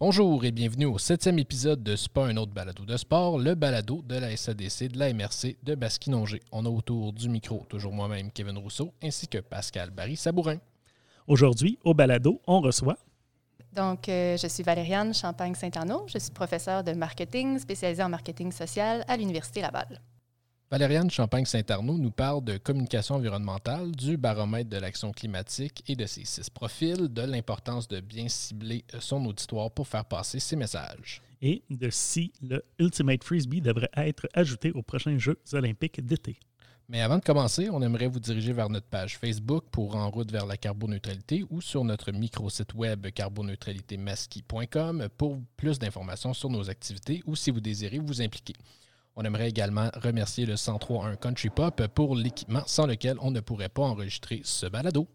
Bonjour 0.00 0.44
et 0.44 0.50
bienvenue 0.50 0.86
au 0.86 0.98
septième 0.98 1.38
épisode 1.38 1.84
de 1.84 1.94
C'est 1.94 2.10
pas 2.10 2.26
un 2.26 2.36
autre 2.36 2.52
balado 2.52 2.84
de 2.84 2.96
sport, 2.96 3.38
le 3.38 3.54
balado 3.54 4.02
de 4.02 4.16
la 4.16 4.36
SADC 4.36 4.88
de 4.88 4.98
la 4.98 5.14
MRC 5.14 5.56
de 5.62 5.76
Basquinongé. 5.76 6.40
On 6.50 6.66
a 6.66 6.68
autour 6.68 7.12
du 7.12 7.28
micro 7.28 7.64
toujours 7.68 7.92
moi-même 7.92 8.32
Kevin 8.32 8.58
Rousseau 8.58 8.92
ainsi 9.00 9.28
que 9.28 9.38
Pascal 9.38 9.90
Barry-Sabourin. 9.90 10.58
Aujourd'hui, 11.28 11.78
au 11.84 11.94
balado, 11.94 12.40
on 12.48 12.60
reçoit 12.60 12.96
donc, 13.72 14.08
euh, 14.08 14.36
je 14.36 14.46
suis 14.46 14.62
Valériane 14.62 15.12
Champagne-Saint-Arnaud. 15.12 16.06
Je 16.06 16.18
suis 16.18 16.30
professeure 16.30 16.84
de 16.84 16.92
marketing 16.92 17.58
spécialisée 17.58 18.04
en 18.04 18.08
marketing 18.08 18.52
social 18.52 19.04
à 19.08 19.16
l'Université 19.16 19.62
Laval. 19.62 20.00
Valériane 20.74 21.08
Champagne-Saint-Arnaud 21.08 21.98
nous 21.98 22.10
parle 22.10 22.42
de 22.42 22.56
communication 22.56 23.14
environnementale, 23.14 23.92
du 23.92 24.16
baromètre 24.16 24.68
de 24.68 24.76
l'action 24.76 25.12
climatique 25.12 25.84
et 25.86 25.94
de 25.94 26.04
ses 26.04 26.24
six 26.24 26.50
profils, 26.50 27.06
de 27.06 27.22
l'importance 27.22 27.86
de 27.86 28.00
bien 28.00 28.28
cibler 28.28 28.84
son 28.98 29.24
auditoire 29.24 29.70
pour 29.70 29.86
faire 29.86 30.04
passer 30.04 30.40
ses 30.40 30.56
messages. 30.56 31.22
Et 31.40 31.62
de 31.70 31.90
si 31.90 32.32
le 32.42 32.64
Ultimate 32.80 33.22
Frisbee 33.22 33.60
devrait 33.60 33.88
être 33.96 34.26
ajouté 34.34 34.72
aux 34.72 34.82
prochains 34.82 35.16
Jeux 35.16 35.38
olympiques 35.52 36.04
d'été. 36.04 36.40
Mais 36.88 37.02
avant 37.02 37.18
de 37.18 37.24
commencer, 37.24 37.70
on 37.70 37.80
aimerait 37.80 38.08
vous 38.08 38.18
diriger 38.18 38.52
vers 38.52 38.68
notre 38.68 38.88
page 38.88 39.16
Facebook 39.16 39.66
pour 39.70 39.94
En 39.94 40.10
route 40.10 40.32
vers 40.32 40.44
la 40.44 40.56
carboneutralité 40.56 41.44
ou 41.50 41.60
sur 41.60 41.84
notre 41.84 42.10
micro-site 42.10 42.74
web 42.74 43.06
carboneutralitémasqui.com 43.12 45.08
pour 45.16 45.38
plus 45.56 45.78
d'informations 45.78 46.34
sur 46.34 46.50
nos 46.50 46.68
activités 46.68 47.22
ou 47.26 47.36
si 47.36 47.52
vous 47.52 47.60
désirez 47.60 48.00
vous 48.00 48.20
impliquer. 48.20 48.54
On 49.16 49.24
aimerait 49.24 49.48
également 49.48 49.90
remercier 49.94 50.44
le 50.44 50.54
1031 50.54 51.16
Country 51.16 51.50
Pop 51.50 51.86
pour 51.94 52.16
l'équipement 52.16 52.62
sans 52.66 52.86
lequel 52.86 53.16
on 53.20 53.30
ne 53.30 53.40
pourrait 53.40 53.68
pas 53.68 53.82
enregistrer 53.82 54.40
ce 54.44 54.66
balado. 54.66 55.08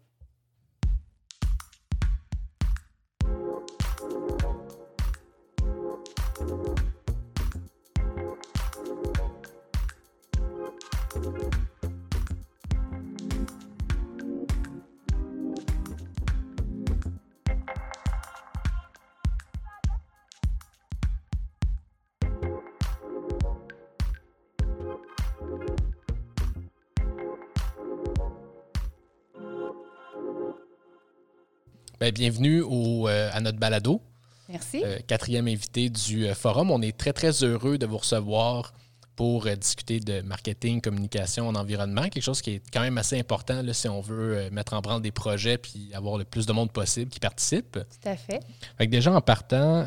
Ben, 32.00 32.12
bienvenue 32.12 32.62
au, 32.62 33.08
euh, 33.08 33.28
à 33.30 33.42
notre 33.42 33.58
balado. 33.58 34.00
Merci. 34.48 34.82
Euh, 34.82 35.00
quatrième 35.06 35.46
invité 35.48 35.90
du 35.90 36.26
euh, 36.26 36.34
forum. 36.34 36.70
On 36.70 36.80
est 36.80 36.96
très, 36.96 37.12
très 37.12 37.44
heureux 37.44 37.76
de 37.76 37.84
vous 37.84 37.98
recevoir 37.98 38.72
pour 39.16 39.44
discuter 39.50 40.00
de 40.00 40.22
marketing, 40.22 40.80
communication 40.80 41.46
en 41.46 41.54
environnement, 41.54 42.08
quelque 42.08 42.22
chose 42.22 42.40
qui 42.40 42.52
est 42.52 42.62
quand 42.72 42.80
même 42.80 42.96
assez 42.96 43.20
important 43.20 43.60
là, 43.60 43.74
si 43.74 43.86
on 43.86 44.00
veut 44.00 44.48
mettre 44.48 44.72
en 44.72 44.80
branle 44.80 45.02
des 45.02 45.10
projets 45.10 45.58
puis 45.58 45.90
avoir 45.92 46.16
le 46.16 46.24
plus 46.24 46.46
de 46.46 46.54
monde 46.54 46.72
possible 46.72 47.10
qui 47.10 47.20
participe. 47.20 47.72
Tout 47.72 48.08
à 48.08 48.16
fait. 48.16 48.40
fait 48.78 48.86
déjà, 48.86 49.12
en 49.12 49.20
partant, 49.20 49.86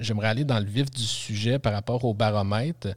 j'aimerais 0.00 0.26
aller 0.26 0.42
dans 0.42 0.58
le 0.58 0.66
vif 0.66 0.90
du 0.90 1.04
sujet 1.04 1.60
par 1.60 1.74
rapport 1.74 2.04
au 2.04 2.12
baromètre. 2.12 2.88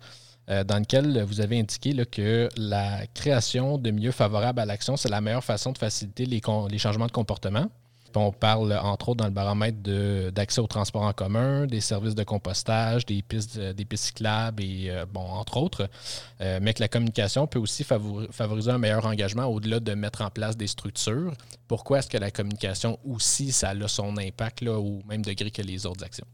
Euh, 0.49 0.63
dans 0.63 0.79
lequel 0.79 1.21
vous 1.23 1.41
avez 1.41 1.59
indiqué 1.59 1.93
que 2.05 2.49
la 2.57 3.05
création 3.13 3.77
de 3.77 3.91
milieux 3.91 4.11
favorables 4.11 4.59
à 4.59 4.65
l'action, 4.65 4.97
c'est 4.97 5.09
la 5.09 5.21
meilleure 5.21 5.43
façon 5.43 5.71
de 5.71 5.77
faciliter 5.77 6.25
les, 6.25 6.41
changements 6.79 7.05
de 7.05 7.11
comportement. 7.11 7.69
On 8.15 8.31
parle 8.31 8.73
entre 8.73 9.09
autres 9.09 9.19
dans 9.19 9.25
le 9.25 9.31
baromètre 9.31 9.77
d'accès 10.31 10.59
au 10.59 10.65
transport 10.65 11.03
en 11.03 11.13
commun, 11.13 11.67
des 11.67 11.79
services 11.79 12.15
de 12.15 12.23
compostage, 12.23 13.05
des 13.05 13.21
pistes, 13.21 13.59
des 13.59 13.85
pistes 13.85 14.05
cyclables 14.05 14.63
et 14.63 14.89
euh, 14.89 15.05
entre 15.13 15.57
autres. 15.57 15.87
Euh, 16.41 16.57
mais 16.59 16.73
que 16.73 16.81
la 16.81 16.87
communication 16.87 17.45
peut 17.45 17.59
aussi 17.59 17.83
favoriser 17.83 18.71
un 18.71 18.79
meilleur 18.79 19.05
engagement 19.05 19.45
au-delà 19.45 19.79
de 19.79 19.93
mettre 19.93 20.23
en 20.23 20.31
place 20.31 20.57
des 20.57 20.65
structures. 20.65 21.33
Pourquoi 21.67 21.99
est-ce 21.99 22.09
que 22.09 22.17
la 22.17 22.31
communication 22.31 22.97
aussi, 23.05 23.51
ça 23.51 23.69
a 23.69 23.87
son 23.87 24.17
impact 24.17 24.63
au 24.63 25.03
même 25.07 25.21
degré 25.21 25.51
que 25.51 25.61
les 25.61 25.85
autres 25.85 26.03
actions? 26.03 26.25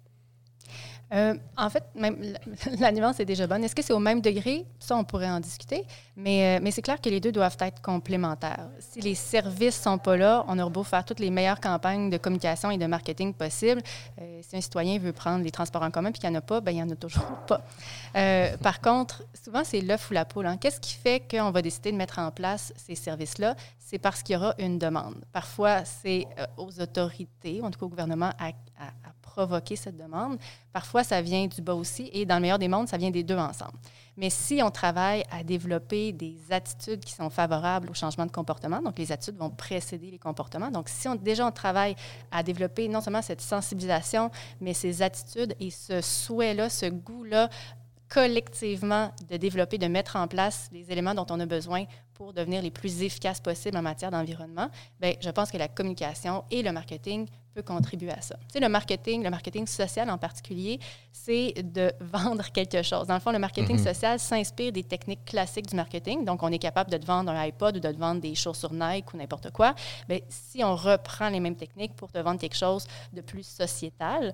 Euh, 1.16 1.34
en 1.56 1.70
fait, 1.70 1.84
même 1.96 2.18
la, 2.80 2.92
nuance 2.92 3.20
est 3.20 3.26
déjà 3.26 3.48
bonne. 3.48 3.64
Est-ce 3.64 3.76
que 3.76 3.82
c'est 3.82 3.94
au 3.94 4.00
même 4.00 4.22
degré? 4.22 4.66
Ça, 4.80 4.98
on 4.98 5.04
pourrait 5.04 5.30
en 5.30 5.40
discuter. 5.40 5.86
Mais, 6.18 6.60
euh, 6.60 6.72
c'est 6.72 6.82
clair 6.82 7.00
que 7.00 7.10
les 7.10 7.22
deux 7.22 7.32
doivent 7.32 7.56
être 7.60 7.82
complémentaires. 7.82 8.68
Si 8.80 9.00
les 9.00 9.16
services 9.16 9.82
sont 9.82 9.98
pas 9.98 10.18
là, 10.18 10.44
on 10.48 10.60
aura 10.60 10.70
beau 10.70 10.84
faire 10.84 11.06
toutes 11.06 11.20
les 11.20 11.30
meilleures 11.30 11.62
campagnes 11.62 12.10
de 12.10 12.18
communication 12.18 12.70
et 12.70 12.78
de 12.78 12.86
marketing 12.86 13.34
possibles. 13.34 13.82
Euh, 14.20 14.42
si 14.42 14.58
un 14.58 14.62
citoyen 14.62 15.00
veut 15.00 15.14
prendre 15.14 15.44
les 15.44 15.52
transports 15.52 15.84
en 15.84 15.92
commun 15.92 16.10
et 16.10 16.14
qu'il 16.14 16.30
n'y 16.30 16.36
en 16.36 16.40
a 16.40 16.42
pas, 16.42 16.60
bien, 16.60 16.74
il 16.74 16.76
n'y 16.76 16.84
en 16.84 16.90
a 16.90 16.96
toujours 16.96 17.24
pas. 17.48 17.62
par 18.62 18.82
contre, 18.82 19.24
souvent, 19.42 19.64
c'est 19.64 19.82
l'œuf 19.82 20.10
ou 20.12 20.14
la 20.14 20.26
poule. 20.26 20.48
Hein. 20.48 20.58
Qu'est-ce 20.58 20.82
qui 20.82 20.96
fait 20.96 21.24
qu'on 21.30 21.52
va 21.52 21.62
décider 21.62 21.92
de 21.94 21.98
mettre 21.98 22.20
en 22.20 22.32
place 22.32 22.74
ces 22.76 22.96
services-là? 22.96 23.56
C'est 23.88 24.00
parce 24.00 24.24
qu'il 24.24 24.34
y 24.34 24.36
aura 24.36 24.56
une 24.58 24.80
demande. 24.80 25.24
Parfois, 25.32 25.86
c'est 25.86 26.26
aux 26.58 26.82
autorités, 26.82 27.62
en 27.62 27.70
tout 27.70 27.80
cas 27.80 27.86
au 27.86 27.90
gouvernement, 27.90 28.32
à, 28.40 28.48
à 28.48 29.14
provoquer 29.22 29.76
cette 29.76 29.96
demande. 29.96 30.40
Parfois, 30.74 31.04
ça 31.04 31.22
vient 31.22 31.46
du 31.46 31.62
bas 31.62 31.76
aussi, 31.76 32.10
et 32.12 32.26
dans 32.26 32.34
le 32.36 32.42
meilleur 32.42 32.58
des 32.58 32.68
mondes, 32.68 32.88
ça 32.88 32.98
vient 32.98 33.12
des 33.12 33.22
deux 33.22 33.38
ensemble. 33.38 33.78
Mais 34.18 34.32
si 34.32 34.60
on 34.64 34.72
travaille 34.72 35.24
à 35.30 35.44
développer 35.44 36.14
des 36.14 36.36
attitudes 36.50 37.02
qui 37.06 37.14
sont 37.14 37.30
favorables 37.30 37.88
au 37.92 37.94
changement 37.94 38.26
de 38.26 38.32
comportement, 38.32 38.82
donc 38.82 38.98
les 38.98 39.12
attitudes 39.12 39.38
vont 39.38 39.52
précéder 39.52 40.10
les 40.10 40.18
comportements. 40.18 40.72
Donc, 40.72 40.90
si 40.90 41.08
on, 41.08 41.14
déjà 41.14 41.46
on 41.46 41.52
travaille 41.52 41.96
à 42.32 42.42
développer 42.42 42.88
non 42.88 43.02
seulement 43.02 43.22
cette 43.22 43.42
sensibilisation, 43.42 44.32
mais 44.62 44.74
ces 44.74 45.04
attitudes 45.04 45.56
et 45.60 45.70
ce 45.70 46.02
souhait-là, 46.02 46.72
ce 46.72 46.88
goût-là 46.88 47.50
collectivement 48.10 49.12
de 49.30 49.38
développer, 49.38 49.78
de 49.78 49.88
mettre 49.88 50.16
en 50.16 50.28
place 50.28 50.70
les 50.72 50.92
éléments 50.92 51.14
dont 51.14 51.26
on 51.30 51.40
a 51.40 51.46
besoin 51.46 51.86
pour 52.14 52.34
devenir 52.34 52.62
les 52.62 52.72
plus 52.72 53.04
efficaces 53.04 53.42
possibles 53.42 53.78
en 53.78 53.82
matière 53.82 54.10
d'environnement, 54.10 54.70
bien, 55.00 55.14
je 55.20 55.30
pense 55.30 55.52
que 55.52 55.58
la 55.58 55.68
communication 55.68 56.46
et 56.50 56.64
le 56.64 56.72
marketing 56.72 57.28
peut 57.54 57.62
contribuer 57.62 58.12
à 58.12 58.22
ça. 58.22 58.36
Tu 58.48 58.54
sais, 58.54 58.60
le 58.60 58.70
marketing, 58.70 59.24
le 59.24 59.30
marketing 59.30 59.68
social 59.68 60.10
en 60.10 60.18
particulier, 60.18 60.80
c'est 61.12 61.54
de 61.62 61.92
vendre 62.00 62.52
quelque 62.52 62.82
chose. 62.84 63.08
Dans 63.08 63.16
le 63.16 63.20
fond, 63.20 63.32
le 63.32 63.40
marketing 63.40 63.78
mhm. 63.78 63.84
social 63.84 64.20
s'inspire 64.20 64.72
des 64.72 64.84
techniques 64.84 65.26
classiques 65.26 65.68
du 65.68 65.76
marketing. 65.76 66.24
Donc, 66.26 66.42
on 66.44 66.52
est 66.52 66.60
capable 66.60 66.90
de 66.92 66.98
te 66.98 67.06
vendre 67.06 67.32
un 67.32 67.42
iPod 67.46 67.78
ou 67.78 67.80
de 67.80 67.92
te 67.92 67.98
vendre 67.98 68.22
des 68.22 68.36
chaussures 68.36 68.74
Nike 68.74 69.14
ou 69.14 69.18
n'importe 69.18 69.52
quoi. 69.52 69.76
Bien, 70.08 70.20
si 70.30 70.64
on 70.64 70.76
reprend 70.76 71.30
les 71.30 71.40
mêmes 71.40 71.56
techniques 71.56 71.96
pour 71.96 72.12
te 72.12 72.20
vendre 72.20 72.40
quelque 72.40 72.58
chose 72.58 72.86
de 73.12 73.22
plus 73.22 73.46
sociétal, 73.46 74.34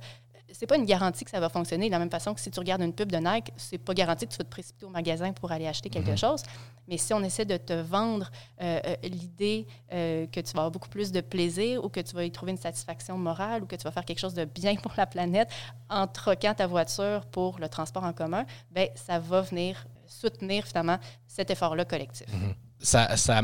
c'est 0.54 0.68
pas 0.68 0.78
une 0.78 0.86
garantie 0.86 1.26
que 1.26 1.32
ça 1.32 1.40
va 1.40 1.50
fonctionner. 1.50 1.88
De 1.88 1.92
la 1.92 2.00
même 2.00 2.10
façon 2.10 2.34
que 2.34 2.40
si 2.40 2.52
tu 2.52 2.60
regardes 2.60 2.82
une 2.82 2.94
pub 2.94 3.12
de 3.12 3.18
Nike, 3.18 3.52
c'est 3.58 3.78
pas 3.78 3.94
garanti 3.94 4.26
que 4.28 4.32
tu 4.32 4.38
vas 4.38 4.44
te 4.44 4.50
précipiter 4.50 4.86
au 4.86 4.90
magasin 4.90 5.34
pour 5.34 5.52
aller 5.52 5.68
acheter 5.68 5.90
quelque 5.90 6.12
mhm. 6.12 6.18
chose. 6.18 6.44
Mais 6.88 6.98
si 6.98 7.14
on 7.14 7.24
essaie 7.24 7.46
de 7.46 7.58
te 7.58 7.74
vendre 7.74 8.30
euh, 8.62 8.80
euh, 8.86 8.96
l'idée 9.04 9.68
euh, 9.94 10.28
que 10.28 10.40
tu 10.40 10.54
vas 10.54 10.62
avoir 10.62 10.72
beaucoup 10.72 10.90
plus 10.90 11.12
de 11.12 11.22
plaisir 11.22 11.84
ou 11.84 11.90
que 11.90 12.00
tu 12.00 12.16
vas 12.16 12.24
y 12.24 12.32
trouver 12.32 12.52
une 12.52 12.58
satisfaction 12.58 13.18
morale 13.18 13.64
ou 13.64 13.66
que 13.66 13.76
tu 13.76 13.84
vas 13.84 13.92
faire 13.92 14.06
quelque 14.06 14.20
chose 14.20 14.34
de 14.34 14.46
bien 14.46 14.76
pour 14.76 14.94
la 14.98 15.06
planète 15.06 15.50
en 15.90 16.08
troquant 16.08 16.54
ta 16.54 16.68
voiture 16.68 17.26
pour 17.28 17.60
le 17.60 17.70
transport 17.70 18.04
en 18.04 18.14
commun, 18.14 18.46
ben 18.72 18.90
ça 18.96 19.20
va 19.20 19.42
venir 19.42 19.86
soutenir 20.06 20.66
finalement 20.66 20.98
cet 21.28 21.52
effort-là 21.52 21.86
collectif. 21.86 22.28
Mhm. 22.34 22.54
Ça, 22.84 23.16
ça 23.16 23.42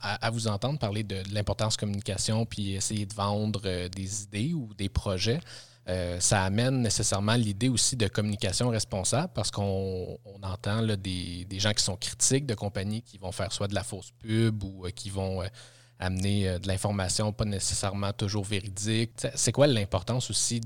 à, 0.00 0.30
vous 0.30 0.46
entendre 0.46 0.78
parler 0.78 1.02
de, 1.02 1.22
de 1.22 1.34
l'importance 1.34 1.76
communication 1.76 2.46
puis 2.46 2.74
essayer 2.74 3.04
de 3.04 3.14
vendre 3.14 3.88
des 3.88 4.22
idées 4.22 4.54
ou 4.54 4.72
des 4.74 4.88
projets, 4.88 5.40
euh, 5.90 6.20
ça 6.20 6.44
amène 6.44 6.82
nécessairement 6.82 7.34
l'idée 7.34 7.68
aussi 7.68 7.96
de 7.96 8.06
communication 8.06 8.68
responsable 8.68 9.32
parce 9.34 9.50
qu'on 9.50 10.20
entend 10.42 10.86
des, 10.96 11.46
gens 11.58 11.72
qui 11.72 11.82
sont 11.82 11.96
critiques 11.96 12.46
de 12.46 12.54
compagnies 12.54 13.02
qui 13.02 13.18
vont 13.18 13.32
faire 13.32 13.52
soit 13.52 13.66
de 13.66 13.74
la 13.74 13.82
fausse 13.82 14.12
pub 14.20 14.62
ou 14.62 14.86
euh, 14.86 14.90
qui 14.90 15.10
vont 15.10 15.42
euh, 15.42 15.48
amener 15.98 16.60
de 16.60 16.68
l'information 16.68 17.32
pas 17.32 17.44
nécessairement 17.44 18.12
toujours 18.12 18.44
véridique. 18.44 19.10
C'est 19.34 19.50
quoi 19.50 19.66
l'importance 19.66 20.30
aussi 20.30 20.60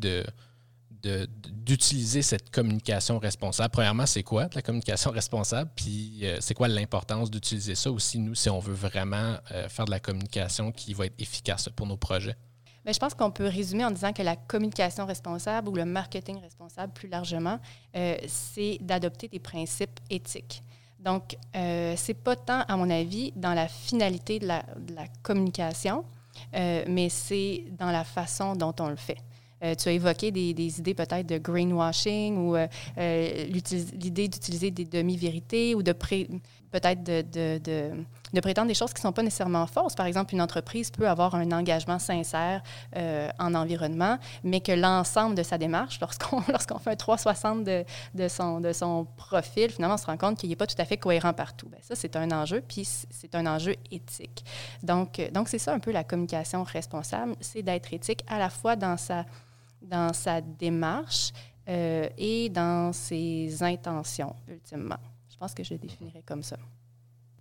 d'utiliser 1.03 2.21
cette 2.21 2.51
communication 2.51 3.19
responsable? 3.19 3.71
Premièrement, 3.71 4.05
c'est 4.07 4.23
quoi 4.23 4.51
la 4.55 4.61
communication 4.61 5.11
responsable? 5.13 5.71
Puis 5.75 6.25
c'est 6.41 6.55
quoi 6.55 6.69
l'importance 6.69 7.31
d'utiliser 7.31 7.75
ça 7.75 7.91
aussi, 7.91 8.19
nous, 8.19 8.35
si 8.35 8.51
on 8.51 8.61
veut 8.61 8.75
vraiment 8.75 9.39
faire 9.69 9.87
de 9.87 9.91
la 9.91 10.01
communication 10.01 10.71
qui 10.71 10.95
va 10.95 11.07
être 11.07 11.21
efficace 11.21 11.69
pour 11.75 11.87
nos 11.87 11.97
projets? 11.97 12.37
Mais 12.85 12.93
je 12.93 12.99
pense 12.99 13.15
qu'on 13.15 13.31
peut 13.31 13.47
résumer 13.47 13.85
en 13.85 13.91
disant 13.91 14.13
que 14.13 14.23
la 14.23 14.37
communication 14.37 15.07
responsable 15.07 15.69
ou 15.69 15.75
le 15.75 15.85
marketing 15.85 16.41
responsable 16.41 16.93
plus 16.93 17.09
largement, 17.09 17.59
euh, 17.97 18.17
c'est 18.27 18.79
d'adopter 18.81 19.29
des 19.29 19.39
principes 19.39 20.01
éthiques. 20.11 20.63
Donc, 21.05 21.37
euh, 21.55 21.95
c'est 21.97 22.15
pas 22.15 22.35
tant, 22.35 22.63
à 22.67 22.77
mon 22.77 22.89
avis, 22.89 23.33
dans 23.37 23.53
la 23.53 23.69
finalité 23.69 24.39
de 24.39 24.47
la, 24.47 24.65
communication, 25.23 26.05
euh, 26.57 26.83
mais 26.89 27.11
c'est 27.11 27.65
dans 27.79 27.91
la 27.91 28.05
façon 28.05 28.57
dont 28.57 28.75
on 28.81 28.89
le 28.89 28.97
fait. 28.97 29.19
Euh, 29.63 29.75
tu 29.75 29.89
as 29.91 29.93
évoqué 29.93 30.31
des, 30.31 30.55
des 30.55 30.79
idées 30.79 30.95
peut-être 30.95 31.27
de 31.27 31.39
greenwashing 31.39 32.37
ou 32.39 32.57
l'idée 32.97 34.29
d'utiliser 34.29 34.71
des 34.71 34.85
demi-vérités 34.87 35.75
ou 35.75 35.83
de 35.83 35.93
pré 35.93 36.29
peut-être 36.81 37.05
de, 37.05 38.41
prétendre 38.41 38.67
des 38.67 38.75
choses 38.75 38.93
qui 38.93 38.99
ne 38.99 39.09
sont 39.09 39.13
pas 39.13 39.23
nécessairement 39.23 39.67
fausses. 39.67 39.95
Par 39.95 40.07
exemple, 40.07 40.35
une 40.35 40.43
entreprise 40.43 40.91
peut 40.91 41.09
avoir 41.09 41.37
un 41.37 41.53
engagement 41.53 42.01
sincère 42.01 42.63
euh, 42.97 43.29
en 43.39 43.55
environnement, 43.55 44.19
mais 44.43 44.61
que 44.61 44.73
l'ensemble 44.73 45.37
de 45.37 45.45
sa 45.45 45.57
démarche, 45.57 46.01
lorsqu'on 46.01 46.41
fait 46.81 46.91
un 46.91 46.97
360 46.97 47.63
de, 47.63 47.85
son, 48.29 49.07
profil, 49.17 49.71
finalement, 49.71 49.95
on 49.95 49.99
se 49.99 50.07
rend 50.07 50.17
compte 50.17 50.37
qu'il 50.37 50.51
n'est 50.51 50.57
pas 50.57 50.67
tout 50.67 50.75
à 50.79 50.85
fait 50.85 50.97
cohérent 50.97 51.33
partout. 51.33 51.69
Bien, 51.69 51.79
ça, 51.81 51.95
c'est 51.95 52.17
un 52.17 52.31
enjeu, 52.33 52.61
puis 52.67 52.85
c'est 52.85 53.35
un 53.37 53.47
enjeu 53.47 53.77
éthique. 53.93 54.45
Donc, 54.83 55.21
euh, 55.21 55.31
donc 55.31 55.49
c'est 55.49 55.61
ça 55.61 55.73
un 55.73 55.79
peu 55.79 55.93
la 55.93 56.03
communication 56.03 56.65
responsable, 56.65 57.37
c'est 57.41 57.63
d'être 57.63 57.93
éthique 57.93 58.25
à 58.27 58.41
la 58.41 58.51
fois 58.51 58.75
dans 58.75 58.97
sa, 58.97 59.25
dans 59.81 60.13
sa 60.13 60.41
démarche 60.41 61.31
euh, 61.69 62.09
et 62.19 62.49
dans 62.49 62.93
ses 62.93 63.63
intentions, 63.63 64.35
ultimement. 64.49 64.99
Je 65.35 65.39
pense 65.39 65.53
que 65.53 65.65
je 65.65 65.75
le 65.75 65.81
définirais 65.81 66.23
comme 66.25 66.45
ça. 66.45 66.57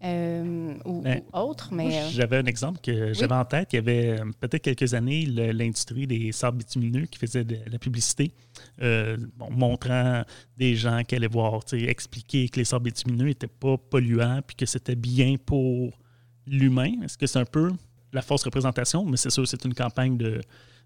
Euh, 0.03 0.73
ou, 0.83 1.01
ben, 1.01 1.21
autre, 1.31 1.69
mais... 1.71 1.97
Euh, 1.97 2.09
j'avais 2.09 2.37
un 2.37 2.45
exemple 2.45 2.81
que 2.81 3.13
j'avais 3.13 3.35
en 3.35 3.45
tête. 3.45 3.71
Il 3.71 3.75
y 3.75 3.79
avait 3.79 4.17
peut-être 4.39 4.63
quelques 4.63 4.95
années 4.95 5.25
l'industrie 5.25 6.07
des 6.07 6.31
sables 6.31 6.57
bitumineux 6.57 7.05
qui 7.05 7.19
faisait 7.19 7.45
de 7.45 7.59
la 7.71 7.77
publicité, 7.77 8.33
montrant 9.51 10.23
des 10.57 10.75
gens 10.75 11.03
qui 11.03 11.15
allaient 11.15 11.27
voir, 11.27 11.61
expliquer 11.71 12.49
que 12.49 12.57
les 12.57 12.65
sables 12.65 12.85
bitumineux 12.85 13.27
n'étaient 13.27 13.47
pas 13.47 13.77
polluants 13.77 14.41
puis 14.45 14.55
que 14.55 14.65
c'était 14.65 14.95
bien 14.95 15.35
pour 15.37 15.97
l'humain. 16.47 16.91
Est-ce 17.03 17.17
que 17.17 17.27
c'est 17.27 17.39
un 17.39 17.45
peu 17.45 17.71
la 18.13 18.21
fausse 18.21 18.43
représentation? 18.43 19.05
Mais 19.05 19.17
c'est 19.17 19.29
sûr, 19.29 19.47
c'est 19.47 19.65
une 19.65 19.73
campagne 19.73 20.17
de, 20.17 20.41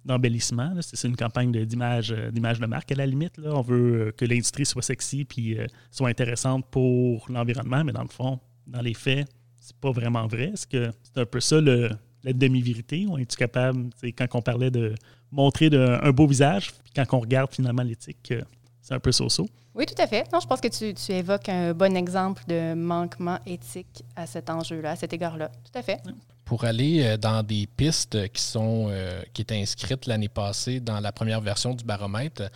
d'embellissement. 0.06 0.74
C'est 0.81 1.07
une 1.07 1.15
campagne 1.15 1.51
d'image 1.51 2.09
de, 2.09 2.31
de 2.31 2.65
marque 2.65 2.91
à 2.91 2.95
la 2.95 3.06
limite. 3.06 3.38
Là. 3.38 3.51
On 3.53 3.62
veut 3.62 4.07
euh, 4.07 4.12
que 4.12 4.25
l'industrie 4.25 4.65
soit 4.65 4.81
sexy 4.81 5.25
puis 5.25 5.57
euh, 5.57 5.68
soit 5.91 6.09
intéressante 6.09 6.65
pour 6.71 7.27
l'environnement, 7.29 7.83
mais 7.83 7.91
dans 7.91 8.03
le 8.03 8.09
fond, 8.09 8.39
dans 8.65 8.81
les 8.81 8.94
faits, 8.94 9.27
c'est 9.59 9.75
pas 9.75 9.91
vraiment 9.91 10.25
vrai. 10.27 10.51
Est-ce 10.53 10.65
que 10.65 10.89
c'est 11.03 11.21
un 11.21 11.25
peu 11.25 11.39
ça 11.39 11.59
le, 11.59 11.89
la 12.24 12.33
demi-vérité? 12.33 13.06
Ou 13.07 13.18
es-tu 13.18 13.35
capable, 13.35 13.89
quand 14.18 14.27
on 14.33 14.41
parlait 14.41 14.71
de 14.71 14.95
montrer 15.31 15.69
un 15.74 16.12
beau 16.12 16.25
visage, 16.25 16.71
puis 16.83 16.94
quand 16.95 17.18
on 17.18 17.19
regarde 17.19 17.53
finalement 17.53 17.83
l'éthique, 17.83 18.31
euh, 18.31 18.41
c'est 18.81 18.94
un 18.94 19.00
peu 19.00 19.12
so-so? 19.12 19.47
Oui, 19.75 19.85
tout 19.85 20.01
à 20.01 20.07
fait. 20.07 20.31
Non, 20.33 20.39
je 20.39 20.47
pense 20.47 20.62
que 20.62 20.69
tu, 20.69 20.94
tu, 20.94 21.12
évoques 21.12 21.50
un 21.50 21.74
bon 21.74 21.95
exemple 21.95 22.44
de 22.47 22.74
manquement 22.74 23.38
éthique 23.45 24.03
à 24.15 24.25
cet 24.25 24.50
enjeu-là, 24.50 24.91
à 24.91 24.95
cet 24.95 25.13
égard-là. 25.13 25.50
Tout 25.50 25.77
à 25.77 25.83
fait 25.83 26.01
pour 26.48 26.64
aller 26.64 27.04
euh, 27.04 27.18
dans 27.18 27.44
des 27.44 27.68
pistes 27.68 28.30
qui 28.30 28.42
sont 28.42 28.88
euh, 28.90 29.22
qui 29.34 29.42
étaient 29.42 29.62
inscrites 29.62 30.06
l'année 30.06 30.30
passée 30.30 30.80
dans 30.80 31.02
la 31.02 31.12
première 31.12 31.42
version 31.42 31.74
du 31.74 31.84
baromètre. 31.84 32.50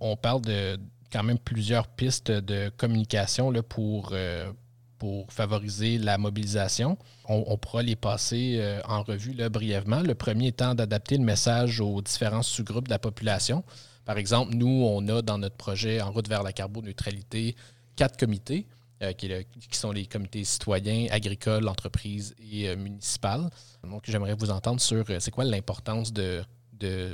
On, 0.00 0.16
parle 0.16 0.40
de 0.40 0.78
quand 1.12 1.22
même 1.22 1.38
plusieurs 1.38 1.88
pistes 1.88 2.30
de 2.30 2.70
communication 2.70 3.52
pour, 3.68 4.10
euh, 4.12 4.50
pour 4.98 5.30
favoriser 5.30 5.98
la 5.98 6.16
mobilisation. 6.16 6.96
On, 7.28 7.56
pourra 7.58 7.82
les 7.82 7.96
passer 7.96 8.62
en 8.86 9.02
revue 9.02 9.34
brièvement. 9.50 10.00
Le 10.00 10.14
premier 10.14 10.48
étant 10.48 10.74
d'adapter 10.74 11.16
le 11.16 11.24
message 11.24 11.80
aux 11.80 12.00
différents 12.00 12.42
sous-groupes 12.42 12.86
de 12.86 12.90
la 12.90 12.98
population. 12.98 13.64
Par 14.04 14.18
exemple, 14.18 14.54
nous, 14.54 14.68
on 14.68 15.06
a 15.08 15.22
dans 15.22 15.38
notre 15.38 15.56
projet 15.56 16.00
En 16.00 16.12
route 16.12 16.28
vers 16.28 16.42
la 16.42 16.52
carboneutralité 16.52 17.56
quatre 17.96 18.18
comités. 18.18 18.66
Euh, 19.02 19.12
qui, 19.14 19.28
sont 19.76 19.90
les 19.90 20.06
comités 20.06 20.44
citoyens, 20.44 21.08
agricoles, 21.10 21.66
entreprises 21.66 22.36
et 22.38 22.68
euh, 22.68 22.76
municipales. 22.76 23.50
Donc, 23.82 24.02
j'aimerais 24.04 24.34
vous 24.34 24.50
entendre 24.50 24.80
sur 24.80 25.04
euh, 25.10 25.18
c'est 25.18 25.32
quoi 25.32 25.42
l'importance 25.44 26.12
de, 26.12 26.44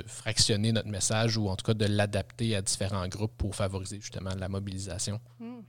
fractionner 0.07 0.71
notre 0.71 0.89
message 0.89 1.37
ou 1.37 1.47
en 1.47 1.55
tout 1.55 1.63
cas 1.63 1.75
de 1.75 1.85
l'adapter 1.85 2.55
à 2.55 2.61
différents 2.61 3.07
groupes 3.07 3.35
pour 3.37 3.55
favoriser 3.55 3.99
justement 4.01 4.31
la 4.35 4.49
mobilisation. 4.49 5.19
Hmm. 5.39 5.61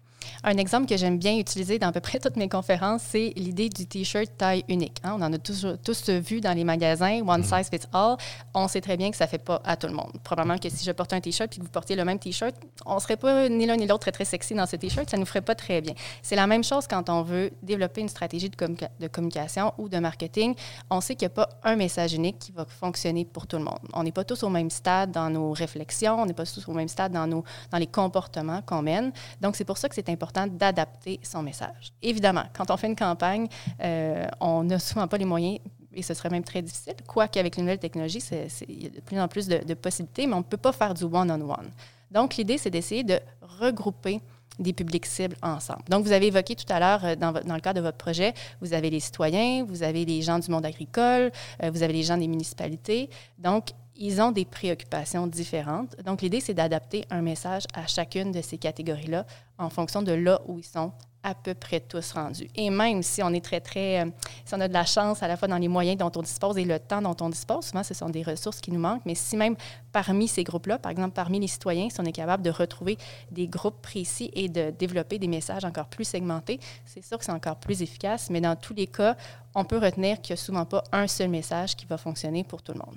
Un 0.42 0.56
exemple 0.56 0.86
que 0.86 0.96
j'aime 0.96 1.18
bien 1.18 1.36
utiliser 1.36 1.78
dans 1.78 1.88
à 1.88 1.92
peu 1.92 2.00
près 2.00 2.18
toutes 2.18 2.36
mes 2.36 2.48
conférences, 2.48 3.02
c'est 3.08 3.32
l'idée 3.36 3.68
du 3.68 3.86
T-shirt 3.86 4.30
taille 4.36 4.64
unique. 4.68 4.98
Hein. 5.02 5.16
On 5.18 5.22
en 5.22 5.32
a 5.32 5.38
tous, 5.38 5.66
tous 5.84 6.08
vu 6.08 6.40
dans 6.40 6.56
les 6.56 6.64
magasins, 6.64 7.20
one 7.26 7.42
mm-hmm. 7.42 7.58
size 7.58 7.68
fits 7.68 7.86
all. 7.92 8.16
On 8.54 8.68
sait 8.68 8.80
très 8.80 8.96
bien 8.96 9.10
que 9.10 9.16
ça 9.16 9.24
ne 9.24 9.30
fait 9.30 9.38
pas 9.38 9.60
à 9.64 9.76
tout 9.76 9.86
le 9.86 9.92
monde. 9.92 10.12
Probablement 10.22 10.58
que 10.58 10.68
si 10.68 10.84
je 10.84 10.92
portais 10.92 11.16
un 11.16 11.20
T-shirt 11.20 11.52
et 11.52 11.56
que 11.58 11.62
vous 11.62 11.70
portiez 11.70 11.96
le 11.96 12.04
même 12.04 12.18
T-shirt, 12.18 12.54
on 12.86 12.94
ne 12.94 13.00
serait 13.00 13.16
pas 13.16 13.48
ni 13.48 13.66
l'un 13.66 13.76
ni 13.76 13.86
l'autre 13.86 14.00
très, 14.00 14.12
très 14.12 14.24
sexy 14.24 14.54
dans 14.54 14.66
ce 14.66 14.76
T-shirt. 14.76 15.08
Ça 15.10 15.16
ne 15.16 15.22
nous 15.22 15.26
ferait 15.26 15.40
pas 15.40 15.54
très 15.54 15.80
bien. 15.80 15.94
C'est 16.22 16.36
la 16.36 16.46
même 16.46 16.64
chose 16.64 16.86
quand 16.86 17.08
on 17.08 17.22
veut 17.22 17.50
développer 17.62 18.00
une 18.00 18.08
stratégie 18.08 18.50
de, 18.50 18.56
de 19.00 19.08
communication 19.08 19.72
ou 19.78 19.88
de 19.88 19.98
marketing. 19.98 20.54
On 20.90 21.00
sait 21.00 21.14
qu'il 21.14 21.26
n'y 21.26 21.32
a 21.32 21.34
pas 21.34 21.48
un 21.64 21.76
message 21.76 22.14
unique 22.14 22.38
qui 22.38 22.52
va 22.52 22.64
fonctionner 22.64 23.24
pour 23.24 23.46
tout 23.46 23.56
le 23.56 23.64
monde. 23.64 23.80
On 23.92 24.02
n'est 24.02 24.12
pas 24.12 24.24
tous 24.24 24.42
au 24.42 24.48
même 24.48 24.70
stade 24.70 25.12
dans 25.12 25.30
nos 25.30 25.52
réflexions, 25.52 26.20
on 26.20 26.26
n'est 26.26 26.34
pas 26.34 26.46
tous 26.46 26.68
au 26.68 26.72
même 26.72 26.88
stade 26.88 27.12
dans, 27.12 27.26
nos, 27.26 27.44
dans 27.70 27.78
les 27.78 27.86
comportements 27.86 28.62
qu'on 28.62 28.82
mène. 28.82 29.12
Donc, 29.40 29.56
c'est 29.56 29.64
pour 29.64 29.78
ça 29.78 29.88
que 29.88 29.94
c'est 29.94 30.09
important 30.10 30.46
d'adapter 30.46 31.20
son 31.22 31.42
message. 31.42 31.92
Évidemment, 32.02 32.44
quand 32.52 32.70
on 32.70 32.76
fait 32.76 32.86
une 32.86 32.96
campagne, 32.96 33.46
euh, 33.82 34.26
on 34.40 34.64
n'a 34.64 34.78
souvent 34.78 35.08
pas 35.08 35.18
les 35.18 35.24
moyens 35.24 35.58
et 35.92 36.02
ce 36.02 36.14
serait 36.14 36.30
même 36.30 36.44
très 36.44 36.62
difficile. 36.62 36.94
Quoique 37.06 37.38
avec 37.38 37.56
les 37.56 37.62
nouvelles 37.62 37.78
technologies, 37.78 38.22
il 38.68 38.82
y 38.82 38.86
a 38.86 38.90
de 38.90 39.00
plus 39.00 39.18
en 39.18 39.28
plus 39.28 39.48
de, 39.48 39.74
possibilités, 39.74 40.26
mais 40.26 40.34
on 40.34 40.38
ne 40.38 40.44
peut 40.44 40.56
pas 40.56 40.72
faire 40.72 40.94
du 40.94 41.04
one-on-one. 41.04 41.70
Donc, 42.10 42.36
l'idée, 42.36 42.58
c'est 42.58 42.70
d'essayer 42.70 43.04
de 43.04 43.18
regrouper 43.60 44.20
des 44.58 44.72
publics 44.72 45.06
cibles 45.06 45.36
ensemble. 45.42 45.82
Donc, 45.88 46.04
vous 46.04 46.12
avez 46.12 46.26
évoqué 46.26 46.54
tout 46.54 46.70
à 46.70 46.80
l'heure, 46.80 47.04
euh, 47.04 47.16
dans, 47.16 47.32
le 47.32 47.60
cadre 47.60 47.80
de 47.80 47.84
votre 47.84 47.96
projet, 47.96 48.34
vous 48.60 48.74
avez 48.74 48.90
les 48.90 49.00
citoyens, 49.00 49.64
vous 49.64 49.82
avez 49.82 50.04
les 50.04 50.22
gens 50.22 50.38
du 50.38 50.50
monde 50.50 50.66
agricole, 50.66 51.32
euh, 51.62 51.70
vous 51.70 51.82
avez 51.82 51.92
les 51.92 52.02
gens 52.02 52.18
des 52.18 52.28
municipalités. 52.28 53.08
Donc, 53.38 53.70
ils 54.00 54.20
ont 54.20 54.32
des 54.32 54.46
préoccupations 54.46 55.26
différentes. 55.26 55.94
Donc, 56.04 56.22
l'idée, 56.22 56.40
c'est 56.40 56.54
d'adapter 56.54 57.04
un 57.10 57.20
message 57.20 57.64
à 57.74 57.86
chacune 57.86 58.32
de 58.32 58.40
ces 58.40 58.56
catégories-là 58.56 59.26
en 59.58 59.68
fonction 59.68 60.02
de 60.02 60.12
là 60.12 60.40
où 60.46 60.58
ils 60.58 60.64
sont 60.64 60.92
à 61.22 61.34
peu 61.34 61.52
près 61.52 61.80
tous 61.80 62.12
rendus. 62.12 62.48
Et 62.54 62.70
même 62.70 63.02
si 63.02 63.22
on 63.22 63.28
est 63.34 63.44
très, 63.44 63.60
très, 63.60 64.00
euh, 64.00 64.10
si 64.46 64.54
on 64.54 64.60
a 64.60 64.68
de 64.68 64.72
la 64.72 64.86
chance 64.86 65.22
à 65.22 65.28
la 65.28 65.36
fois 65.36 65.48
dans 65.48 65.58
les 65.58 65.68
moyens 65.68 65.98
dont 65.98 66.10
on 66.16 66.22
dispose 66.22 66.56
et 66.56 66.64
le 66.64 66.78
temps 66.78 67.02
dont 67.02 67.16
on 67.20 67.28
dispose, 67.28 67.66
souvent 67.66 67.82
ce 67.82 67.92
sont 67.92 68.08
des 68.08 68.22
ressources 68.22 68.62
qui 68.62 68.70
nous 68.70 68.80
manquent, 68.80 69.04
mais 69.04 69.14
si 69.14 69.36
même 69.36 69.54
parmi 69.92 70.28
ces 70.28 70.44
groupes-là, 70.44 70.78
par 70.78 70.90
exemple 70.90 71.12
parmi 71.12 71.38
les 71.38 71.46
citoyens, 71.46 71.90
si 71.90 72.00
on 72.00 72.04
est 72.04 72.12
capable 72.12 72.42
de 72.42 72.48
retrouver 72.48 72.96
des 73.30 73.48
groupes 73.48 73.82
précis 73.82 74.30
et 74.32 74.48
de 74.48 74.70
développer 74.70 75.18
des 75.18 75.28
messages 75.28 75.66
encore 75.66 75.88
plus 75.88 76.06
segmentés, 76.06 76.58
c'est 76.86 77.04
sûr 77.04 77.18
que 77.18 77.24
c'est 77.26 77.32
encore 77.32 77.56
plus 77.56 77.82
efficace, 77.82 78.30
mais 78.30 78.40
dans 78.40 78.56
tous 78.56 78.72
les 78.72 78.86
cas, 78.86 79.14
on 79.54 79.64
peut 79.64 79.78
retenir 79.78 80.22
qu'il 80.22 80.32
n'y 80.32 80.40
a 80.40 80.42
souvent 80.42 80.64
pas 80.64 80.82
un 80.90 81.06
seul 81.06 81.28
message 81.28 81.76
qui 81.76 81.84
va 81.84 81.98
fonctionner 81.98 82.44
pour 82.44 82.62
tout 82.62 82.72
le 82.72 82.78
monde. 82.78 82.96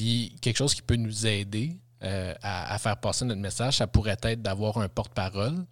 Puis 0.00 0.34
quelque 0.40 0.56
chose 0.56 0.74
qui 0.74 0.80
peut 0.80 0.96
nous 0.96 1.26
aider 1.26 1.76
euh, 2.02 2.32
à, 2.42 2.78
faire 2.78 2.96
passer 2.96 3.26
notre 3.26 3.42
message, 3.42 3.76
ça 3.76 3.86
pourrait 3.86 4.16
être 4.22 4.40
d'avoir 4.40 4.78
un 4.78 4.88
porte-parole. 4.88 5.66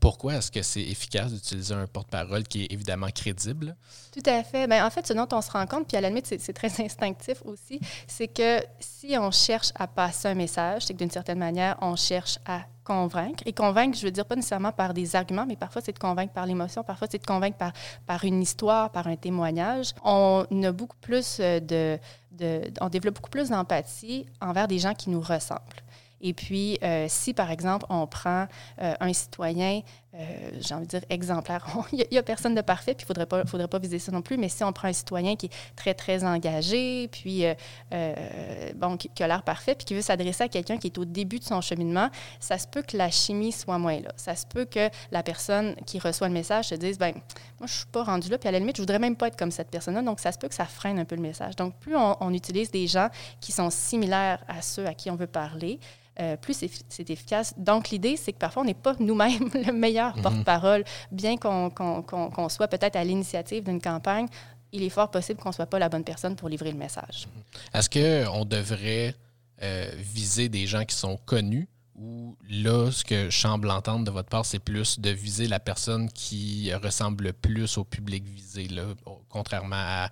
Pourquoi 0.00 0.34
est-ce 0.34 0.50
que 0.50 0.62
c'est 0.62 0.82
efficace 0.82 1.32
d'utiliser 1.32 1.74
un 1.74 1.86
porte-parole 1.86 2.42
qui 2.42 2.64
est 2.64 2.72
évidemment 2.72 3.06
crédible? 3.14 3.76
Tout 4.10 4.28
à 4.28 4.42
fait. 4.42 4.66
Bien, 4.66 4.84
en 4.84 4.90
fait, 4.90 5.06
ce 5.06 5.12
dont 5.12 5.28
on 5.30 5.40
se 5.40 5.52
rend 5.52 5.64
compte, 5.68 5.86
puis 5.86 5.96
à 5.96 6.00
la 6.00 6.08
limite, 6.08 6.26
c'est 6.26 6.52
très 6.52 6.80
instinctif 6.84 7.40
aussi, 7.44 7.78
c'est 8.08 8.26
que 8.26 8.64
si 8.80 9.16
on 9.16 9.30
cherche 9.30 9.70
à 9.76 9.86
passer 9.86 10.26
un 10.26 10.34
message, 10.34 10.86
c'est 10.86 10.94
que 10.94 10.98
d'une 10.98 11.12
certaine 11.12 11.38
manière, 11.38 11.78
on 11.80 11.94
cherche 11.94 12.40
à 12.46 12.62
convaincre. 12.88 13.42
Et 13.44 13.52
convaincre, 13.52 13.98
je 13.98 14.06
veux 14.06 14.10
dire 14.10 14.24
pas 14.24 14.34
nécessairement 14.34 14.72
par 14.72 14.94
des 14.94 15.14
arguments, 15.14 15.44
mais 15.46 15.56
parfois 15.56 15.82
c'est 15.84 15.92
de 15.92 15.98
convaincre 15.98 16.32
par 16.32 16.46
l'émotion, 16.46 16.82
parfois 16.82 17.06
c'est 17.10 17.20
de 17.20 17.26
convaincre 17.26 17.58
par, 17.58 17.72
par 18.06 18.24
une 18.24 18.40
histoire, 18.40 18.90
par 18.90 19.06
un 19.06 19.16
témoignage. 19.16 19.92
On 20.02 20.46
a 20.64 20.72
beaucoup 20.72 20.96
plus 21.00 21.38
euh, 21.40 21.60
de, 21.60 21.98
de 22.32 22.62
on 22.80 22.88
développe 22.88 23.16
beaucoup 23.16 23.30
plus 23.30 23.50
d'empathie 23.50 24.24
envers 24.40 24.68
des 24.68 24.78
gens 24.78 24.94
qui 24.94 25.10
nous 25.10 25.20
ressemblent. 25.20 25.82
Et 26.20 26.32
puis, 26.32 26.78
euh, 26.82 27.06
si 27.08 27.34
par 27.34 27.50
exemple, 27.50 27.86
on 27.90 28.06
prend 28.06 28.46
euh, 28.82 28.94
un 28.98 29.12
citoyen, 29.12 29.82
euh, 30.18 30.50
j'ai 30.60 30.74
envie 30.74 30.86
de 30.86 30.90
dire 30.90 31.04
exemplaire, 31.10 31.66
il 31.92 32.04
n'y 32.10 32.18
a, 32.18 32.22
personne 32.22 32.54
de 32.54 32.60
parfait, 32.60 32.94
puis 32.94 33.04
il 33.04 33.04
ne 33.04 33.08
faudrait 33.08 33.26
pas, 33.26 33.44
faudrait 33.44 33.68
pas 33.68 33.78
viser 33.78 33.98
ça 33.98 34.12
non 34.12 34.22
plus, 34.22 34.36
mais 34.36 34.48
si 34.48 34.64
on 34.64 34.72
prend 34.72 34.88
un 34.88 34.92
citoyen 34.92 35.36
qui 35.36 35.46
est 35.46 35.52
très, 35.76 35.94
très 35.94 36.24
engagé, 36.24 37.08
puis 37.08 37.44
bon, 38.76 38.96
qui, 38.96 39.22
a 39.22 39.28
l'air 39.28 39.42
parfait, 39.42 39.74
puis 39.74 39.84
qui 39.84 39.94
veut 39.94 40.02
s'adresser 40.02 40.44
à 40.44 40.48
quelqu'un 40.48 40.76
qui 40.76 40.88
est 40.88 40.98
au 40.98 41.04
début 41.04 41.38
de 41.38 41.44
son 41.44 41.60
cheminement, 41.60 42.10
ça 42.40 42.58
se 42.58 42.66
peut 42.66 42.82
que 42.82 42.96
la 42.96 43.10
chimie 43.10 43.52
soit 43.52 43.78
moins 43.78 44.00
là. 44.00 44.12
Ça 44.16 44.34
se 44.34 44.46
peut 44.46 44.64
que 44.64 44.90
la 45.10 45.22
personne 45.22 45.74
qui 45.86 45.98
reçoit 45.98 46.28
le 46.28 46.34
message 46.34 46.68
se 46.68 46.74
dise, 46.74 46.98
ben 46.98 47.12
moi, 47.12 47.22
je 47.60 47.64
ne 47.64 47.68
suis 47.68 47.86
pas 47.86 48.04
rendu 48.04 48.28
là, 48.28 48.38
puis 48.38 48.48
à 48.48 48.52
la 48.52 48.58
limite, 48.58 48.76
je 48.76 48.82
voudrais 48.82 48.98
même 48.98 49.16
pas 49.16 49.28
être 49.28 49.36
comme 49.36 49.50
cette 49.50 49.70
personne-là, 49.70 50.02
donc 50.02 50.20
ça 50.20 50.32
se 50.32 50.38
peut 50.38 50.48
que 50.48 50.54
ça 50.54 50.66
freine 50.66 50.98
un 50.98 51.04
peu 51.04 51.16
le 51.16 51.22
message. 51.22 51.56
Donc, 51.56 51.74
plus 51.78 51.96
on 51.96 52.32
utilise 52.32 52.70
des 52.70 52.86
gens 52.86 53.08
qui 53.40 53.52
sont 53.52 53.70
similaires 53.70 54.42
à 54.48 54.62
ceux 54.62 54.86
à 54.86 54.94
qui 54.94 55.10
on 55.10 55.16
veut 55.16 55.26
parler, 55.26 55.78
euh, 56.20 56.36
plus 56.36 56.66
c'est 56.88 57.10
efficace. 57.10 57.54
Donc, 57.56 57.90
l'idée, 57.90 58.16
c'est 58.16 58.32
que 58.32 58.38
parfois, 58.38 58.62
on 58.62 58.64
n'est 58.64 58.74
pas 58.74 58.94
nous-mêmes 58.98 59.50
le 59.54 59.72
meilleur 59.72 60.07
mhm. 60.16 60.22
porte-parole, 60.22 60.84
bien 61.10 61.36
qu'on 61.36 62.48
soit 62.48 62.68
peut-être 62.68 62.96
à 62.96 63.04
l'initiative 63.04 63.64
d'une 63.64 63.80
campagne. 63.80 64.26
Il 64.72 64.82
est 64.82 64.90
fort 64.90 65.10
possible 65.10 65.40
qu'on 65.40 65.48
ne 65.48 65.54
soit 65.54 65.66
pas 65.66 65.78
la 65.78 65.88
bonne 65.88 66.04
personne 66.04 66.36
pour 66.36 66.48
livrer 66.48 66.72
le 66.72 66.78
message. 66.78 67.26
Mhm. 67.26 67.78
Est-ce 67.78 67.90
qu'on 67.90 68.44
devrait 68.44 69.14
euh, 69.62 69.90
viser 69.96 70.48
des 70.48 70.66
gens 70.66 70.84
qui 70.84 70.94
sont 70.94 71.18
connus 71.24 71.68
ou 72.00 72.36
là, 72.48 72.92
ce 72.92 73.04
que 73.04 73.28
je 73.28 73.36
semble 73.36 73.70
entendre 73.70 74.04
de 74.04 74.10
votre 74.10 74.28
part, 74.28 74.46
c'est 74.46 74.60
plus 74.60 75.00
de 75.00 75.10
viser 75.10 75.48
la 75.48 75.58
personne 75.58 76.08
qui 76.10 76.72
ressemble 76.74 77.24
le 77.24 77.32
plus 77.32 77.76
au 77.76 77.82
public 77.82 78.24
visé, 78.24 78.68
là, 78.68 78.84
contrairement 79.28 79.76
à 79.76 80.10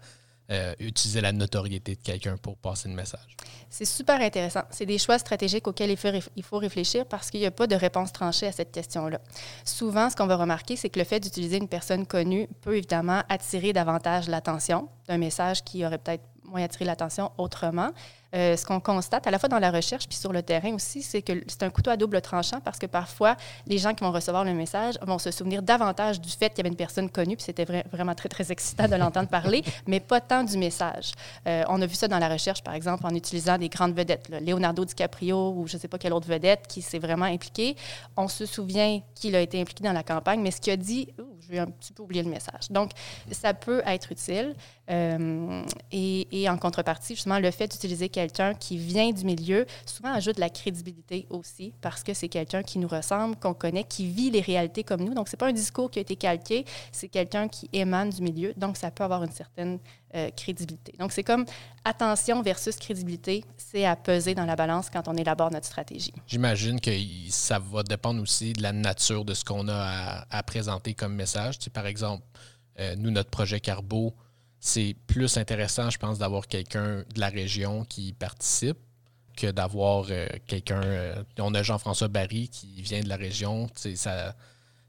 euh, 0.51 0.75
utiliser 0.79 1.21
la 1.21 1.33
notoriété 1.33 1.97
de 1.97 2.01
quelqu'un 2.01 2.37
pour 2.37 2.57
passer 2.57 2.89
le 2.89 2.95
message? 2.95 3.37
C'est 3.69 3.85
super 3.85 4.21
intéressant. 4.21 4.63
C'est 4.71 4.87
des 4.87 4.99
choix 4.99 5.19
stratégiques 5.19 5.67
auxquels 5.67 5.91
il 5.91 6.43
faut, 6.43 6.59
réfléchir 6.59 7.05
parce 7.07 7.31
qu'il 7.31 7.41
n'y 7.41 7.47
a 7.47 7.51
pas 7.51 7.67
de 7.67 7.75
réponse 7.75 8.13
tranchée 8.13 8.47
à 8.47 8.53
cette 8.53 8.71
question-là. 8.71 9.21
Souvent, 9.65 10.09
ce 10.09 10.17
qu'on 10.17 10.27
va 10.27 10.37
remarquer, 10.37 10.77
c'est 10.77 10.89
que 10.89 10.99
le 10.99 11.05
fait 11.05 11.21
d'utiliser 11.21 11.57
une 11.57 11.69
personne 11.69 12.07
connue 12.07 12.49
peut 12.61 12.77
évidemment 12.77 13.23
attirer 13.29 13.73
davantage 13.73 14.29
l'attention 14.29 14.89
d'un 15.09 15.19
message 15.19 15.65
qui 15.65 15.85
aurait 15.85 15.99
peut-être 15.99 16.25
moins 16.45 16.63
attiré 16.63 16.85
l'attention 16.85 17.33
autrement. 17.39 17.91
Euh, 18.35 18.57
ce 18.57 18.67
qu'on 18.67 18.81
constate 18.81 19.27
à 19.27 19.31
la 19.31 19.39
fois 19.39 19.49
dans 19.49 19.59
la 19.59 19.71
recherche 19.71 20.09
puis 20.09 20.19
sur 20.19 20.33
le 20.33 20.43
terrain 20.43 20.75
aussi, 20.75 21.03
c'est 21.03 21.23
que 21.23 21.33
c'est 21.47 21.63
un 21.63 21.71
couteau 21.71 21.91
à 21.91 21.97
double 21.97 22.21
tranchant 22.21 22.61
parce 22.61 22.79
que 22.79 22.87
parfois, 22.87 23.37
les 23.67 23.79
gens 23.79 23.95
qui 23.95 24.03
vont 24.03 24.13
recevoir 24.13 24.45
le 24.45 24.53
message 24.53 24.97
vont 25.03 25.19
se 25.19 25.31
souvenir 25.31 25.63
davantage 25.63 26.21
du 26.21 26.29
fait 26.29 26.51
qu'il 26.51 26.59
y 26.59 26.61
avait 26.61 26.69
une 26.69 26.77
personne 26.77 27.09
connue, 27.09 27.37
puis 27.37 27.45
c'était 27.45 27.65
vraiment 27.65 28.15
très, 28.15 28.29
très 28.29 28.51
excitant 28.51 28.89
de 28.89 28.97
l'entendre 28.97 29.29
parler, 29.29 29.63
mais 29.87 30.01
pas 30.01 30.21
tant 30.21 30.43
du 30.43 30.59
message. 30.59 31.13
Euh, 31.47 31.65
on 31.69 31.81
a 31.81 31.87
vu 31.87 31.95
ça 31.95 32.09
dans 32.09 32.19
la 32.19 32.29
recherche, 32.29 32.63
par 32.63 32.75
exemple, 32.75 33.07
en 33.07 33.15
utilisant 33.15 33.59
des 33.59 33.69
grandes 33.69 33.95
vedettes, 33.95 34.29
Leonardo 34.29 34.85
DiCaprio 34.85 35.53
ou 35.57 35.67
je 35.67 35.77
ne 35.77 35.81
sais 35.81 35.89
pas 35.89 35.99
quelle 35.99 36.13
autre 36.13 36.29
vedette 36.29 36.67
qui 36.69 36.83
s'est 36.83 36.99
vraiment 36.99 37.27
impliqué. 37.27 37.77
On 38.17 38.29
se 38.29 38.47
souvient 38.47 39.01
qu'il 39.15 39.37
a 39.37 39.41
été 39.41 39.61
impliqué 39.61 39.85
dans 39.85 39.93
la 39.93 40.03
campagne, 40.03 40.41
mais 40.41 40.51
ce 40.51 40.61
qu'il 40.61 40.73
a 40.73 40.77
dit, 40.77 41.09
je 41.47 41.53
vais 41.53 41.59
un 41.59 41.67
petit 41.67 41.93
peu 41.93 42.03
oublier 42.03 42.23
le 42.23 42.31
message. 42.31 42.71
Donc, 42.71 42.91
ça 43.31 43.55
peut 43.55 43.83
être 43.87 44.11
utile. 44.13 44.55
Euh, 44.91 45.63
et, 45.91 46.43
et, 46.43 46.49
en 46.49 46.57
contrepartie, 46.59 47.15
justement, 47.15 47.39
le 47.39 47.51
fait 47.51 47.69
d'utiliser 47.69 48.09
quelqu'un 48.17 48.55
qui 48.55 48.79
vient 48.79 49.13
du 49.13 49.27
milieu, 49.27 49.67
souvent 49.85 50.15
ajoute 50.15 50.37
de 50.37 50.41
la 50.41 50.49
crédibilité 50.49 51.27
aussi, 51.29 51.75
parce 51.83 52.03
que 52.03 52.15
c'est 52.15 52.31
quelqu'un 52.31 52.63
qui 52.63 52.79
nous 52.79 52.89
ressemble, 52.89 53.37
qu'on 53.37 53.53
connaît, 53.53 53.85
qui 53.85 54.07
vit 54.07 54.31
les 54.31 54.41
réalités 54.41 54.85
comme 54.85 55.03
nous. 55.03 55.13
Donc, 55.13 55.29
ce 55.29 55.35
n'est 55.35 55.39
pas 55.39 55.49
un 55.49 55.53
discours 55.53 55.91
qui 55.91 55.99
a 55.99 56.03
été 56.03 56.17
calqué, 56.17 56.65
c'est 56.93 57.09
quelqu'un 57.09 57.47
qui 57.47 57.69
émane 57.75 58.09
du 58.09 58.23
milieu. 58.23 58.55
Donc, 58.57 58.79
ça 58.79 58.91
peut 58.91 59.05
avoir 59.05 59.23
une 59.23 59.33
certaine 59.33 59.79
euh, 60.15 60.31
crédibilité. 60.35 60.95
Donc, 60.99 61.13
c'est 61.13 61.25
comme 61.25 61.45
attention 61.85 62.41
versus 62.41 62.77
crédibilité, 62.77 63.45
c'est 63.59 63.85
à 63.85 63.97
peser 63.97 64.35
dans 64.35 64.47
la 64.47 64.57
balance 64.57 64.89
quand 64.89 65.09
on 65.09 65.15
élabore 65.15 65.51
notre 65.51 65.67
stratégie. 65.67 66.15
J'imagine 66.27 66.81
que 66.81 66.91
ça 67.29 67.59
va 67.59 67.83
dépendre 67.83 68.23
aussi 68.23 68.55
de 68.55 68.63
la 68.63 68.73
nature 68.73 69.27
de 69.27 69.35
ce 69.35 69.45
qu'on 69.45 69.69
a 69.69 70.25
à, 70.31 70.43
présenter 70.43 70.95
comme 70.95 71.15
message. 71.15 71.59
Tu 71.59 71.69
par 71.69 71.87
exemple, 71.87 72.25
euh, 72.81 72.95
nous, 72.97 73.11
notre 73.11 73.29
projet 73.29 73.61
Carbo, 73.61 74.15
c'est 74.67 74.97
plus 75.07 75.37
intéressant, 75.37 75.91
je 75.91 75.99
pense, 75.99 76.19
d'avoir 76.19 76.49
quelqu'un 76.49 77.05
de 77.15 77.21
la 77.21 77.29
région 77.29 77.85
qui 77.85 78.13
participe 78.13 78.77
que 79.37 79.51
d'avoir 79.53 80.07
euh, 80.11 80.27
quelqu'un. 80.49 80.83
Euh, 80.83 81.23
on 81.39 81.55
a 81.55 81.63
Jean-François 81.63 82.09
Barry 82.09 82.49
qui 82.49 82.83
vient 82.83 83.01
de 83.01 83.09
la 83.09 83.17
région. 83.17 83.69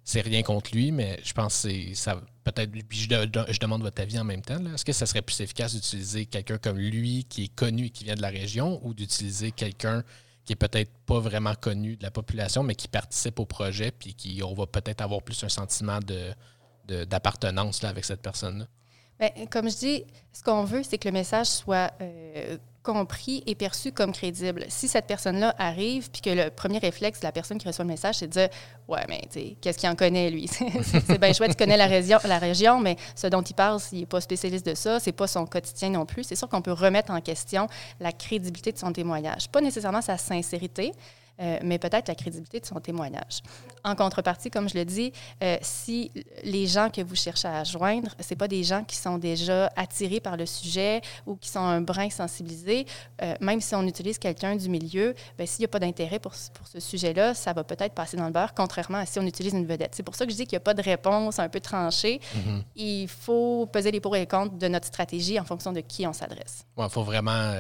C'est 0.04 0.22
rien 0.22 0.42
contre 0.42 0.72
lui, 0.74 0.92
mais 0.92 1.20
je 1.24 1.32
pense 1.34 1.62
que 1.62 1.70
c'est 1.70 1.94
ça. 1.94 2.20
Peut-être. 2.44 2.72
je, 2.90 3.04
je, 3.50 3.60
demande 3.60 3.84
votre 3.84 4.02
avis 4.02 4.18
en 4.18 4.24
même 4.24 4.42
temps. 4.42 4.58
Est-ce 4.74 4.84
que 4.84 4.94
ça 4.94 5.06
serait 5.06 5.22
plus 5.22 5.42
efficace 5.42 5.76
d'utiliser 5.76 6.26
quelqu'un 6.26 6.58
comme 6.58 6.80
lui 6.80 7.26
qui 7.26 7.44
est 7.44 7.56
connu 7.56 7.86
et 7.86 7.90
qui 7.92 8.04
vient 8.04 8.16
de 8.16 8.22
la 8.22 8.30
région 8.30 8.80
ou 8.84 8.96
d'utiliser 8.96 9.52
quelqu'un 9.52 10.04
qui 10.46 10.54
est 10.54 10.56
peut-être 10.56 10.92
pas 11.06 11.20
vraiment 11.20 11.54
connu 11.54 11.98
de 11.98 12.04
la 12.04 12.10
population, 12.10 12.64
mais 12.64 12.74
qui 12.74 12.88
participe 12.88 13.40
au 13.40 13.46
projet, 13.46 13.92
puis 13.92 14.16
qui 14.16 14.42
on 14.42 14.56
va 14.56 14.66
peut-être 14.66 15.02
avoir 15.02 15.22
plus 15.22 15.44
un 15.44 15.50
sentiment 15.50 16.00
d'appartenance 16.88 17.84
avec 17.84 18.06
cette 18.06 18.24
personne-là? 18.24 18.66
Bien, 19.20 19.30
comme 19.50 19.70
je 19.70 19.76
dis, 19.78 20.04
ce 20.32 20.44
qu'on 20.44 20.64
veut, 20.64 20.84
c'est 20.84 20.98
que 20.98 21.08
le 21.08 21.14
message 21.14 21.48
soit 21.48 21.92
euh, 22.02 22.58
compris 22.84 23.44
et 23.46 23.56
perçu 23.56 23.92
comme 23.92 24.14
crédible. 24.14 24.64
Si 24.70 24.88
cette 24.88 25.08
personne-là 25.08 25.54
arrive, 25.58 26.10
puis 26.10 26.22
que 26.22 26.30
le 26.30 26.50
premier 26.50 26.78
réflexe 26.78 27.20
de 27.20 27.26
la 27.26 27.34
personne 27.34 27.58
qui 27.58 27.68
reçoit 27.68 27.84
le 27.84 27.90
message, 27.90 28.16
c'est 28.16 28.28
de 28.28 28.32
dire 28.32 28.50
Ouais, 28.88 29.04
mais 29.10 29.28
qu'est-ce 29.60 29.78
qu'il 29.78 29.90
en 29.90 29.96
connaît, 29.96 30.30
lui? 30.30 30.48
C'est 31.08 31.20
bien 31.20 31.34
chouette, 31.34 31.52
il 31.52 31.58
connaît 31.58 31.76
la 31.76 31.88
région, 31.88 32.18
la 32.24 32.40
région, 32.40 32.80
mais 32.80 32.96
ce 33.16 33.28
dont 33.28 33.42
il 33.42 33.54
parle, 33.54 33.82
il 33.92 34.00
n'est 34.00 34.06
pas 34.06 34.22
spécialiste 34.22 34.66
de 34.66 34.76
ça, 34.76 35.02
c'est 35.02 35.12
pas 35.12 35.28
son 35.28 35.46
quotidien 35.46 35.90
non 35.90 36.06
plus. 36.06 36.24
C'est 36.24 36.36
sûr 36.36 36.48
qu'on 36.48 36.62
peut 36.62 36.72
remettre 36.72 37.12
en 37.12 37.20
question 37.20 37.68
la 38.00 38.14
crédibilité 38.14 38.72
de 38.72 38.78
son 38.78 38.94
témoignage. 38.94 39.50
Pas 39.50 39.60
nécessairement 39.60 40.02
sa 40.02 40.18
sincérité, 40.18 40.94
euh, 41.40 41.60
mais 41.64 41.78
peut-être 41.78 42.08
la 42.08 42.16
crédibilité 42.16 42.60
de 42.60 42.66
son 42.66 42.80
témoignage. 42.80 43.42
En 43.84 43.96
contrepartie, 43.96 44.50
comme 44.50 44.68
je 44.68 44.76
le 44.76 44.86
dis, 44.86 45.12
euh, 45.44 45.58
si 45.62 46.12
les 46.44 46.66
gens 46.66 46.90
que 46.90 47.02
vous 47.02 47.16
cherchez 47.16 47.48
à 47.48 47.64
joindre, 47.64 48.10
ce 48.20 48.34
pas 48.34 48.48
des 48.48 48.64
gens 48.64 48.84
qui 48.84 48.96
sont 48.96 49.18
déjà 49.18 49.72
attirés 49.76 50.20
par 50.20 50.38
le 50.38 50.46
sujet 50.46 51.02
ou 51.26 51.36
qui 51.36 51.50
sont 51.50 51.60
un 51.60 51.82
brin 51.82 52.10
sensibilisés, 52.10 52.86
euh, 53.22 53.36
même 53.40 53.62
si 53.62 53.76
on 53.76 53.84
utilise 53.84 54.18
quelqu'un 54.18 54.56
du 54.56 54.70
milieu, 54.70 55.14
ben, 55.38 55.46
s'il 55.46 55.62
n'y 55.62 55.66
a 55.66 55.70
pas 55.70 55.80
d'intérêt 55.80 56.20
pour, 56.20 56.34
pour, 56.54 56.68
ce 56.68 56.80
sujet-là, 56.80 57.34
ça 57.34 57.54
va 57.54 57.64
peut-être 57.64 57.94
passer 57.94 58.18
dans 58.18 58.26
le 58.26 58.32
beurre, 58.32 58.54
contrairement 58.56 59.00
à 59.00 59.06
si 59.06 59.20
on 59.20 59.26
utilise 59.26 59.54
une 59.54 59.66
vedette. 59.66 59.94
C'est 59.96 60.04
pour 60.04 60.16
ça 60.16 60.26
que 60.26 60.32
je 60.32 60.38
dis 60.38 60.46
qu'il 60.46 60.56
n'y 60.56 60.62
a 60.62 60.66
pas 60.66 60.74
de 60.74 60.82
réponse 60.82 61.40
un 61.40 61.50
peu 61.50 61.60
tranchée. 61.60 62.20
Mm-hmm. 62.36 62.64
Il 62.76 63.08
faut 63.08 63.68
peser 63.68 63.92
les 63.92 64.00
pour 64.00 64.16
et 64.16 64.20
les 64.20 64.28
contre 64.28 64.58
de 64.58 64.68
notre 64.68 64.88
stratégie 64.88 65.40
en 65.40 65.46
fonction 65.46 65.72
de 65.72 65.82
qui 65.82 66.06
on 66.08 66.14
s'adresse. 66.14 66.66
Il 66.78 66.90
faut 66.90 67.04
vraiment 67.04 67.54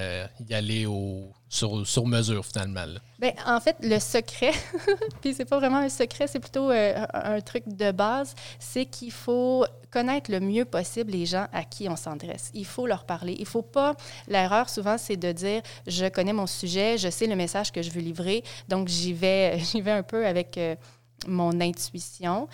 y 0.47 0.53
aller 0.53 0.85
au 0.85 1.31
sur, 1.49 2.05
mesure, 2.05 2.45
finalement. 2.45 2.99
Bien, 3.19 3.31
en 3.45 3.59
fait, 3.59 3.77
le 3.81 3.99
secret, 3.99 4.51
puis 5.21 5.33
c'est 5.33 5.45
pas 5.45 5.57
vraiment 5.57 5.77
un 5.77 5.89
secret, 5.89 6.27
c'est 6.27 6.39
plutôt 6.39 6.69
euh, 6.71 7.05
un 7.13 7.39
truc 7.41 7.63
de 7.67 7.91
base, 7.91 8.35
c'est 8.59 8.85
qu'il 8.85 9.11
faut 9.11 9.65
connaître 9.91 10.31
le 10.31 10.39
mieux 10.39 10.65
possible 10.65 11.11
les 11.11 11.25
gens 11.25 11.47
à 11.53 11.63
qui 11.63 11.87
on 11.89 11.95
s'adresse. 11.95 12.51
Il 12.53 12.65
faut 12.65 12.85
leur 12.85 13.05
parler. 13.05 13.35
Il 13.39 13.45
faut 13.45 13.61
pas. 13.61 13.95
L'erreur, 14.27 14.69
souvent, 14.69 14.97
c'est 14.97 15.17
de 15.17 15.31
dire 15.31 15.61
je 15.87 16.07
connais 16.07 16.33
mon 16.33 16.47
sujet, 16.47 16.97
je 16.97 17.09
sais 17.09 17.27
le 17.27 17.35
message 17.35 17.71
que 17.71 17.81
je 17.81 17.91
veux 17.91 18.01
livrer, 18.01 18.43
donc 18.67 18.87
j'y 18.87 19.13
vais, 19.13 19.57
vais 19.73 19.91
un 19.91 20.03
peu 20.03 20.25
avec. 20.25 20.57
Euh, 20.57 20.75
mon 21.25 21.59
intuition 21.61 22.47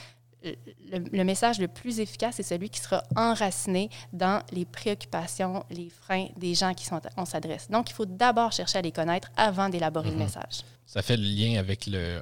le, 0.44 1.24
message 1.24 1.60
le 1.60 1.68
plus 1.68 2.00
efficace 2.00 2.40
est 2.40 2.44
celui 2.44 2.70
qui 2.70 2.80
sera 2.80 3.04
enraciné 3.16 3.90
dans 4.12 4.42
les 4.52 4.66
préoccupations, 4.66 5.64
les 5.70 5.90
freins 5.90 6.28
des 6.38 6.54
gens 6.54 6.74
qui 6.74 6.86
sont, 6.86 7.02
on 7.18 7.26
s'adresse. 7.26 7.70
Donc, 7.70 7.90
il 7.90 7.94
faut 7.94 8.06
d'abord 8.06 8.52
chercher 8.52 8.80
à 8.80 8.82
les 8.82 8.92
connaître 8.92 9.30
avant 9.38 9.70
d'élaborer 9.70 10.10
le 10.10 10.16
mhm. 10.16 10.24
message. 10.24 10.62
Ça 10.86 11.02
fait 11.02 11.18
le 11.18 11.24
lien 11.24 11.60
avec 11.60 11.88
le. 11.88 12.22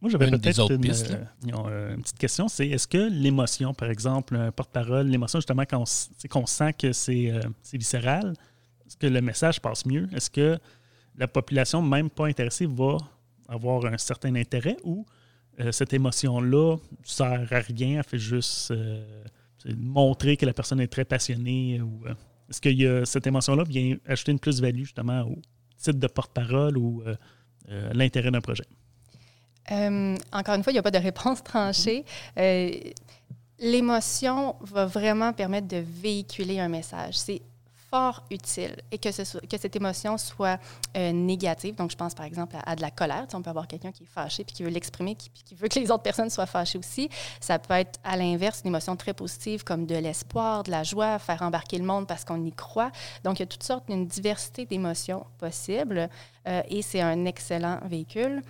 Moi, 0.00 0.10
j'avais 0.10 0.30
peut-être 0.30 0.70
une, 0.70 0.84
euh, 0.86 1.94
une, 1.94 2.02
petite 2.02 2.18
question. 2.18 2.48
C'est 2.48 2.68
est-ce 2.68 2.86
que 2.86 2.98
l'émotion, 3.10 3.72
par 3.72 3.90
exemple, 3.90 4.36
un 4.36 4.52
porte-parole, 4.52 5.06
l'émotion, 5.06 5.38
justement, 5.38 5.64
quand 5.68 5.80
on, 5.80 6.46
sent 6.46 6.72
que 6.74 6.88
euh, 6.88 7.40
c'est 7.62 7.78
viscéral, 7.78 8.34
est-ce 8.86 8.96
que 8.96 9.06
le 9.06 9.20
message 9.22 9.60
passe 9.60 9.86
mieux? 9.86 10.06
Est-ce 10.14 10.30
que 10.30 10.58
la 11.16 11.26
population, 11.26 11.80
même 11.80 12.10
pas 12.10 12.26
intéressée, 12.26 12.66
va 12.66 12.98
avoir 13.48 13.86
un 13.86 13.96
certain 13.96 14.34
intérêt 14.34 14.76
ou 14.84 15.06
euh, 15.60 15.72
cette 15.72 15.92
émotion-là 15.92 16.76
ne 16.76 17.04
sert 17.04 17.46
à 17.50 17.58
rien, 17.60 17.98
elle 17.98 18.04
fait 18.04 18.18
juste 18.18 18.70
euh, 18.72 19.02
montrer 19.76 20.36
que 20.36 20.44
la 20.44 20.52
personne 20.52 20.80
est 20.80 20.88
très 20.88 21.04
passionnée. 21.04 21.80
Euh, 21.80 22.14
est-ce 22.50 22.60
que 22.60 23.04
cette 23.04 23.26
émotion-là 23.26 23.64
vient 23.64 23.96
ajouter 24.06 24.32
une 24.32 24.38
plus-value 24.38 24.82
justement 24.82 25.22
au 25.22 25.36
titre 25.78 25.98
de 25.98 26.06
porte-parole 26.06 26.78
ou 26.78 27.02
l'intérêt 27.92 28.30
d'un 28.30 28.40
projet? 28.40 28.64
encore 29.68 30.54
une 30.54 30.62
fois, 30.62 30.70
il 30.70 30.74
n'y 30.74 30.78
a 30.78 30.82
pas 30.82 30.92
de 30.92 30.98
réponse 30.98 31.42
tranchée. 31.44 32.04
L'émotion 33.58 34.54
va 34.60 34.86
vraiment 34.86 35.32
permettre 35.32 35.66
de 35.66 35.78
véhiculer 35.78 36.60
un 36.60 36.68
message. 36.68 37.18
C'est 37.18 37.42
fort 37.90 38.24
utile 38.30 38.76
et 38.90 38.98
que, 38.98 39.10
ce 39.12 39.38
que 39.38 39.58
cette 39.58 39.76
émotion 39.76 40.18
soit 40.18 40.58
euh, 40.96 41.12
négative. 41.12 41.74
Donc, 41.74 41.90
je 41.90 41.96
pense 41.96 42.14
par 42.14 42.26
exemple 42.26 42.56
à, 42.64 42.76
de 42.76 42.82
la 42.82 42.90
colère. 42.90 43.26
on 43.32 43.42
peut 43.42 43.50
avoir 43.50 43.66
quelqu'un 43.66 43.92
qui 43.92 44.04
est 44.04 44.08
fâché 44.12 44.44
puis 44.44 44.54
qui 44.54 44.62
veut 44.62 44.70
l'exprimer, 44.70 45.14
qui, 45.14 45.30
qui 45.30 45.54
veut 45.54 45.68
que 45.68 45.78
les 45.78 45.90
autres 45.90 46.02
personnes 46.02 46.30
soient 46.30 46.46
fâchées 46.46 46.78
aussi. 46.78 47.08
Ça 47.40 47.58
peut 47.58 47.74
être 47.74 47.98
à 48.04 48.16
l'inverse 48.16 48.62
une 48.64 48.68
émotion 48.68 48.96
très 48.96 49.14
positive 49.14 49.64
comme 49.64 49.86
de 49.86 49.96
l'espoir, 49.96 50.62
de 50.62 50.70
la 50.70 50.82
joie, 50.82 51.18
faire 51.18 51.42
embarquer 51.42 51.78
le 51.78 51.84
monde 51.84 52.06
parce 52.06 52.24
qu'on 52.24 52.44
y 52.44 52.52
croit. 52.52 52.90
Donc, 53.24 53.38
il 53.38 53.42
y 53.42 53.44
a 53.44 53.46
toutes 53.46 53.62
sortes, 53.62 53.84
une 53.88 54.06
diversité 54.06 54.66
d'émotions 54.66 55.26
possibles 55.38 56.08
euh, 56.48 56.62
et 56.68 56.82
c'est 56.82 57.00
un 57.00 57.24
excellent 57.24 57.78
véhicule 57.84 58.42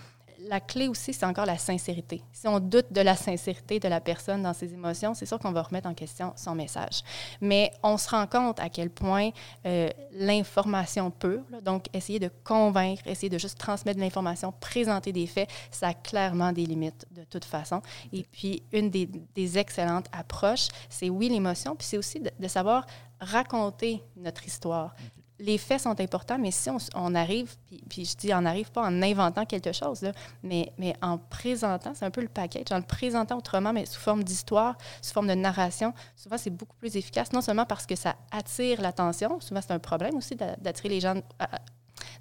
la 0.48 0.60
clé 0.60 0.88
aussi, 0.88 1.12
c'est 1.12 1.26
encore 1.26 1.46
la 1.46 1.58
sincérité. 1.58 2.22
Si 2.32 2.46
on 2.48 2.60
doute 2.60 2.92
de 2.92 3.00
la 3.00 3.16
sincérité 3.16 3.80
de 3.80 3.88
la 3.88 4.00
personne 4.00 4.42
dans 4.42 4.52
ses 4.52 4.72
émotions, 4.72 5.14
c'est 5.14 5.26
sûr 5.26 5.38
qu'on 5.38 5.52
va 5.52 5.62
remettre 5.62 5.88
en 5.88 5.94
question 5.94 6.32
son 6.36 6.54
message. 6.54 7.02
Mais 7.40 7.72
on 7.82 7.96
se 7.98 8.08
rend 8.08 8.26
compte 8.26 8.60
à 8.60 8.68
quel 8.68 8.90
point 8.90 9.30
euh, 9.66 9.88
l'information 10.12 11.10
pure, 11.10 11.42
donc 11.62 11.86
essayer 11.92 12.18
de 12.18 12.30
convaincre, 12.44 13.02
essayer 13.06 13.28
de 13.28 13.38
juste 13.38 13.58
transmettre 13.58 13.96
de 13.96 14.04
l'information, 14.04 14.52
présenter 14.60 15.12
des 15.12 15.26
faits, 15.26 15.48
ça 15.70 15.88
a 15.88 15.94
clairement 15.94 16.52
des 16.52 16.66
limites 16.66 17.06
de 17.10 17.24
toute 17.24 17.44
façon. 17.44 17.82
Et 18.12 18.24
puis, 18.30 18.62
une 18.72 18.90
des, 18.90 19.58
excellentes 19.58 20.06
approches, 20.12 20.68
c'est 20.88 21.08
oui 21.08 21.28
l'émotion, 21.28 21.76
puis 21.76 21.86
c'est 21.86 21.98
aussi 21.98 22.20
de, 22.20 22.48
savoir 22.48 22.86
raconter 23.20 24.02
notre 24.16 24.46
histoire 24.46 24.94
les 25.38 25.58
faits 25.58 25.82
sont 25.82 26.00
importants, 26.00 26.38
mais 26.38 26.50
si 26.50 26.70
on, 26.94 27.14
arrive, 27.14 27.54
puis, 27.88 28.04
je 28.04 28.16
dis 28.16 28.32
on 28.32 28.42
n'arrive 28.42 28.70
pas 28.70 28.82
en 28.82 29.02
inventant 29.02 29.44
quelque 29.44 29.72
chose, 29.72 30.06
mais, 30.42 30.72
mais 30.78 30.94
en 31.02 31.18
présentant, 31.18 31.92
c'est 31.94 32.04
un 32.04 32.10
peu 32.10 32.22
le 32.22 32.28
package, 32.28 32.72
en 32.72 32.78
le 32.78 32.82
présentant 32.82 33.36
autrement, 33.36 33.72
mais 33.72 33.86
sous 33.86 34.00
forme 34.00 34.24
d'histoire, 34.24 34.76
sous 35.02 35.12
forme 35.12 35.28
de 35.28 35.34
narration, 35.34 35.92
souvent 36.16 36.38
c'est 36.38 36.50
beaucoup 36.50 36.76
plus 36.76 36.96
efficace, 36.96 37.32
non 37.32 37.42
seulement 37.42 37.66
parce 37.66 37.86
que 37.86 37.96
ça 37.96 38.16
attire 38.30 38.80
l'attention, 38.80 39.40
souvent 39.40 39.60
c'est 39.60 39.72
un 39.72 39.78
problème 39.78 40.16
aussi 40.16 40.36
d'attirer 40.36 40.88
les 40.88 41.00
gens, 41.00 41.14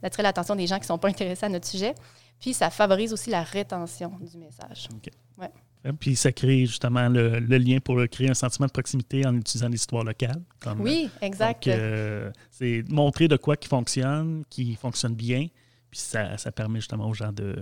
d'attirer 0.01 0.23
l'attention 0.23 0.55
des 0.55 0.67
gens 0.67 0.75
qui 0.75 0.83
ne 0.83 0.87
sont 0.87 0.97
pas 0.97 1.09
intéressés 1.09 1.45
à 1.45 1.49
notre 1.49 1.67
sujet, 1.67 1.95
puis 2.39 2.53
ça 2.53 2.69
favorise 2.69 3.13
aussi 3.13 3.29
la 3.29 3.43
rétention 3.43 4.11
du 4.19 4.37
message. 4.37 4.89
OK. 4.93 5.09
Ouais. 5.37 5.51
Puis 5.99 6.15
ça 6.15 6.31
crée 6.31 6.65
justement 6.65 7.09
le, 7.09 7.39
lien 7.39 7.79
pour 7.79 8.01
créer 8.09 8.29
un 8.29 8.33
sentiment 8.33 8.67
de 8.67 8.71
proximité 8.71 9.25
en 9.25 9.35
utilisant 9.35 9.69
l'histoire 9.69 10.03
locale. 10.03 10.41
oui, 10.79 11.09
exact. 11.21 11.67
Euh, 11.67 12.31
c'est 12.49 12.83
montrer 12.89 13.27
de 13.27 13.37
quoi 13.37 13.55
qui 13.55 13.67
fonctionne, 13.67 14.43
qui 14.49 14.75
fonctionne 14.75 15.15
bien, 15.15 15.47
puis 15.91 15.99
ça, 15.99 16.37
ça 16.37 16.51
permet 16.51 16.79
justement 16.79 17.07
aux 17.07 17.13
gens 17.13 17.31
de, 17.31 17.55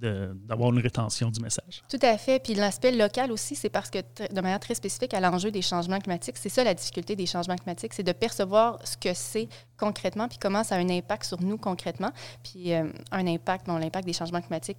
d'avoir 0.00 0.72
une 0.72 0.78
rétention 0.78 1.30
du 1.30 1.40
message. 1.40 1.82
Tout 1.88 1.98
à 2.02 2.16
fait. 2.16 2.42
Puis 2.42 2.54
l'aspect 2.54 2.92
local 2.92 3.30
aussi, 3.32 3.54
c'est 3.54 3.68
parce 3.68 3.90
que 3.90 3.98
de 3.98 4.40
manière 4.40 4.60
très 4.60 4.74
spécifique 4.74 5.14
à 5.14 5.20
l'enjeu 5.20 5.50
des 5.50 5.62
changements 5.62 5.98
climatiques, 5.98 6.36
c'est 6.38 6.48
ça 6.48 6.64
la 6.64 6.74
difficulté 6.74 7.16
des 7.16 7.26
changements 7.26 7.56
climatiques, 7.56 7.92
c'est 7.94 8.02
de 8.02 8.12
percevoir 8.12 8.78
ce 8.86 8.96
que 8.96 9.12
c'est 9.14 9.48
concrètement, 9.76 10.28
puis 10.28 10.38
comment 10.40 10.64
ça 10.64 10.76
a 10.76 10.78
un 10.78 10.88
impact 10.88 11.24
sur 11.24 11.42
nous 11.42 11.58
concrètement. 11.58 12.10
Puis 12.42 12.72
euh, 12.72 12.90
un 13.10 13.26
impact, 13.26 13.66
bon, 13.66 13.76
l'impact 13.76 14.06
des 14.06 14.12
changements 14.12 14.40
climatiques 14.40 14.78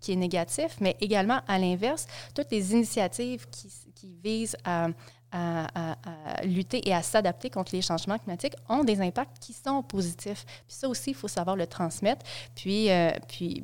qui, 0.00 0.12
est 0.12 0.16
négatif, 0.16 0.76
mais 0.80 0.96
également 1.00 1.40
à 1.46 1.58
l'inverse, 1.58 2.06
toutes 2.34 2.50
les 2.50 2.72
initiatives 2.72 3.46
qui, 3.50 3.68
visent 4.22 4.56
à, 4.64 4.88
lutter 6.44 6.88
et 6.88 6.94
à 6.94 7.02
s'adapter 7.02 7.50
contre 7.50 7.74
les 7.74 7.82
changements 7.82 8.18
climatiques 8.18 8.54
ont 8.68 8.84
des 8.84 9.00
impacts 9.00 9.38
qui 9.40 9.52
sont 9.52 9.82
positifs. 9.82 10.44
Puis 10.66 10.76
ça 10.76 10.88
aussi, 10.88 11.10
il 11.10 11.14
faut 11.14 11.28
savoir 11.28 11.56
le 11.56 11.66
transmettre. 11.66 12.24
Puis, 12.54 12.90
euh, 12.90 13.10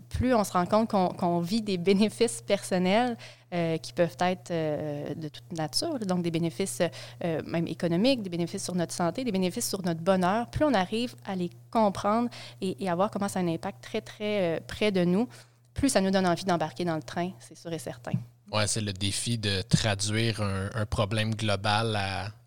plus 0.09 0.35
on 0.35 0.45
se 0.45 0.53
rend 0.53 0.67
compte 0.67 0.91
qu'on 0.91 1.41
vit 1.41 1.63
des 1.63 1.79
bénéfices 1.79 2.43
personnels 2.43 3.17
euh, 3.55 3.77
qui 3.79 3.93
peuvent 3.93 4.17
être 4.21 4.51
euh, 4.51 5.15
de 5.15 5.29
toute 5.29 5.51
nature, 5.53 5.99
donc 6.01 6.23
des 6.23 6.31
bénéfices 6.31 6.83
même 7.23 7.67
économiques, 7.67 8.23
des 8.23 8.31
bénéfices 8.31 8.65
sur 8.65 8.75
notre 8.75 8.93
santé, 8.93 9.25
des 9.25 9.33
bénéfices 9.33 9.69
sur 9.69 9.83
notre 9.83 10.01
bonheur, 10.01 10.49
plus 10.51 10.65
on 10.65 10.75
arrive 10.75 11.15
à 11.25 11.37
les 11.37 11.51
comprendre 11.71 12.29
et, 12.61 12.85
et 12.85 12.91
à 12.91 12.95
voir 12.95 13.11
comment 13.11 13.29
ça 13.29 13.39
a 13.39 13.43
un 13.43 13.49
impact 13.49 13.83
très, 13.83 14.01
très 14.01 14.63
près 14.67 14.91
de 14.91 15.05
nous, 15.05 15.29
plus 15.75 15.89
ça 15.89 16.01
nous 16.01 16.11
donne 16.11 16.27
envie 16.27 16.45
d'embarquer 16.45 16.85
dans 16.85 16.97
le 16.97 17.03
train, 17.03 17.31
c'est 17.41 17.57
sûr 17.57 17.73
et 17.73 17.79
certain. 17.79 18.13
Oui, 18.53 18.63
c'est 18.67 18.83
le 18.83 18.93
défi 18.93 19.39
de 19.39 19.63
traduire 19.63 20.43
un, 20.43 20.85
problème 20.85 21.35
global 21.35 21.99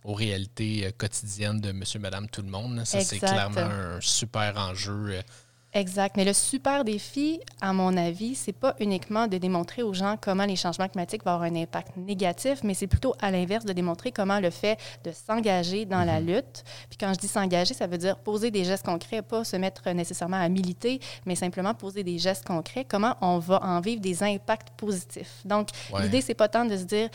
aux 0.03 0.13
réalités 0.13 0.85
euh, 0.85 0.91
quotidiennes 0.95 1.59
de 1.59 1.71
monsieur, 1.71 1.99
madame, 1.99 2.29
tout 2.29 2.43
le 2.43 2.49
monde. 2.49 2.83
Ça, 2.85 3.01
c'est 3.01 3.17
clairement 3.17 3.57
un 3.57 3.99
super 4.01 4.55
enjeu 4.55 5.15
euh, 5.15 5.21
Exact. 5.75 6.15
Mais 6.15 6.23
le 6.23 6.31
super 6.31 6.85
défi, 6.85 7.41
à 7.59 7.73
mon 7.73 7.97
avis, 7.97 8.33
c'est 8.35 8.53
pas 8.53 8.75
uniquement 8.79 9.27
de 9.27 9.37
démontrer 9.37 9.83
aux 9.83 9.93
gens 9.93 10.15
comment 10.19 10.45
les 10.45 10.55
changements 10.55 10.87
climatiques 10.87 11.25
vont 11.25 11.31
avoir 11.31 11.51
un 11.51 11.55
impact 11.57 11.97
négatif, 11.97 12.59
mais 12.63 12.73
c'est 12.73 12.87
plutôt 12.87 13.13
à 13.21 13.29
l'inverse 13.29 13.65
de 13.65 13.73
démontrer 13.73 14.13
comment 14.13 14.39
le 14.39 14.51
fait 14.51 14.79
de 15.03 15.11
s'engager 15.11 15.83
dans 15.83 16.05
la 16.05 16.21
mhm. 16.21 16.27
lutte. 16.27 16.63
Puis 16.87 16.97
quand 16.97 17.13
je 17.13 17.19
dis 17.19 17.27
s'engager, 17.27 17.73
ça 17.73 17.87
veut 17.87 17.97
dire 17.97 18.17
poser 18.17 18.51
des 18.51 18.63
gestes 18.63 18.85
concrets, 18.85 19.21
pas 19.21 19.43
se 19.43 19.57
mettre 19.57 19.89
nécessairement 19.89 20.39
à 20.39 20.47
militer, 20.47 21.01
mais 21.25 21.35
simplement 21.35 21.73
poser 21.73 22.03
des 22.03 22.19
gestes 22.19 22.47
concrets. 22.47 22.85
Comment 22.85 23.17
on 23.19 23.39
va 23.39 23.61
en 23.61 23.81
vivre 23.81 23.99
des 23.99 24.23
impacts 24.23 24.69
positifs? 24.77 25.41
Donc, 25.43 25.67
l'idée, 25.99 26.21
c'est 26.21 26.35
pas 26.35 26.47
tant 26.47 26.63
de 26.63 26.77
se 26.77 26.83
dire 26.83 27.09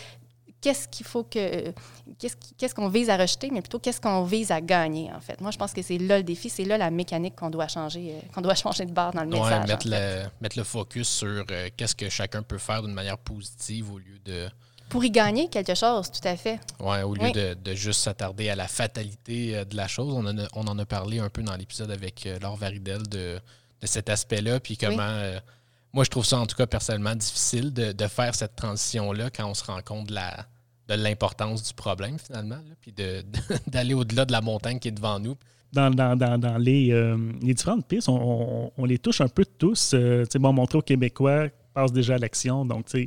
qu'est-ce 0.60 0.88
qu'il 0.88 1.06
faut 1.06 1.24
que. 1.24 1.72
Qu'est-ce 2.18 2.74
qu'on 2.74 2.88
vise 2.88 3.10
à 3.10 3.16
rejeter, 3.16 3.50
mais 3.50 3.60
plutôt 3.60 3.78
qu'est-ce 3.78 4.00
qu'on 4.00 4.24
vise 4.24 4.50
à 4.50 4.60
gagner, 4.60 5.10
en 5.12 5.20
fait. 5.20 5.40
Moi, 5.40 5.50
je 5.50 5.58
pense 5.58 5.72
que 5.72 5.82
c'est 5.82 5.98
là 5.98 6.18
le 6.18 6.24
défi, 6.24 6.50
c'est 6.50 6.64
là 6.64 6.76
la 6.76 6.90
mécanique 6.90 7.36
qu'on 7.36 7.50
doit 7.50 7.68
changer, 7.68 8.14
euh, 8.14 8.32
qu'on 8.34 8.40
doit 8.40 8.54
changer 8.56 8.84
de 8.84 8.92
barre 8.92 9.12
dans 9.12 9.22
le 9.22 9.28
message. 9.28 9.66
Mettre, 9.66 9.88
le, 9.88 10.24
mettre 10.40 10.58
le 10.58 10.64
focus 10.64 11.08
sur 11.08 11.44
euh, 11.50 11.68
qu'est-ce 11.76 11.94
que 11.94 12.08
chacun 12.08 12.42
peut 12.42 12.58
faire 12.58 12.82
d'une 12.82 12.92
manière 12.92 13.18
positive 13.18 13.92
au 13.92 13.98
lieu 13.98 14.18
de. 14.24 14.48
Pour 14.88 15.04
y 15.04 15.10
gagner 15.10 15.48
quelque 15.48 15.74
chose, 15.74 16.10
tout 16.10 16.26
à 16.26 16.36
fait. 16.36 16.58
Ouais, 16.80 17.02
au 17.02 17.14
lieu 17.14 17.30
de, 17.30 17.74
juste 17.74 18.00
s'attarder 18.00 18.50
à 18.50 18.56
la 18.56 18.66
fatalité 18.66 19.56
euh, 19.56 19.64
de 19.64 19.76
la 19.76 19.86
chose. 19.86 20.12
On 20.12 20.26
en 20.26 20.38
a, 20.38 20.46
on 20.54 20.66
en 20.66 20.78
a 20.78 20.84
parlé 20.84 21.20
un 21.20 21.28
peu 21.28 21.42
dans 21.42 21.56
l'épisode 21.56 21.90
avec 21.90 22.28
Laure 22.42 22.56
Varidel 22.56 23.06
de, 23.08 23.40
de 23.80 23.86
cet 23.86 24.10
aspect-là, 24.10 24.60
puis 24.60 24.76
comment 24.76 25.38
moi, 25.92 26.04
je 26.04 26.10
trouve 26.10 26.24
ça, 26.24 26.38
en 26.38 26.46
tout 26.46 26.56
cas, 26.56 26.66
personnellement, 26.66 27.14
difficile 27.14 27.72
de, 27.72 28.06
faire 28.06 28.34
cette 28.34 28.56
transition-là 28.56 29.30
quand 29.30 29.48
on 29.48 29.54
se 29.54 29.64
rend 29.64 29.80
compte 29.82 30.08
de 30.08 30.14
la 30.14 30.46
de 30.88 30.94
l'importance 30.94 31.62
du 31.62 31.72
problème, 31.72 32.18
finalement, 32.18 32.58
puis 32.80 32.92
d'aller 33.68 33.94
au-delà 33.94 34.24
de 34.24 34.32
la 34.32 34.40
montagne 34.40 34.80
qui 34.80 34.88
est 34.88 34.92
devant 34.92 35.20
nous. 35.20 35.36
Dans, 35.72 35.88
dans, 35.94 36.58
les, 36.58 36.90
euh, 36.90 37.16
les, 37.40 37.54
différentes 37.54 37.86
pistes, 37.86 38.08
on, 38.08 38.72
les 38.84 38.98
touche 38.98 39.20
un 39.20 39.28
peu 39.28 39.44
tous. 39.44 39.92
Euh, 39.94 40.24
bon, 40.34 40.52
montrer 40.52 40.78
aux 40.78 40.82
Québécois 40.82 41.46
passe 41.72 41.92
déjà 41.92 42.16
à 42.16 42.18
l'action. 42.18 42.64
Donc, 42.64 42.86
c'est 42.88 43.06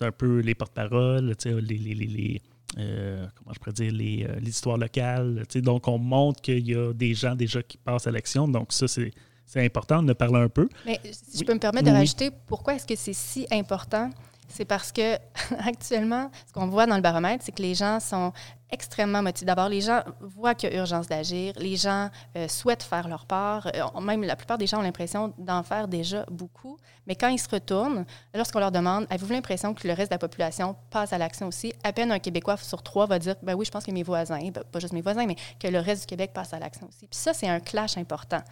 un 0.00 0.12
peu 0.12 0.38
les 0.38 0.54
porte-paroles, 0.54 1.34
les, 1.44 1.60
les, 1.60 1.94
les 1.94 2.42
euh, 2.78 3.26
comment 3.36 3.52
je 3.52 3.58
pourrais 3.58 3.72
dire, 3.72 3.92
les, 3.92 4.48
histoires 4.48 4.78
locales. 4.78 5.44
Donc, 5.56 5.88
on 5.88 5.98
montre 5.98 6.40
qu'il 6.40 6.68
y 6.68 6.74
a 6.74 6.92
des 6.92 7.14
gens 7.14 7.34
déjà 7.34 7.62
qui 7.62 7.78
passent 7.78 8.06
à 8.06 8.10
l'action. 8.10 8.48
Donc, 8.48 8.72
ça, 8.72 8.88
c'est 8.88 9.12
c'est 9.46 9.64
important 9.64 10.02
de 10.02 10.12
parler 10.12 10.40
un 10.40 10.48
peu. 10.48 10.68
Mais 10.86 11.00
si 11.12 11.38
je 11.38 11.44
peux 11.44 11.54
me 11.54 11.58
permettre 11.58 11.86
de 11.86 11.92
rajouter, 11.92 12.30
pourquoi 12.46 12.74
est-ce 12.74 12.86
que 12.86 12.96
c'est 12.96 13.12
si 13.12 13.46
important? 13.50 14.10
C'est 14.48 14.64
parce 14.64 14.92
que 14.92 15.16
actuellement, 15.66 16.30
ce 16.46 16.52
qu'on 16.52 16.66
voit 16.66 16.86
dans 16.86 16.96
le 16.96 17.02
baromètre, 17.02 17.42
c'est 17.44 17.52
que 17.52 17.62
les 17.62 17.74
gens 17.74 17.98
sont 17.98 18.32
extrêmement 18.70 19.22
motivés. 19.22 19.46
D'abord, 19.46 19.68
les 19.68 19.80
gens 19.80 20.02
voient 20.20 20.54
qu'il 20.54 20.70
y 20.70 20.74
a 20.74 20.78
urgence 20.78 21.06
d'agir. 21.06 21.54
Les 21.56 21.76
gens 21.76 22.10
euh, 22.36 22.48
souhaitent 22.48 22.82
faire 22.82 23.08
leur 23.08 23.26
part. 23.26 23.68
Euh, 23.74 24.00
même 24.00 24.22
la 24.22 24.36
plupart 24.36 24.58
des 24.58 24.66
gens 24.66 24.78
ont 24.78 24.82
l'impression 24.82 25.32
d'en 25.38 25.62
faire 25.62 25.88
déjà 25.88 26.24
beaucoup. 26.30 26.76
Mais 27.06 27.14
quand 27.14 27.28
ils 27.28 27.38
se 27.38 27.48
retournent, 27.48 28.04
lorsqu'on 28.34 28.60
leur 28.60 28.72
demande 28.72 29.06
Avez-vous 29.10 29.32
l'impression 29.32 29.74
que 29.74 29.86
le 29.86 29.94
reste 29.94 30.10
de 30.10 30.14
la 30.14 30.18
population 30.18 30.76
passe 30.90 31.12
à 31.12 31.18
l'action 31.18 31.48
aussi? 31.48 31.72
À 31.82 31.92
peine 31.92 32.10
un 32.12 32.18
Québécois 32.18 32.56
sur 32.56 32.82
trois 32.82 33.06
va 33.06 33.18
dire 33.18 33.36
Ben 33.42 33.54
oui, 33.54 33.64
je 33.64 33.70
pense 33.70 33.84
que 33.84 33.92
mes 33.92 34.02
voisins, 34.02 34.38
ben, 34.38 34.62
pas 34.70 34.78
juste 34.80 34.92
mes 34.92 35.02
voisins, 35.02 35.26
mais 35.26 35.36
que 35.58 35.68
le 35.68 35.78
reste 35.78 36.02
du 36.02 36.06
Québec 36.06 36.32
passe 36.32 36.52
à 36.52 36.58
l'action 36.58 36.88
aussi. 36.88 37.06
Puis 37.06 37.18
ça, 37.18 37.32
c'est 37.32 37.48
un 37.48 37.60
clash 37.60 37.96
important 37.96 38.42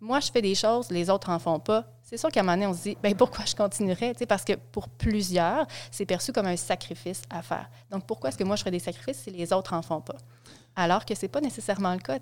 moi, 0.00 0.20
je 0.20 0.30
fais 0.30 0.42
des 0.42 0.54
choses, 0.54 0.90
les 0.90 1.08
autres 1.08 1.30
n'en 1.30 1.38
font 1.38 1.58
pas. 1.58 1.84
C'est 2.02 2.16
sûr 2.16 2.30
qu'à 2.30 2.40
un 2.40 2.42
moment 2.42 2.54
donné, 2.56 2.66
on 2.66 2.74
se 2.74 2.82
dit, 2.82 2.98
ben 3.02 3.14
pourquoi 3.14 3.44
je 3.44 3.54
continuerais? 3.54 4.14
parce 4.28 4.44
que 4.44 4.52
pour 4.54 4.88
plusieurs, 4.88 5.66
c'est 5.90 6.06
perçu 6.06 6.32
comme 6.32 6.46
un 6.46 6.56
sacrifice 6.56 7.22
à 7.30 7.42
faire. 7.42 7.68
Donc, 7.90 8.06
pourquoi 8.06 8.28
est-ce 8.28 8.38
que 8.38 8.44
moi, 8.44 8.56
je 8.56 8.60
ferais 8.60 8.70
des 8.70 8.78
sacrifices 8.78 9.18
si 9.18 9.30
les 9.30 9.52
autres 9.52 9.74
n'en 9.74 9.82
font 9.82 10.00
pas? 10.00 10.16
Alors 10.76 11.06
que 11.06 11.14
ce 11.14 11.22
n'est 11.22 11.28
pas 11.28 11.40
nécessairement 11.40 11.94
le 11.94 12.00
cas. 12.00 12.18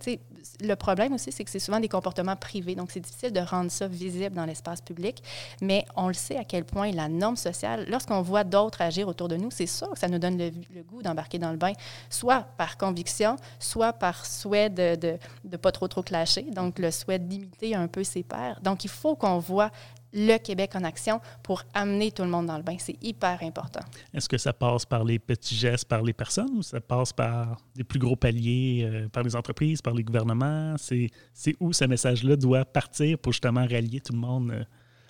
le 0.60 0.74
problème 0.76 1.12
aussi, 1.12 1.32
c'est 1.32 1.44
que 1.44 1.50
c'est 1.50 1.58
souvent 1.58 1.80
des 1.80 1.88
comportements 1.88 2.36
privés, 2.36 2.76
donc 2.76 2.92
c'est 2.92 3.00
difficile 3.00 3.32
de 3.32 3.40
rendre 3.40 3.70
ça 3.70 3.88
visible 3.88 4.36
dans 4.36 4.44
l'espace 4.44 4.80
public, 4.80 5.22
mais 5.60 5.84
on 5.96 6.06
le 6.08 6.14
sait 6.14 6.36
à 6.36 6.44
quel 6.44 6.64
point 6.64 6.92
la 6.92 7.08
norme 7.08 7.36
sociale, 7.36 7.84
lorsqu'on 7.88 8.22
voit 8.22 8.44
d'autres 8.44 8.80
agir 8.80 9.08
autour 9.08 9.28
de 9.28 9.36
nous, 9.36 9.50
c'est 9.50 9.66
sûr 9.66 9.90
que 9.90 9.98
ça 9.98 10.08
nous 10.08 10.18
donne 10.18 10.38
le, 10.38 10.50
goût 10.82 11.02
d'embarquer 11.02 11.38
dans 11.38 11.50
le 11.50 11.56
bain, 11.56 11.72
soit 12.08 12.42
par 12.56 12.78
conviction, 12.78 13.36
soit 13.58 13.92
par 13.92 14.24
souhait 14.24 14.70
de 14.70 15.18
ne 15.44 15.56
pas 15.56 15.72
trop 15.72 15.88
trop 15.88 16.02
clasher, 16.02 16.42
donc 16.42 16.78
le 16.78 16.90
souhait 16.90 17.18
d'imiter 17.18 17.74
un 17.74 17.88
peu 17.88 18.04
ses 18.04 18.22
pairs. 18.22 18.60
Donc 18.62 18.84
il 18.84 18.90
faut 18.90 19.16
qu'on 19.16 19.38
voit 19.38 19.70
le 20.14 20.38
Québec 20.38 20.72
en 20.74 20.84
action 20.84 21.20
pour 21.42 21.62
amener 21.74 22.12
tout 22.12 22.22
le 22.22 22.28
monde 22.28 22.46
dans 22.46 22.56
le 22.56 22.62
bain. 22.62 22.76
C'est 22.78 23.02
hyper 23.02 23.42
important. 23.42 23.80
Est-ce 24.12 24.28
que 24.28 24.38
ça 24.38 24.52
passe 24.52 24.86
par 24.86 25.04
les 25.04 25.18
petits 25.18 25.56
gestes, 25.56 25.86
par 25.86 26.02
les 26.02 26.12
personnes, 26.12 26.56
ou 26.56 26.62
ça 26.62 26.80
passe 26.80 27.12
par 27.12 27.58
des 27.74 27.84
plus 27.84 27.98
gros 27.98 28.16
paliers, 28.16 28.88
euh, 28.88 29.08
par 29.08 29.24
les 29.24 29.34
entreprises, 29.36 29.82
par 29.82 29.94
les 29.94 30.04
gouvernements? 30.04 30.76
C'est 30.78 31.56
où 31.60 31.72
ce 31.72 31.84
message-là 31.84 32.36
doit 32.36 32.64
partir 32.64 33.18
pour 33.18 33.32
justement 33.32 33.66
rallier 33.66 34.00
tout 34.00 34.12
le 34.12 34.20
monde? 34.20 34.50
Euh, 34.52 34.64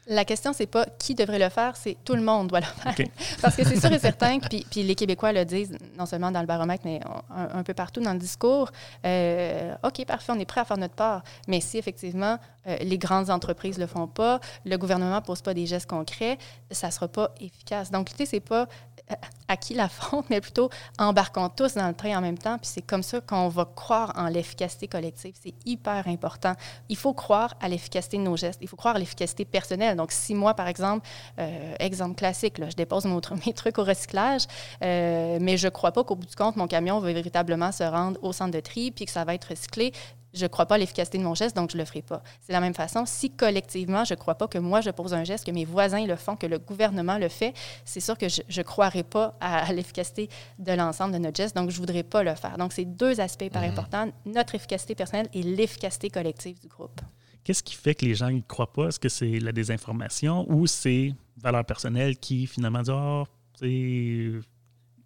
la 0.07 0.25
question, 0.25 0.53
c'est 0.53 0.67
pas 0.67 0.87
qui 0.99 1.15
devrait 1.15 1.39
le 1.39 1.49
faire, 1.49 1.77
c'est 1.77 1.97
tout 2.05 2.15
le 2.15 2.23
monde 2.23 2.49
doit 2.49 2.61
le 2.61 2.67
faire. 2.67 2.95
Parce 3.43 3.57
que 3.57 3.65
c'est 3.65 3.81
sûr 3.81 3.93
et 3.93 3.99
certain, 3.99 4.39
puis, 4.39 4.67
puis, 4.71 4.83
les 4.83 4.95
Québécois 4.95 5.33
le 5.33 5.45
disent, 5.45 5.77
non 5.99 6.07
seulement 6.07 6.31
dans 6.31 6.41
le 6.41 6.47
baromètre, 6.47 6.83
mais 6.85 7.01
un, 7.31 7.63
peu 7.63 7.75
partout 7.75 8.01
dans 8.01 8.13
le 8.13 8.19
discours. 8.19 8.71
Euh, 9.05 9.75
OK, 9.83 10.05
parfait, 10.05 10.33
on 10.33 10.39
est 10.39 10.45
prêt 10.45 10.61
à 10.61 10.65
faire 10.65 10.77
notre 10.77 10.95
part. 10.95 11.23
Mais 11.49 11.61
si 11.61 11.79
effectivement 11.79 12.39
euh, 12.67 12.77
les 12.81 12.99
grandes 12.99 13.31
entreprises 13.31 13.79
le 13.79 13.87
font 13.87 14.07
pas, 14.07 14.41
le 14.65 14.77
gouvernement 14.77 15.21
pose 15.23 15.43
pas 15.43 15.55
des 15.55 15.67
gestes 15.67 15.89
concrets, 15.89 16.39
ça 16.71 16.91
sera 16.91 17.09
pas 17.09 17.35
efficace. 17.41 17.91
Donc 17.91 18.11
l'idée, 18.11 18.27
c'est 18.27 18.41
pas 18.41 18.69
à 19.49 19.57
qui 19.57 19.75
la 19.75 19.89
faute, 19.89 20.25
mais 20.31 20.41
plutôt 20.41 20.71
embarquons 20.99 21.49
tous 21.49 21.75
dans 21.75 21.89
le 21.89 21.95
train 21.95 22.17
en 22.17 22.21
même 22.21 22.39
temps. 22.39 22.59
Puis 22.59 22.71
c'est 22.73 22.83
comme 22.83 23.03
ça 23.03 23.21
qu'on 23.21 23.49
va 23.49 23.65
croire 23.65 24.13
en 24.17 24.29
l'efficacité 24.29 24.89
collective. 24.89 25.35
C'est 25.41 25.55
hyper 25.67 26.09
important. 26.09 26.55
Il 26.89 26.97
faut 26.97 27.13
croire 27.13 27.55
à 27.61 27.69
l'efficacité 27.69 28.17
de 28.17 28.23
nos 28.23 28.37
gestes. 28.37 28.61
Il 28.63 28.69
faut 28.69 28.77
croire 28.77 28.97
à 28.97 28.99
l'efficacité 28.99 29.45
personnelle. 29.45 29.97
Donc, 29.97 30.13
si 30.13 30.35
moi, 30.35 30.55
par 30.55 30.69
exemple, 30.69 31.07
euh, 31.39 31.75
exemple 31.79 32.17
classique, 32.17 32.55
je 32.59 32.75
dépose 32.75 33.05
mes 33.47 33.53
trucs 33.53 33.79
au 33.79 33.85
recyclage, 33.85 34.47
euh, 34.83 35.39
mais 35.41 35.57
je 35.57 35.67
ne 35.67 35.71
crois 35.71 35.93
pas 35.93 36.05
qu'au 36.05 36.17
bout 36.17 36.27
du 36.27 36.35
compte, 36.35 36.57
mon 36.57 36.67
camion 36.67 36.99
va 36.99 37.13
véritablement 37.13 37.73
se 37.73 37.85
rendre 37.85 38.19
au 38.23 38.33
centre 38.33 38.53
de 38.53 38.61
tri 38.61 38.91
puis 38.91 39.05
que 39.05 39.11
ça 39.11 39.25
va 39.25 39.35
être 39.35 39.49
recyclé, 39.49 39.93
je 40.35 40.43
ne 40.43 40.49
crois 40.49 40.67
pas 40.67 40.75
à 40.75 40.79
l'efficacité 40.79 41.19
de 41.19 41.23
mon 41.23 41.35
geste, 41.35 41.57
donc 41.57 41.71
je 41.71 41.77
ne 41.77 41.83
le 41.83 41.87
ferai 41.87 42.03
pas. 42.03 42.23
C'est 42.41 42.53
la 42.53 42.61
même 42.61 42.75
façon, 42.75 43.05
si 43.07 43.31
collectivement, 43.31 44.05
je 44.05 44.15
ne 44.15 44.19
crois 44.19 44.35
pas 44.35 44.49
que 44.49 44.59
moi, 44.59 44.81
je 44.81 44.91
pose 44.91 45.15
un 45.15 45.25
geste, 45.25 45.47
que 45.47 45.51
mes 45.51 45.65
voisins 45.65 46.05
le 46.05 46.17
font, 46.17 46.37
que 46.37 46.47
le 46.47 46.59
gouvernement 46.59 47.19
le 47.19 47.29
fait, 47.29 47.55
c'est 47.85 48.01
sûr 48.01 48.19
que 48.19 48.29
je 48.29 48.43
ne 48.47 48.63
croirai 48.63 49.05
pas 49.05 49.37
à, 49.41 49.73
l'efficacité 49.73 50.29
de 50.59 50.73
l'ensemble 50.73 51.15
de 51.15 51.19
notre 51.19 51.37
geste, 51.37 51.57
donc 51.57 51.71
je 51.71 51.77
ne 51.77 51.81
voudrais 51.81 52.03
pas 52.03 52.23
le 52.23 52.35
faire. 52.35 52.59
Donc, 52.59 52.73
c'est 52.73 52.85
deux 52.85 53.21
aspects 53.21 53.45
hyper 53.45 53.63
importants, 53.63 54.11
notre 54.27 54.55
efficacité 54.55 54.95
personnelle 54.95 55.29
et 55.33 55.43
l'efficacité 55.43 56.11
collective 56.11 56.59
du 56.59 56.69
groupe. 56.69 57.01
Qu'est-ce 57.45 57.63
qui 57.63 57.75
fait 57.75 57.95
que 57.95 58.07
les 58.07 58.15
gens 58.15 58.31
ne 58.31 58.41
croient 58.41 58.73
pas? 58.73 58.89
Est-ce 58.89 58.99
que 58.99 59.11
c'est 59.11 59.39
la 59.39 59.53
désinformation 59.53 60.51
ou 60.51 60.67
c'est 60.67 61.13
valeur 61.37 61.65
personnelle 61.65 62.17
qui 62.17 62.47
finalement 62.47 62.83
dit 62.83 62.91
oh, 62.93 63.25
c'est 63.55 64.33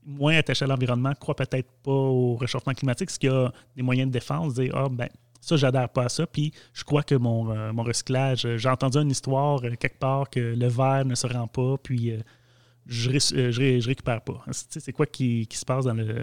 moins 0.08 0.36
attaché 0.36 0.64
à 0.64 0.68
l'environnement, 0.68 1.12
croit 1.14 1.36
peut-être 1.36 1.70
pas 1.82 1.90
au 1.90 2.36
réchauffement 2.36 2.72
climatique, 2.72 3.10
ce 3.10 3.18
qu'il 3.18 3.30
y 3.30 3.32
a 3.32 3.52
des 3.76 3.82
moyens 3.82 4.08
de 4.08 4.12
défense, 4.12 4.54
dire 4.54 4.74
Ah, 4.74 4.88
ben, 4.90 5.08
ça, 5.40 5.56
j'adhère 5.56 5.88
pas 5.88 6.04
à 6.04 6.08
ça. 6.08 6.26
Puis 6.26 6.52
je 6.72 6.82
crois 6.82 7.02
que 7.02 7.14
mon, 7.14 7.50
euh, 7.52 7.72
mon 7.72 7.82
recyclage, 7.82 8.44
euh, 8.46 8.56
j'ai 8.56 8.68
entendu 8.68 8.98
une 8.98 9.10
histoire 9.10 9.60
euh, 9.64 9.74
quelque 9.78 9.98
part 9.98 10.30
que 10.30 10.40
le 10.40 10.66
verre 10.66 11.04
ne 11.04 11.14
se 11.14 11.26
rend 11.26 11.46
pas, 11.46 11.76
puis 11.82 12.12
je, 12.86 13.10
ne 13.10 13.86
récupère 13.86 14.22
pas. 14.22 14.44
C'est 14.50 14.92
quoi 14.92 15.06
qui, 15.06 15.46
qui, 15.46 15.56
se 15.58 15.64
passe 15.64 15.84
dans 15.84 15.94
le, 15.94 16.22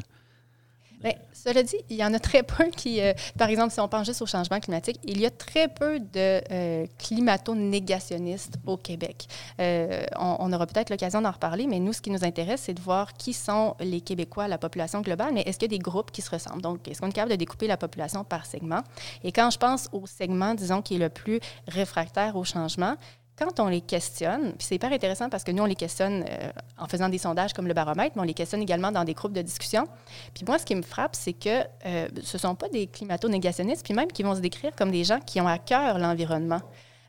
Bien, 1.02 1.14
cela 1.34 1.64
dit, 1.64 1.78
il 1.90 1.98
y 1.98 2.04
en 2.04 2.14
a 2.14 2.20
très 2.20 2.44
peu 2.44 2.66
qui, 2.76 3.02
euh, 3.02 3.14
par 3.38 3.50
exemple, 3.50 3.74
si 3.74 3.80
on 3.80 3.88
pense 3.88 4.06
juste 4.06 4.22
au 4.22 4.26
changement 4.26 4.60
climatique, 4.60 5.00
il 5.04 5.20
y 5.20 5.26
a 5.26 5.30
très 5.30 5.68
peu 5.68 6.00
de 6.00 6.42
euh, 6.52 6.88
climato-négationnistes 6.98 8.58
au 8.66 8.78
Québec. 8.78 9.28
Euh, 9.60 10.06
on, 10.18 10.52
aura 10.52 10.66
peut-être 10.66 10.90
l'occasion 10.90 11.22
d'en 11.22 11.32
reparler, 11.32 11.68
mais 11.68 11.80
nous, 11.80 11.94
ce 11.94 12.02
qui 12.02 12.10
nous 12.10 12.24
intéresse, 12.24 12.64
c'est 12.66 12.74
de 12.74 12.82
voir 12.82 13.14
qui 13.14 13.34
sont 13.34 13.76
les 13.80 14.02
Québécois, 14.02 14.48
la 14.48 14.58
population 14.58 15.02
globale, 15.02 15.34
mais 15.34 15.42
est-ce 15.42 15.60
qu'il 15.60 15.72
y 15.72 15.76
a 15.76 15.78
des 15.78 15.84
groupes 15.84 16.12
qui 16.12 16.22
se 16.22 16.32
ressemblent? 16.32 16.62
Donc, 16.62 16.88
est-ce 16.88 17.02
qu'on 17.02 17.10
est 17.10 17.14
capable 17.14 17.32
de 17.32 17.38
découper 17.38 17.68
la 17.68 17.78
population 17.78 18.24
par 18.24 18.46
segment? 18.46 18.82
Et 19.24 19.32
quand 19.32 19.50
je 19.52 19.58
pense 19.58 19.90
au 19.92 20.08
segment, 20.08 20.56
disons, 20.56 20.82
qui 20.82 20.96
est 20.96 21.00
le 21.00 21.10
plus 21.10 21.40
réfractaire 21.68 22.36
au 22.36 22.44
changement, 22.44 22.96
quand 23.38 23.60
on 23.60 23.68
les 23.68 23.82
questionne, 23.82 24.54
puis 24.54 24.68
c'est 24.68 24.76
hyper 24.76 24.92
intéressant 24.92 25.30
parce 25.30 25.44
que 25.44 25.52
nous, 25.52 25.64
on 25.64 25.68
les 25.68 25.76
questionne 25.76 26.24
euh, 26.30 26.50
en 26.78 26.88
faisant 26.88 27.10
des 27.10 27.18
sondages 27.18 27.54
comme 27.54 27.68
le 27.68 27.74
baromètre, 27.74 28.16
mais 28.16 28.22
on 28.22 28.26
les 28.26 28.34
questionne 28.34 28.62
également 28.62 28.92
dans 28.92 29.04
des 29.04 29.14
groupes 29.14 29.34
de 29.34 29.42
discussion. 29.42 29.86
Puis 30.34 30.46
moi, 30.48 30.58
ce 30.58 30.66
qui 30.66 30.76
me 30.76 30.82
frappe, 30.82 31.16
c'est 31.16 31.34
que 31.34 31.64
euh, 31.86 32.08
ce 32.24 32.38
ne 32.38 32.40
sont 32.40 32.56
pas 32.56 32.70
des 32.70 32.88
climato-négationnistes, 32.88 33.84
puis 33.84 33.94
même 33.94 34.12
qui 34.12 34.24
vont 34.24 34.36
se 34.36 34.40
décrire 34.40 34.74
comme 34.76 34.92
des 34.92 35.04
gens 35.04 35.20
qui 35.20 35.42
ont 35.42 35.48
à 35.48 35.58
cœur 35.58 36.00
l'environnement. 36.00 36.62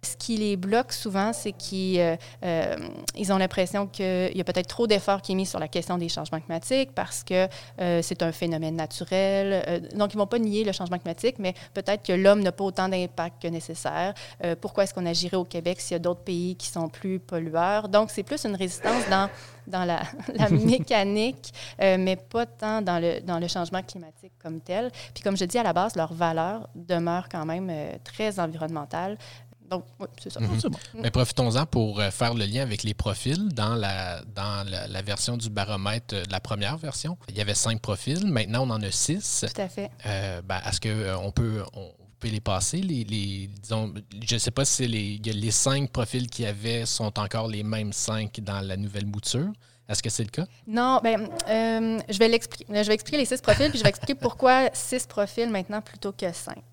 Ce 0.06 0.16
qui 0.16 0.36
les 0.36 0.56
bloque 0.56 0.92
souvent, 0.92 1.32
c'est 1.32 1.50
qu'ils 1.52 1.98
euh, 1.98 2.16
euh, 2.44 2.76
ont 3.30 3.38
l'impression 3.38 3.88
qu'il 3.88 4.36
y 4.36 4.40
a 4.40 4.44
peut-être 4.44 4.68
trop 4.68 4.86
d'efforts 4.86 5.20
qui 5.20 5.32
sont 5.32 5.36
mis 5.36 5.46
sur 5.46 5.58
la 5.58 5.66
question 5.66 5.98
des 5.98 6.08
changements 6.08 6.40
climatiques 6.40 6.92
parce 6.94 7.24
que 7.24 7.48
euh, 7.80 8.00
c'est 8.02 8.22
un 8.22 8.30
phénomène 8.30 8.76
naturel. 8.76 9.82
donc, 9.94 10.14
ils 10.14 10.16
ne 10.16 10.22
vont 10.22 10.28
pas 10.28 10.38
nier 10.38 10.62
le 10.62 10.70
changement 10.70 10.98
climatique, 10.98 11.36
mais 11.38 11.54
peut-être 11.74 12.04
que 12.04 12.12
l'homme 12.12 12.40
n'a 12.40 12.52
pas 12.52 12.64
autant 12.64 12.88
d'impact 12.88 13.42
que 13.42 13.48
nécessaire. 13.48 14.14
pourquoi 14.60 14.84
est-ce 14.84 14.94
qu'on 14.94 15.06
agirait 15.06 15.36
au 15.36 15.44
Québec 15.44 15.80
s'il 15.80 15.94
y 15.94 15.96
a 15.96 15.98
d'autres 15.98 16.22
pays 16.22 16.54
qui 16.54 16.68
sont 16.68 16.88
plus 16.88 17.18
pollueurs? 17.18 17.88
Donc, 17.88 18.10
c'est 18.10 18.22
plus 18.22 18.44
une 18.44 18.54
résistance 18.54 19.08
dans, 19.10 19.28
dans 19.66 19.84
la, 19.84 20.02
la 20.34 20.48
mécanique, 20.50 21.52
mais 21.80 22.16
pas 22.16 22.46
tant 22.46 22.80
dans 22.80 23.00
le, 23.00 23.20
dans 23.20 23.38
le 23.38 23.48
changement 23.48 23.82
climatique 23.82 24.32
comme 24.40 24.60
tel. 24.60 24.90
Puis, 25.14 25.22
comme 25.24 25.36
je 25.36 25.44
dis, 25.44 25.58
à 25.58 25.64
la 25.64 25.72
base, 25.72 25.96
leur 25.96 26.12
valeur 26.12 26.68
demeure 26.74 27.28
quand 27.28 27.44
même 27.44 27.72
très 28.04 28.38
environnementale. 28.38 29.18
Donc, 29.70 29.84
oui, 29.98 30.06
c'est 30.22 30.30
ça. 30.30 30.40
Mhm. 30.40 30.58
Mais 30.94 31.10
profitons-en 31.10 31.66
pour 31.66 32.00
euh, 32.00 32.10
faire 32.10 32.34
le 32.34 32.44
lien 32.44 32.62
avec 32.62 32.82
les 32.82 32.94
profils. 32.94 33.48
Dans 33.48 33.74
la, 33.74 34.22
dans 34.34 34.66
la, 34.68 35.02
version 35.02 35.36
du 35.36 35.50
baromètre, 35.50 36.14
euh, 36.14 36.24
la 36.30 36.40
première 36.40 36.76
version, 36.76 37.16
il 37.28 37.36
y 37.36 37.40
avait 37.40 37.54
cinq 37.54 37.80
profils. 37.80 38.26
Maintenant, 38.26 38.66
on 38.66 38.70
en 38.70 38.82
a 38.82 38.90
six. 38.90 39.44
Tout 39.54 39.60
à 39.60 39.68
fait. 39.68 39.90
Euh, 40.06 40.42
ben, 40.42 40.60
Est-ce 40.66 40.80
qu'on 40.80 41.30
peut, 41.32 41.62
on 41.74 41.90
peut 42.18 42.28
les 42.28 42.40
passer? 42.40 42.78
Les, 42.78 43.04
les 43.04 43.48
disons, 43.62 43.92
je 44.22 44.34
ne 44.34 44.38
sais 44.38 44.50
pas 44.50 44.64
si 44.64 44.86
les, 44.86 45.18
les 45.18 45.50
cinq 45.50 45.90
profils 45.90 46.28
qu'il 46.28 46.44
y 46.44 46.48
avait 46.48 46.86
sont 46.86 47.18
encore 47.18 47.48
les 47.48 47.62
mêmes 47.62 47.92
cinq 47.92 48.40
dans 48.40 48.60
la 48.60 48.76
nouvelle 48.76 49.06
mouture. 49.06 49.52
Est-ce 49.88 50.02
que 50.02 50.10
c'est 50.10 50.24
le 50.24 50.30
cas? 50.30 50.46
Non, 50.66 51.00
bien, 51.02 51.28
euh, 51.48 51.98
je, 52.08 52.18
vais 52.18 52.28
l'expliquer. 52.28 52.66
je 52.68 52.88
vais 52.88 52.94
expliquer 52.94 53.18
les 53.18 53.24
six 53.24 53.40
profils, 53.40 53.70
puis 53.70 53.78
je 53.78 53.84
vais 53.84 53.88
expliquer 53.88 54.16
pourquoi 54.16 54.68
six 54.72 55.06
profils 55.06 55.48
maintenant 55.48 55.80
plutôt 55.80 56.12
que 56.12 56.32
cinq. 56.32 56.64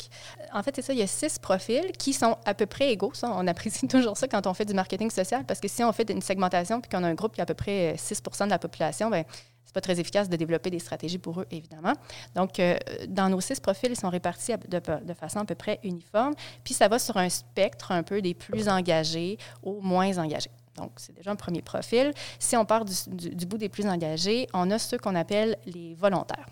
En 0.51 0.63
fait, 0.63 0.75
c'est 0.75 0.81
ça, 0.81 0.93
il 0.93 0.99
y 0.99 1.03
a 1.03 1.07
six 1.07 1.37
profils 1.37 1.91
qui 1.97 2.13
sont 2.13 2.37
à 2.45 2.53
peu 2.53 2.65
près 2.65 2.91
égaux. 2.91 3.13
On 3.21 3.47
apprécie 3.47 3.87
toujours 3.87 4.17
ça 4.17 4.27
quand 4.27 4.47
on 4.47 4.53
fait 4.53 4.65
du 4.65 4.73
marketing 4.73 5.11
social, 5.11 5.45
parce 5.45 5.59
que 5.59 5.67
si 5.67 5.83
on 5.83 5.91
fait 5.91 6.09
une 6.09 6.21
segmentation 6.21 6.81
puis 6.81 6.89
qu'on 6.89 7.03
a 7.03 7.07
un 7.07 7.13
groupe 7.13 7.35
qui 7.35 7.41
a 7.41 7.43
à 7.43 7.45
peu 7.45 7.53
près 7.53 7.95
6 7.97 8.21
de 8.23 8.49
la 8.49 8.59
population, 8.59 9.11
bien, 9.11 9.25
c'est 9.63 9.73
pas 9.73 9.81
très 9.81 9.99
efficace 9.99 10.29
de 10.29 10.35
développer 10.35 10.69
des 10.69 10.79
stratégies 10.79 11.17
pour 11.17 11.41
eux, 11.41 11.47
évidemment. 11.51 11.93
Donc, 12.35 12.59
euh, 12.59 12.75
dans 13.07 13.29
nos 13.29 13.41
six 13.41 13.59
profils, 13.59 13.91
ils 13.91 13.99
sont 13.99 14.09
répartis 14.09 14.53
de, 14.67 15.13
façon 15.13 15.39
à 15.39 15.45
peu 15.45 15.55
près 15.55 15.79
uniforme. 15.83 16.33
Puis, 16.63 16.73
ça 16.73 16.87
va 16.87 16.99
sur 16.99 17.17
un 17.17 17.29
spectre 17.29 17.91
un 17.91 18.03
peu 18.03 18.21
des 18.21 18.33
plus 18.33 18.67
engagés 18.67 19.37
aux 19.61 19.81
moins 19.81 20.17
engagés. 20.17 20.51
Donc, 20.77 20.91
c'est 20.97 21.13
déjà 21.13 21.31
un 21.31 21.35
premier 21.35 21.61
profil. 21.61 22.13
Si 22.39 22.57
on 22.57 22.65
part 22.65 22.85
du, 22.85 23.45
bout 23.45 23.57
des 23.57 23.69
plus 23.69 23.87
engagés, 23.87 24.47
on 24.53 24.71
a 24.71 24.79
ceux 24.79 24.97
qu'on 24.97 25.15
appelle 25.15 25.57
les 25.65 25.93
volontaires. 25.93 26.47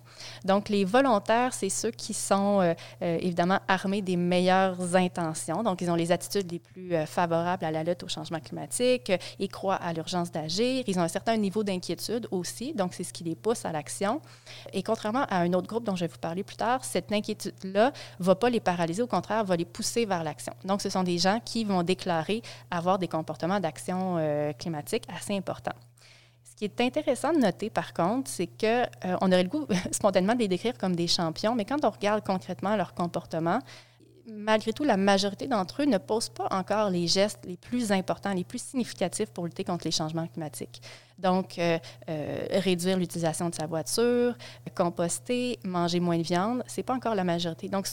Donc, 0.45 0.69
les 0.69 0.85
volontaires, 0.85 1.53
c'est 1.53 1.69
ceux 1.69 1.91
qui 1.91 2.13
sont 2.13 2.61
euh, 2.61 2.73
euh, 3.01 3.17
évidemment 3.19 3.59
armés 3.67 4.01
des 4.01 4.17
meilleures 4.17 4.95
intentions. 4.95 5.63
Donc, 5.63 5.81
ils 5.81 5.89
ont 5.89 5.95
les 5.95 6.11
attitudes 6.11 6.51
les 6.51 6.59
plus 6.59 6.93
euh, 6.93 7.05
favorables 7.05 7.65
à 7.65 7.71
la 7.71 7.83
lutte 7.83 8.03
au 8.03 8.07
changement 8.07 8.39
climatique. 8.39 9.11
Ils 9.39 9.49
croient 9.49 9.75
à 9.75 9.91
l'urgence 9.93 10.31
d'agir. 10.31 10.83
Ils 10.85 10.99
ont 10.99 11.03
un 11.03 11.07
certain 11.07 11.35
niveau 11.37 11.63
d'inquiétude 11.63 12.27
aussi. 12.29 12.73
Donc, 12.73 12.93
c'est 12.93 13.03
ce 13.03 13.13
qui 13.13 13.23
les 13.23 13.35
pousse 13.35 13.65
à 13.65 13.71
l'action. 13.71 14.21
Et 14.71 14.83
contrairement 14.83 15.25
à 15.29 15.37
un 15.37 15.53
autre 15.53 15.67
groupe 15.67 15.83
dont 15.83 15.95
je 15.95 16.05
vais 16.05 16.11
vous 16.11 16.19
parler 16.19 16.43
plus 16.43 16.57
tard, 16.57 16.85
cette 16.85 17.11
inquiétude-là 17.11 17.91
ne 18.19 18.25
va 18.25 18.35
pas 18.35 18.51
les 18.51 18.59
paralyser. 18.59 19.01
Au 19.01 19.07
contraire, 19.07 19.43
va 19.43 19.55
les 19.55 19.65
pousser 19.65 20.05
vers 20.05 20.23
l'action. 20.23 20.53
Donc, 20.63 20.81
ce 20.83 20.89
sont 20.89 21.03
des 21.03 21.17
gens 21.17 21.39
qui 21.43 21.63
vont 21.63 21.81
déclarer 21.81 22.43
avoir 22.69 22.99
des 22.99 23.07
comportements 23.07 23.59
d'action 23.59 24.10
euh, 24.17 24.53
climatique 24.53 25.03
assez 25.13 25.35
important. 25.35 25.73
Ce 26.43 26.55
qui 26.55 26.65
est 26.65 26.81
intéressant 26.81 27.33
de 27.33 27.39
noter, 27.39 27.69
par 27.69 27.93
contre, 27.93 28.29
c'est 28.29 28.47
qu'on 28.47 28.85
euh, 29.05 29.17
aurait 29.21 29.43
le 29.43 29.49
goût 29.49 29.67
spontanément 29.91 30.33
de 30.33 30.39
les 30.39 30.47
décrire 30.47 30.77
comme 30.77 30.95
des 30.95 31.07
champions, 31.07 31.55
mais 31.55 31.65
quand 31.65 31.83
on 31.83 31.89
regarde 31.89 32.23
concrètement 32.25 32.75
leur 32.75 32.93
comportement, 32.93 33.59
malgré 34.27 34.71
tout, 34.71 34.83
la 34.83 34.97
majorité 34.97 35.47
d'entre 35.47 35.81
eux 35.81 35.85
ne 35.85 35.97
posent 35.97 36.29
pas 36.29 36.47
encore 36.51 36.89
les 36.89 37.07
gestes 37.07 37.39
les 37.45 37.57
plus 37.57 37.91
importants, 37.91 38.33
les 38.33 38.43
plus 38.43 38.61
significatifs 38.61 39.29
pour 39.31 39.45
lutter 39.45 39.63
contre 39.63 39.85
les 39.85 39.91
changements 39.91 40.27
climatiques. 40.27 40.81
Donc, 41.17 41.57
euh, 41.59 41.77
réduire 42.51 42.97
l'utilisation 42.97 43.49
de 43.49 43.55
sa 43.55 43.67
voiture, 43.67 44.35
composter, 44.75 45.59
manger 45.63 45.99
moins 45.99 46.17
de 46.17 46.23
viande, 46.23 46.63
ce 46.67 46.79
n'est 46.79 46.83
pas 46.83 46.95
encore 46.95 47.15
la 47.15 47.23
majorité. 47.23 47.69
Donc, 47.69 47.87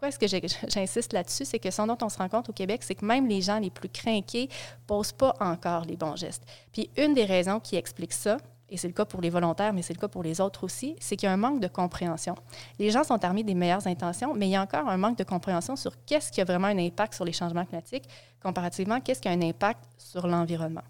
pourquoi 0.00 0.08
est-ce 0.08 0.38
que 0.38 0.68
j'insiste 0.68 1.12
là-dessus? 1.12 1.44
C'est 1.44 1.58
que 1.58 1.70
ce 1.70 1.82
dont 1.82 1.98
on 2.00 2.08
se 2.08 2.16
rend 2.16 2.28
compte 2.30 2.48
au 2.48 2.54
Québec, 2.54 2.82
c'est 2.82 2.94
que 2.94 3.04
même 3.04 3.28
les 3.28 3.42
gens 3.42 3.58
les 3.58 3.68
plus 3.68 3.90
crainqués 3.90 4.48
posent 4.86 5.12
pas 5.12 5.34
encore 5.40 5.84
les 5.84 5.96
bons 5.96 6.16
gestes. 6.16 6.42
Puis, 6.72 6.88
une 6.96 7.12
des 7.12 7.26
raisons 7.26 7.60
qui 7.60 7.76
explique 7.76 8.14
ça, 8.14 8.38
et 8.70 8.78
c'est 8.78 8.88
le 8.88 8.94
cas 8.94 9.04
pour 9.04 9.20
les 9.20 9.28
volontaires, 9.28 9.74
mais 9.74 9.82
c'est 9.82 9.92
le 9.92 9.98
cas 9.98 10.08
pour 10.08 10.22
les 10.22 10.40
autres 10.40 10.64
aussi, 10.64 10.96
c'est 11.00 11.16
qu'il 11.16 11.26
y 11.26 11.30
a 11.30 11.32
un 11.34 11.36
manque 11.36 11.60
de 11.60 11.68
compréhension. 11.68 12.34
Les 12.78 12.90
gens 12.90 13.04
sont 13.04 13.22
armés 13.22 13.42
des 13.42 13.54
meilleures 13.54 13.86
intentions, 13.86 14.32
mais 14.32 14.48
il 14.48 14.52
y 14.52 14.56
a 14.56 14.62
encore 14.62 14.88
un 14.88 14.96
manque 14.96 15.18
de 15.18 15.24
compréhension 15.24 15.76
sur 15.76 15.92
qu'est-ce 16.06 16.32
qui 16.32 16.40
a 16.40 16.44
vraiment 16.44 16.68
un 16.68 16.78
impact 16.78 17.12
sur 17.12 17.26
les 17.26 17.32
changements 17.32 17.66
climatiques, 17.66 18.04
comparativement, 18.42 19.00
qu'est-ce 19.00 19.20
qui 19.20 19.28
a 19.28 19.32
un 19.32 19.42
impact 19.42 19.84
sur 19.98 20.26
l'environnement. 20.26 20.84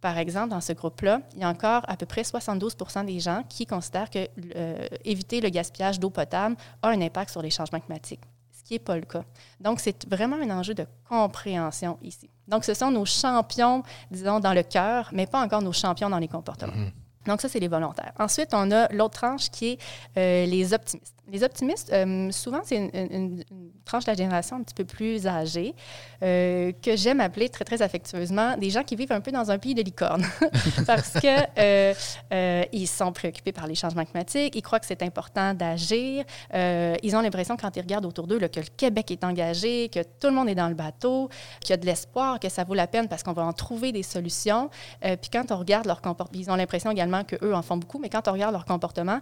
Par 0.00 0.16
exemple, 0.16 0.48
dans 0.48 0.60
ce 0.62 0.72
groupe-là, 0.72 1.20
il 1.34 1.40
y 1.40 1.44
a 1.44 1.48
encore 1.48 1.82
à 1.86 1.96
peu 1.96 2.06
près 2.06 2.22
72% 2.22 3.04
des 3.04 3.20
gens 3.20 3.42
qui 3.48 3.66
considèrent 3.66 4.08
que 4.08 4.26
euh, 4.56 4.88
éviter 5.04 5.40
le 5.40 5.50
gaspillage 5.50 6.00
d'eau 6.00 6.10
potable 6.10 6.56
a 6.82 6.88
un 6.88 7.00
impact 7.02 7.30
sur 7.30 7.42
les 7.42 7.50
changements 7.50 7.80
climatiques, 7.80 8.22
qui 8.70 8.74
n'est 8.74 8.78
pas 8.78 8.94
le 8.94 9.02
cas. 9.02 9.24
Donc, 9.58 9.80
c'est 9.80 10.08
vraiment 10.08 10.36
un 10.36 10.50
enjeu 10.50 10.74
de 10.74 10.86
compréhension 11.08 11.98
ici. 12.02 12.30
Donc, 12.46 12.64
ce 12.64 12.72
sont 12.72 12.92
nos 12.92 13.04
champions, 13.04 13.82
disons, 14.12 14.38
dans 14.38 14.54
le 14.54 14.62
cœur, 14.62 15.08
mais 15.12 15.26
pas 15.26 15.40
encore 15.40 15.60
nos 15.60 15.72
champions 15.72 16.08
dans 16.08 16.20
les 16.20 16.28
comportements. 16.28 16.72
Mm-hmm. 16.72 17.26
Donc, 17.26 17.40
ça, 17.40 17.48
c'est 17.48 17.58
les 17.58 17.66
volontaires. 17.66 18.12
Ensuite, 18.16 18.50
on 18.52 18.70
a 18.70 18.86
l'autre 18.92 19.18
tranche 19.18 19.50
qui 19.50 19.70
est 19.70 19.78
euh, 20.16 20.46
les 20.46 20.72
optimistes. 20.72 21.16
Les 21.32 21.44
optimistes, 21.44 21.92
euh, 21.92 22.30
souvent, 22.32 22.60
c'est 22.64 22.76
une, 22.76 23.44
tranche 23.84 24.04
de 24.04 24.10
la 24.10 24.16
génération 24.16 24.56
un 24.56 24.62
petit 24.62 24.74
peu 24.74 24.84
plus 24.84 25.26
âgée, 25.26 25.74
euh, 26.22 26.72
que 26.82 26.96
j'aime 26.96 27.20
appeler 27.20 27.48
très, 27.48 27.64
très 27.64 27.82
affectueusement 27.82 28.56
des 28.56 28.70
gens 28.70 28.82
qui 28.82 28.96
vivent 28.96 29.12
un 29.12 29.20
peu 29.20 29.30
dans 29.30 29.50
un 29.50 29.58
pays 29.58 29.74
de 29.74 29.82
licorne. 29.82 30.24
Parce 30.86 31.12
qu'ils 31.20 32.88
sont 32.88 33.12
préoccupés 33.12 33.52
par 33.52 33.66
les 33.66 33.74
changements 33.74 34.04
climatiques, 34.04 34.54
ils 34.56 34.62
croient 34.62 34.80
que 34.80 34.86
c'est 34.86 35.02
important 35.02 35.54
d'agir. 35.54 36.24
ils 36.52 37.16
ont 37.16 37.20
l'impression, 37.20 37.56
quand 37.56 37.76
ils 37.76 37.80
regardent 37.80 38.06
autour 38.06 38.26
d'eux, 38.26 38.38
que 38.38 38.60
le 38.60 38.66
Québec 38.76 39.10
est 39.10 39.24
engagé, 39.24 39.88
que 39.88 40.00
tout 40.00 40.28
le 40.28 40.34
monde 40.34 40.48
est 40.48 40.54
dans 40.54 40.68
le 40.68 40.74
bateau, 40.74 41.28
qu'il 41.60 41.70
y 41.70 41.72
a 41.74 41.76
de 41.76 41.86
l'espoir, 41.86 42.40
que 42.40 42.48
ça 42.48 42.64
vaut 42.64 42.74
la 42.74 42.86
peine 42.86 43.08
parce 43.08 43.22
qu'on 43.22 43.32
va 43.32 43.44
en 43.44 43.52
trouver 43.52 43.92
des 43.92 44.02
solutions. 44.02 44.70
puis 45.00 45.30
quand 45.32 45.50
on 45.50 45.58
regarde 45.58 45.86
leur 45.86 46.00
comportement, 46.00 46.40
ils 46.40 46.50
ont 46.50 46.56
l'impression 46.56 46.90
également 46.90 47.24
qu'eux 47.24 47.54
en 47.54 47.62
font 47.62 47.76
beaucoup, 47.76 47.98
mais 47.98 48.08
quand 48.08 48.26
on 48.28 48.32
regarde 48.32 48.52
leur 48.52 48.64
comportement, 48.64 49.20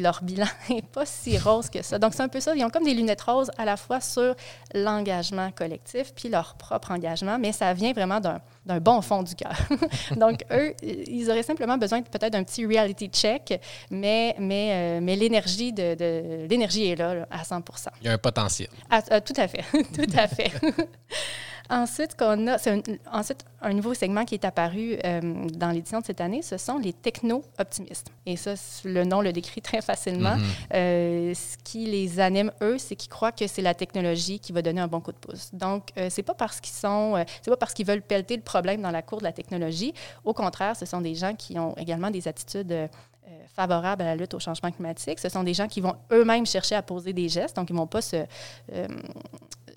leur 0.00 0.22
bilan 0.22 0.46
n'est 0.70 0.82
pas 0.82 1.06
si 1.06 1.38
rose 1.38 1.70
que 1.70 1.82
ça. 1.82 1.98
Donc, 1.98 2.14
c'est 2.14 2.22
un 2.22 2.28
peu 2.28 2.40
ça. 2.40 2.54
Ils 2.54 2.64
ont 2.64 2.70
comme 2.70 2.84
des 2.84 2.94
lunettes 2.94 3.22
roses 3.22 3.50
à 3.58 3.64
la 3.64 3.76
fois 3.76 4.00
sur 4.00 4.34
l'engagement 4.74 5.50
collectif 5.52 6.12
puis 6.14 6.28
leur 6.28 6.54
propre 6.54 6.90
engagement, 6.90 7.38
mais 7.38 7.52
ça 7.52 7.72
vient 7.74 7.92
vraiment 7.92 8.20
d'un 8.20 8.80
bon 8.80 9.00
fond 9.02 9.22
du 9.22 9.34
cœur. 9.34 9.56
Donc, 10.16 10.44
eux, 10.50 10.74
ils 10.82 11.30
auraient 11.30 11.42
simplement 11.42 11.78
besoin 11.78 12.02
peut-être 12.02 12.32
d'un 12.32 12.44
petit 12.44 12.66
reality 12.66 13.08
check, 13.08 13.60
mais, 13.90 14.34
mais, 14.38 14.70
euh, 14.72 15.00
mais 15.02 15.16
l'énergie 15.16 15.72
de, 15.72 16.46
l'énergie 16.48 16.90
est 16.90 16.96
là, 16.96 17.26
à 17.30 17.42
100% 17.42 17.88
Il 18.00 18.06
y 18.06 18.08
a 18.08 18.12
un 18.12 18.18
potentiel. 18.18 18.68
Tout 19.24 19.34
à 19.36 19.48
fait. 19.48 19.64
tout 19.72 20.16
à 20.16 20.28
fait. 20.28 20.52
Ensuite, 21.70 22.16
qu'on 22.16 22.46
a, 22.48 22.56
un, 22.56 22.80
ensuite, 23.10 23.44
un 23.60 23.72
nouveau 23.72 23.94
segment 23.94 24.24
qui 24.24 24.34
est 24.34 24.44
apparu 24.44 24.98
euh, 25.04 25.20
dans 25.54 25.70
l'édition 25.70 26.00
de 26.00 26.04
cette 26.04 26.20
année, 26.20 26.42
ce 26.42 26.58
sont 26.58 26.78
les 26.78 26.92
techno-optimistes. 26.92 28.10
Et 28.26 28.36
ça, 28.36 28.54
le 28.84 29.04
nom 29.04 29.20
le 29.20 29.32
décrit 29.32 29.62
très 29.62 29.80
facilement. 29.80 30.36
Mm-hmm. 30.36 30.74
Euh, 30.74 31.34
ce 31.34 31.56
qui 31.64 31.86
les 31.86 32.20
anime, 32.20 32.52
eux, 32.60 32.78
c'est 32.78 32.96
qu'ils 32.96 33.10
croient 33.10 33.32
que 33.32 33.46
c'est 33.46 33.62
la 33.62 33.74
technologie 33.74 34.38
qui 34.38 34.52
va 34.52 34.62
donner 34.62 34.80
un 34.80 34.88
bon 34.88 35.00
coup 35.00 35.12
de 35.12 35.18
pouce. 35.18 35.50
Donc, 35.52 35.90
euh, 35.96 36.08
c'est 36.10 36.22
pas 36.22 36.34
parce 36.34 36.60
qu'ils 36.60 36.74
sont, 36.74 37.24
c'est 37.42 37.50
pas 37.50 37.56
parce 37.56 37.74
qu'ils 37.74 37.86
veulent 37.86 38.02
pelleter 38.02 38.36
le 38.36 38.42
problème 38.42 38.82
dans 38.82 38.90
la 38.90 39.02
cour 39.02 39.18
de 39.18 39.24
la 39.24 39.32
technologie. 39.32 39.94
Au 40.24 40.34
contraire, 40.34 40.76
ce 40.76 40.86
sont 40.86 41.00
des 41.00 41.14
gens 41.14 41.34
qui 41.34 41.58
ont 41.58 41.74
également 41.76 42.10
des 42.10 42.28
attitudes 42.28 42.88
favorables 43.54 44.02
à 44.02 44.06
la 44.06 44.16
lutte 44.16 44.34
au 44.34 44.40
changement 44.40 44.70
climatique. 44.70 45.18
Ce 45.18 45.28
sont 45.28 45.42
des 45.42 45.54
gens 45.54 45.68
qui 45.68 45.80
vont 45.80 45.94
eux-mêmes 46.10 46.46
chercher 46.46 46.74
à 46.74 46.82
poser 46.82 47.12
des 47.12 47.28
gestes, 47.28 47.56
donc 47.56 47.70
ils 47.70 47.74
ne 47.74 47.78
vont 47.78 47.86
pas 47.86 48.00
se, 48.00 48.24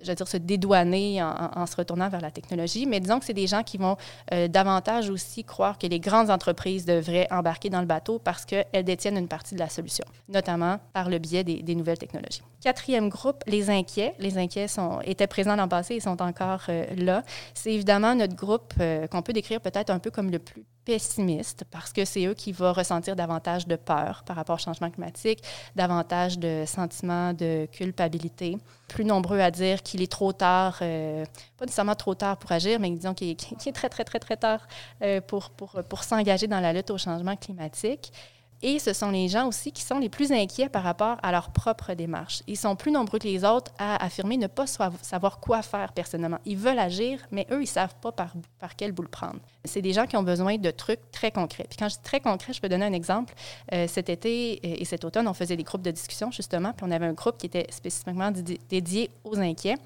je 0.06 0.12
veux 0.12 0.16
dire, 0.16 0.28
se 0.28 0.38
dédouaner 0.38 1.22
en, 1.22 1.66
se 1.66 1.76
retournant 1.76 2.10
vers 2.10 2.22
la 2.22 2.32
technologie, 2.32 2.86
mais 2.86 3.00
disons 3.00 3.20
que 3.20 3.26
c'est 3.26 3.34
des 3.34 3.48
gens 3.48 3.64
qui 3.64 3.78
vont 3.78 3.98
euh, 4.34 4.48
davantage 4.48 5.10
aussi 5.10 5.44
croire 5.44 5.78
que 5.78 5.88
les 5.88 6.00
grandes 6.00 6.30
entreprises 6.30 6.86
devraient 6.86 7.28
embarquer 7.32 7.70
dans 7.70 7.82
le 7.82 7.86
bateau 7.86 8.20
parce 8.20 8.46
qu'elles 8.46 8.84
détiennent 8.84 9.18
une 9.18 9.28
partie 9.28 9.56
de 9.56 9.60
la 9.60 9.70
solution, 9.70 10.06
notamment 10.30 10.80
par 10.94 11.10
le 11.10 11.18
biais 11.18 11.44
des, 11.44 11.76
nouvelles 11.76 11.98
technologies. 11.98 12.42
Quatrième 12.62 13.10
groupe, 13.10 13.44
les 13.48 13.70
inquiets. 13.70 14.14
Les 14.20 14.38
inquiets 14.38 14.68
sont, 14.68 15.02
étaient 15.04 15.28
présents 15.28 15.56
le 15.56 15.68
passé 15.68 15.96
et 15.96 16.00
sont 16.00 16.22
encore 16.22 16.62
euh, 16.70 16.86
là. 16.96 17.24
C'est 17.54 17.74
évidemment 17.74 18.16
notre 18.16 18.36
groupe 18.36 18.74
euh, 18.80 19.08
qu'on 19.08 19.22
peut 19.22 19.34
décrire 19.34 19.60
peut-être 19.60 19.90
un 19.90 20.00
peu 20.00 20.12
comme 20.12 20.32
le 20.32 20.40
plus 20.40 20.66
pessimiste 20.86 21.66
parce 21.72 21.92
que 21.92 22.06
c'est 22.06 22.26
eux 22.26 22.34
qui 22.34 22.52
vont 22.52 22.72
ressentir 22.72 23.16
davantage 23.16 23.68
de 23.68 23.76
peur 23.76 24.24
par 24.26 24.36
rapport 24.36 24.56
au 24.56 24.60
changement 24.60 24.90
climatique, 24.90 25.44
davantage 25.76 26.38
de 26.38 26.64
sentiments 26.66 27.34
de 27.34 27.66
culpabilité, 27.72 28.58
plus 28.88 29.04
nombreux 29.04 29.40
à 29.40 29.52
dire 29.52 29.82
qu'il 29.82 30.02
est 30.02 30.12
trop 30.12 30.32
tard, 30.32 30.78
euh, 30.82 31.26
pas 31.58 31.66
nécessairement 31.66 31.96
trop 31.96 32.16
tard 32.16 32.38
pour 32.38 32.52
agir, 32.52 32.80
mais 32.80 32.92
disons 32.92 33.14
qu'il 33.14 33.30
est, 33.30 33.72
très, 33.74 33.90
très, 33.90 34.04
très, 34.04 34.20
très 34.20 34.38
tard 34.38 34.68
euh, 35.02 35.20
pour, 35.22 35.50
pour, 35.50 35.82
pour 35.90 36.04
s'engager 36.04 36.48
dans 36.48 36.60
la 36.60 36.72
lutte 36.72 36.92
au 36.92 36.98
changement 36.98 37.36
climatique. 37.36 38.12
Et 38.62 38.80
ce 38.80 38.94
sont 38.94 39.12
les 39.12 39.28
gens 39.28 39.48
aussi 39.48 39.72
qui 39.72 39.82
sont 39.82 40.00
les 40.00 40.10
plus 40.10 40.32
inquiets 40.32 40.70
par 40.70 40.84
rapport 40.84 41.18
à 41.22 41.32
leur 41.32 41.52
propre 41.52 41.94
démarche. 41.94 42.42
Ils 42.48 42.58
sont 42.58 42.76
plus 42.76 42.92
nombreux 42.92 43.20
que 43.20 43.28
les 43.28 43.44
autres 43.44 43.72
à 43.78 44.04
affirmer 44.04 44.38
ne 44.38 44.48
pas 44.48 44.66
savoir 44.68 45.40
quoi 45.40 45.62
faire 45.62 45.92
personnellement. 45.94 46.40
Ils 46.46 46.58
veulent 46.58 46.80
agir, 46.80 47.20
mais 47.32 47.46
eux, 47.52 47.58
ils 47.58 47.62
ne 47.62 47.66
savent 47.66 47.96
pas 48.02 48.12
par, 48.12 48.34
par 48.60 48.76
quel 48.76 48.92
bout 48.92 49.04
le 49.04 49.08
prendre. 49.08 49.40
C'est 49.66 49.82
des 49.82 49.94
gens 49.94 50.06
qui 50.06 50.16
ont 50.18 50.24
besoin 50.24 50.58
de 50.58 50.72
trucs 50.72 51.12
très 51.12 51.32
concrets. 51.32 51.66
Puis 51.70 51.78
quand 51.78 51.90
je 51.90 51.96
dis 51.96 52.04
très 52.04 52.20
concret, 52.20 52.54
je 52.54 52.62
peux 52.62 52.70
donner 52.70 52.86
un 52.86 52.94
exemple. 52.94 53.34
Euh, 53.74 53.88
cet 53.88 54.10
été 54.10 54.82
et 54.82 54.86
cet 54.86 55.04
automne, 55.06 55.28
on 55.28 55.34
faisait 55.34 55.58
des 55.58 55.64
groupes 55.64 55.82
de 55.82 55.92
discussion, 55.92 56.32
justement, 56.32 56.72
puis 56.74 56.86
on 56.88 56.92
avait 56.92 57.06
un 57.06 57.14
groupe 57.14 57.38
qui 57.38 57.48
était 57.48 57.68
spécifiquement 57.70 58.32
dédié 58.70 59.10
aux 59.24 59.38
inquiets. 59.40 59.78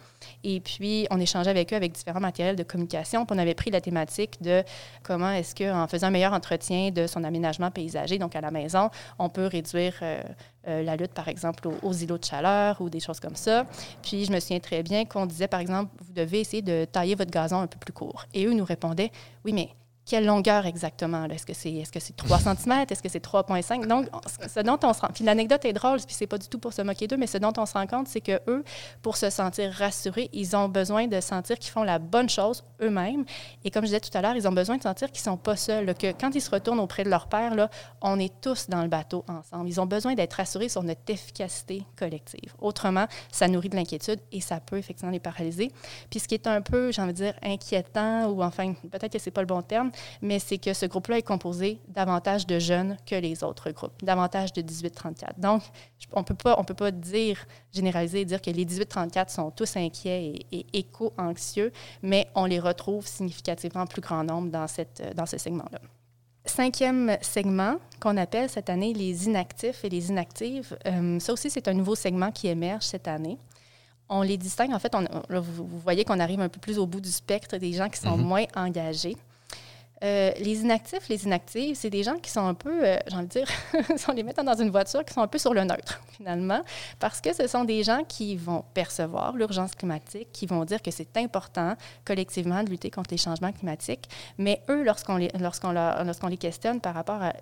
Et 0.43 0.60
puis, 0.60 1.08
on 1.12 1.19
échangeait 1.19 1.49
avec 1.49 1.73
eux 1.73 1.75
avec 1.75 1.93
différents 1.93 2.19
matériels 2.19 2.55
de 2.55 2.63
communication. 2.63 3.25
Puis 3.25 3.36
on 3.36 3.39
avait 3.39 3.53
pris 3.53 3.71
la 3.71 3.82
thématique 3.82 4.41
de 4.41 4.63
comment 5.03 5.32
est-ce 5.32 5.55
qu'en 5.55 5.88
faisant 5.88 6.08
un 6.08 6.12
meilleur 6.12 6.34
entretien 6.34 6.91
de 6.91 7.08
son 7.08 7.23
aménagement 7.23 7.71
paysager, 7.71 8.17
donc 8.17 8.36
à 8.36 8.41
la 8.41 8.51
on 9.17 9.30
peut 9.30 9.45
réduire 9.45 9.93
euh, 10.02 10.22
euh, 10.67 10.84
la 10.84 10.95
lutte, 10.95 11.13
par 11.13 11.28
exemple, 11.28 11.67
aux, 11.82 11.93
îlots 11.93 12.17
de 12.17 12.26
chaleur 12.26 12.82
ou 12.82 12.89
des 12.89 13.00
choses 13.00 13.19
comme 13.19 13.36
ça. 13.36 13.65
Puis, 14.02 14.26
je 14.26 14.32
me 14.32 14.39
souviens 14.39 14.60
très 14.60 14.84
bien 14.84 15.06
qu'on 15.06 15.26
disait, 15.26 15.48
par 15.48 15.60
exemple, 15.60 15.91
vous 16.06 16.13
devez 16.13 16.41
essayer 16.41 16.62
de 16.62 16.86
tailler 16.86 17.15
votre 17.15 17.32
gazon 17.32 17.60
un 17.60 17.67
peu 17.67 17.80
plus 17.80 17.93
court. 17.93 18.26
Et 18.34 18.45
eux 18.45 18.54
nous 18.54 18.65
répondaient, 18.65 19.12
oui, 19.45 19.54
mais 19.54 19.69
quelle 20.10 20.26
longueur 20.26 20.65
exactement? 20.65 21.26
Est-ce 21.26 21.45
que 21.45 21.54
c'est 21.54 21.72
est 21.72 21.95
-ce 21.95 22.00
c'est 22.00 22.15
3 22.15 22.39
cm? 22.39 22.86
Est-ce 22.89 23.04
que 23.04 23.10
c'est 23.10 23.24
3,5? 23.24 23.86
Donc, 23.86 24.08
ce 24.48 24.60
dont 24.62 24.80
on 24.84 24.91
se 24.91 25.02
rend... 25.02 25.10
Puis 25.13 25.24
l'anecdote 25.24 25.63
est 25.65 25.74
drôle, 25.74 26.00
puis 26.02 26.15
c'est 26.17 26.26
pas 26.26 26.39
du 26.39 26.48
tout 26.48 26.58
pour 26.58 26.74
se 26.74 26.82
moquer 26.82 27.08
d'eux, 27.08 27.17
mais 27.17 27.28
ce 27.28 27.38
dont 27.38 27.54
on 27.58 27.65
se 27.67 27.74
rend 27.74 27.86
compte, 27.86 28.08
c'est 28.08 28.19
que 28.19 28.39
eux, 28.48 28.63
pour 29.04 29.17
se 29.17 29.30
sentir 29.30 29.72
rassurés, 29.72 30.30
ils 30.34 30.56
ont 30.56 30.67
besoin 30.67 31.06
de 31.06 31.19
sentir 31.22 31.60
qu'ils 31.60 31.72
font 31.72 31.84
la 31.84 32.00
bonne 32.00 32.28
chose 32.28 32.63
eux-mêmes. 32.82 33.24
Et 33.63 33.69
comme 33.69 33.84
je 33.84 33.89
disais 33.89 34.00
tout 34.00 34.17
à 34.17 34.22
l'heure, 34.24 34.36
ils 34.36 34.48
ont 34.48 34.52
besoin 34.52 34.78
de 34.78 34.82
sentir 34.82 35.12
qu'ils 35.12 35.22
sont 35.22 35.38
pas 35.38 35.56
seuls, 35.56 35.93
que 35.93 36.12
quand 36.19 36.34
ils 36.34 36.41
se 36.41 36.50
retournent 36.50 36.80
auprès 36.80 37.04
de 37.04 37.10
leur 37.10 37.28
père, 37.28 37.54
là, 37.54 37.69
on 38.02 38.19
est 38.19 38.34
tous 38.41 38.67
dans 38.67 38.82
le 38.82 38.88
bateau 38.88 39.24
ensemble. 39.28 39.69
Ils 39.69 39.80
ont 39.80 39.86
besoin 39.86 40.15
d'être 40.15 40.34
rassurés 40.34 40.69
sur 40.69 40.82
notre 40.82 41.02
efficacité 41.08 41.84
collective. 41.95 42.52
Autrement, 42.60 43.06
ça 43.32 43.48
nourrit 43.48 43.69
de 43.69 43.76
l'inquiétude 43.76 44.19
et 44.32 44.41
ça 44.41 44.60
peut 44.60 44.80
effectivement 44.80 45.12
les 45.12 45.19
paralyser. 45.19 45.72
Puis 46.10 46.19
ce 46.19 46.28
qui 46.28 46.34
est 46.34 46.48
un 46.48 46.62
peu, 46.62 46.91
j'ai 46.91 47.02
envie 47.04 47.13
de 47.13 47.17
dire, 47.17 47.36
inquiétant, 47.43 48.26
ou 48.32 48.41
enfin, 48.41 48.74
peut-être 48.91 49.13
que 49.13 49.19
c'est 49.19 49.30
pas 49.30 49.41
le 49.41 49.48
bon 49.48 49.62
terme, 49.62 49.91
mais 50.22 50.40
c'est 50.40 50.58
que 50.58 50.74
ce 50.74 50.86
groupe-là 50.86 51.18
est 51.18 51.24
composé 51.24 51.80
davantage 51.88 52.48
de 52.48 52.60
jeunes 52.60 52.98
que 53.06 53.16
les 53.16 53.44
autres 53.44 53.72
groupes, 53.72 54.04
davantage 54.04 54.54
de 54.54 54.62
18-34. 54.62 55.40
Donc, 55.40 55.64
on 56.14 56.24
on 56.46 56.64
peut 56.64 56.74
pas 56.74 56.92
dire, 56.92 57.38
généraliser, 57.74 58.26
dire 58.26 58.42
que 58.42 58.52
les 58.52 58.66
18-34 58.66 59.30
sont 59.30 59.52
tous 59.52 59.76
inquiets 59.78 60.46
et, 60.52 60.66
éco-anxieux, 60.74 61.72
mais 62.02 62.28
on 62.36 62.46
les 62.46 62.60
retrouve 62.60 63.08
significativement 63.08 63.82
en 63.82 63.88
plus 63.88 64.02
grand 64.02 64.24
nombre 64.24 64.50
dans, 64.50 64.68
cette, 64.68 65.16
dans 65.16 65.26
ce 65.26 65.38
segment-là. 65.38 65.80
Cinquième 66.46 67.18
segment 67.22 67.76
qu'on 68.00 68.18
appelle 68.18 68.50
cette 68.50 68.70
année 68.70 68.94
les 68.94 69.26
inactifs 69.26 69.84
et 69.84 69.90
les 69.90 70.10
inactives. 70.10 70.78
Euh, 70.88 71.20
ça 71.20 71.34
aussi, 71.34 71.50
c'est 71.50 71.68
un 71.68 71.74
nouveau 71.74 71.96
segment 71.96 72.32
qui 72.32 72.48
émerge 72.48 72.84
cette 72.84 73.08
année 73.08 73.38
on 74.10 74.22
les 74.24 74.38
distingue. 74.38 74.74
En 74.74 74.80
fait, 74.80 74.94
on, 74.96 75.06
vous, 75.40 75.68
voyez 75.80 76.04
qu'on 76.04 76.20
arrive 76.20 76.42
un 76.42 76.50
peu 76.50 76.60
plus 76.60 76.80
au 76.80 76.88
bout 76.88 77.00
du 77.00 77.12
spectre 77.12 77.58
des 77.58 77.74
gens 77.74 77.90
qui 77.90 78.00
sont 78.00 78.18
mm-hmm. 78.18 78.24
moins 78.24 78.46
engagés. 78.56 79.16
Euh, 80.04 80.32
les 80.40 80.62
inactifs, 80.62 81.10
les 81.10 81.26
inactives, 81.26 81.76
c'est 81.76 81.90
des 81.90 82.04
gens 82.04 82.18
qui 82.18 82.32
sont 82.32 82.46
un 82.46 82.54
peu, 82.54 82.86
euh, 82.86 82.98
j'ai 83.08 83.16
envie 83.16 83.28
de 83.28 83.32
dire, 83.32 83.48
si 83.98 84.10
on 84.10 84.14
les 84.14 84.24
met 84.24 84.34
dans 84.34 84.54
une 84.56 84.70
voiture, 84.70 85.04
qui 85.04 85.14
sont 85.14 85.22
un 85.22 85.28
peu 85.28 85.38
sur 85.38 85.54
le 85.54 85.64
neutre, 85.64 86.02
finalement, 86.18 86.62
parce 87.00 87.20
que 87.20 87.34
ce 87.34 87.48
sont 87.48 87.66
des 87.66 87.84
gens 87.84 88.04
qui 88.08 88.38
vont 88.38 88.64
percevoir 88.74 89.36
l'urgence 89.36 89.76
climatique, 89.76 90.30
qui 90.32 90.46
vont 90.46 90.64
dire 90.64 90.82
que 90.82 90.92
c'est 90.92 91.18
important 91.18 91.76
collectivement 92.06 92.64
de 92.64 92.70
lutter 92.70 92.90
contre 92.90 93.12
les 93.12 93.18
changements 93.18 93.52
climatiques, 93.52 94.08
mais 94.38 94.62
eux, 94.70 94.84
lorsqu'on 94.84 95.18
les, 95.18 95.30
les 96.30 96.38
questionne 96.38 96.80
par 96.80 96.94
rapport 96.94 97.22
à 97.22 97.34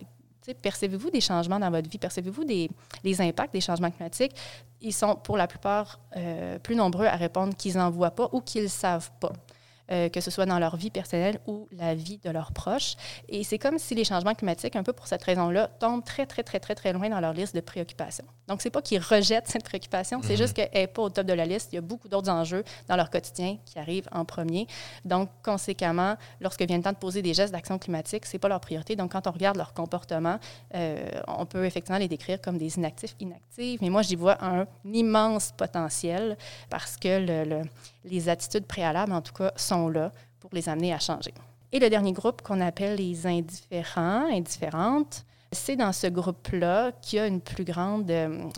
Percevez-vous 0.54 1.10
des 1.10 1.22
changements 1.22 1.60
dans 1.60 1.70
votre 1.70 1.90
vie? 1.90 1.98
Percevez-vous 1.98 2.46
des, 2.46 2.70
les 3.04 3.22
impacts 3.22 3.54
des 3.54 3.62
changements 3.62 3.92
climatiques? 3.92 4.34
Ils 4.82 4.94
sont 4.94 5.16
pour 5.16 5.38
la 5.38 5.48
plupart 5.48 6.00
euh, 6.16 6.60
plus 6.60 6.76
nombreux 6.76 7.06
à 7.06 7.16
répondre 7.16 7.56
qu'ils 7.56 7.78
n'en 7.78 7.90
voient 7.90 8.12
pas 8.12 8.30
ou 8.32 8.42
qu'ils 8.42 8.64
ne 8.64 8.68
savent 8.68 9.12
pas. 9.20 9.34
Euh, 9.90 10.10
que 10.10 10.20
ce 10.20 10.30
soit 10.30 10.46
dans 10.46 10.60
leur 10.60 10.76
vie 10.76 10.90
personnelle 10.90 11.40
ou 11.48 11.70
la 11.72 11.96
vie 11.96 12.18
de 12.18 12.30
leurs 12.30 12.52
proches. 12.52 12.96
Et 13.30 13.46
c'est 13.46 13.58
comme 13.58 13.80
si 13.80 13.96
les 13.96 14.04
changements 14.04 14.36
climatiques, 14.36 14.76
un 14.76 14.84
peu 14.84 14.92
pour 14.92 15.08
cette 15.08 15.24
raison-là, 15.24 15.70
tombent 15.80 16.04
très, 16.04 16.26
très, 16.26 16.44
très, 16.44 16.60
très, 16.60 16.76
très 16.76 16.92
loin 16.92 17.08
dans 17.08 17.22
leur 17.22 17.32
liste 17.32 17.56
de 17.56 17.62
préoccupations. 17.62 18.26
Donc, 18.50 18.62
c'est 18.62 18.70
pas 18.70 18.82
qu'ils 18.82 19.00
rejettent 19.00 19.48
cette 19.48 19.64
préoccupation, 19.64 20.22
c'est 20.22 20.34
mhm. 20.34 20.38
juste 20.38 20.54
qu'elle 20.56 20.70
n'est 20.74 20.88
pas 20.88 21.04
au 21.04 21.10
top 21.10 21.26
de 21.26 21.32
la 21.32 21.46
liste. 21.46 21.70
Il 21.72 21.76
y 21.76 21.78
a 21.78 21.82
beaucoup 21.82 22.10
d'autres 22.10 22.30
enjeux 22.30 22.66
dans 22.90 22.98
leur 22.98 23.10
quotidien 23.10 23.60
qui 23.66 23.80
arrivent 23.80 24.10
en 24.12 24.26
premier. 24.26 24.68
Donc, 25.06 25.30
conséquemment, 25.42 26.16
lorsque 26.42 26.64
vient 26.64 26.78
le 26.78 26.84
temps 26.84 26.92
de 26.92 26.98
poser 26.98 27.22
des 27.22 27.34
gestes 27.34 27.54
d'action 27.54 27.80
climatique, 27.80 28.26
c'est 28.26 28.40
pas 28.40 28.50
leur 28.50 28.60
priorité. 28.60 28.98
Donc, 28.98 29.14
quand 29.14 29.26
on 29.26 29.32
regarde 29.32 29.56
leur 29.56 29.74
comportement, 29.74 30.38
euh, 30.76 31.10
on 31.30 31.46
peut 31.46 31.64
effectivement 31.64 32.00
les 32.00 32.10
décrire 32.10 32.42
comme 32.42 32.58
des 32.58 32.76
inactifs 32.76 33.16
inactifs. 33.22 33.80
Mais 33.82 33.90
moi, 33.90 34.02
j'y 34.02 34.18
vois 34.18 34.44
un 34.44 34.68
immense 34.84 35.54
potentiel 35.56 36.38
parce 36.70 36.98
que 36.98 37.26
le 37.48 37.64
les 38.10 38.30
attitudes 38.30 38.66
préalables, 38.66 39.14
en 39.14 39.22
tout 39.22 39.34
cas, 39.34 39.52
sont 39.56 39.90
là 39.90 40.12
pour 40.40 40.50
les 40.54 40.70
amener 40.70 40.94
à 40.94 41.00
changer. 41.00 41.34
Et 41.72 41.80
le 41.80 41.90
dernier 41.90 42.14
groupe 42.14 42.42
qu'on 42.42 42.62
appelle 42.62 42.98
les 42.98 43.28
indifférents, 43.28 44.28
indifférentes, 44.32 45.26
c'est 45.52 45.76
dans 45.76 45.94
ce 45.94 46.08
groupe-là 46.08 46.92
qu'il 47.02 47.18
y 47.18 47.20
a 47.22 47.28
une 47.28 47.40
plus 47.40 47.64
grande, 47.64 48.10
euh, 48.12 48.50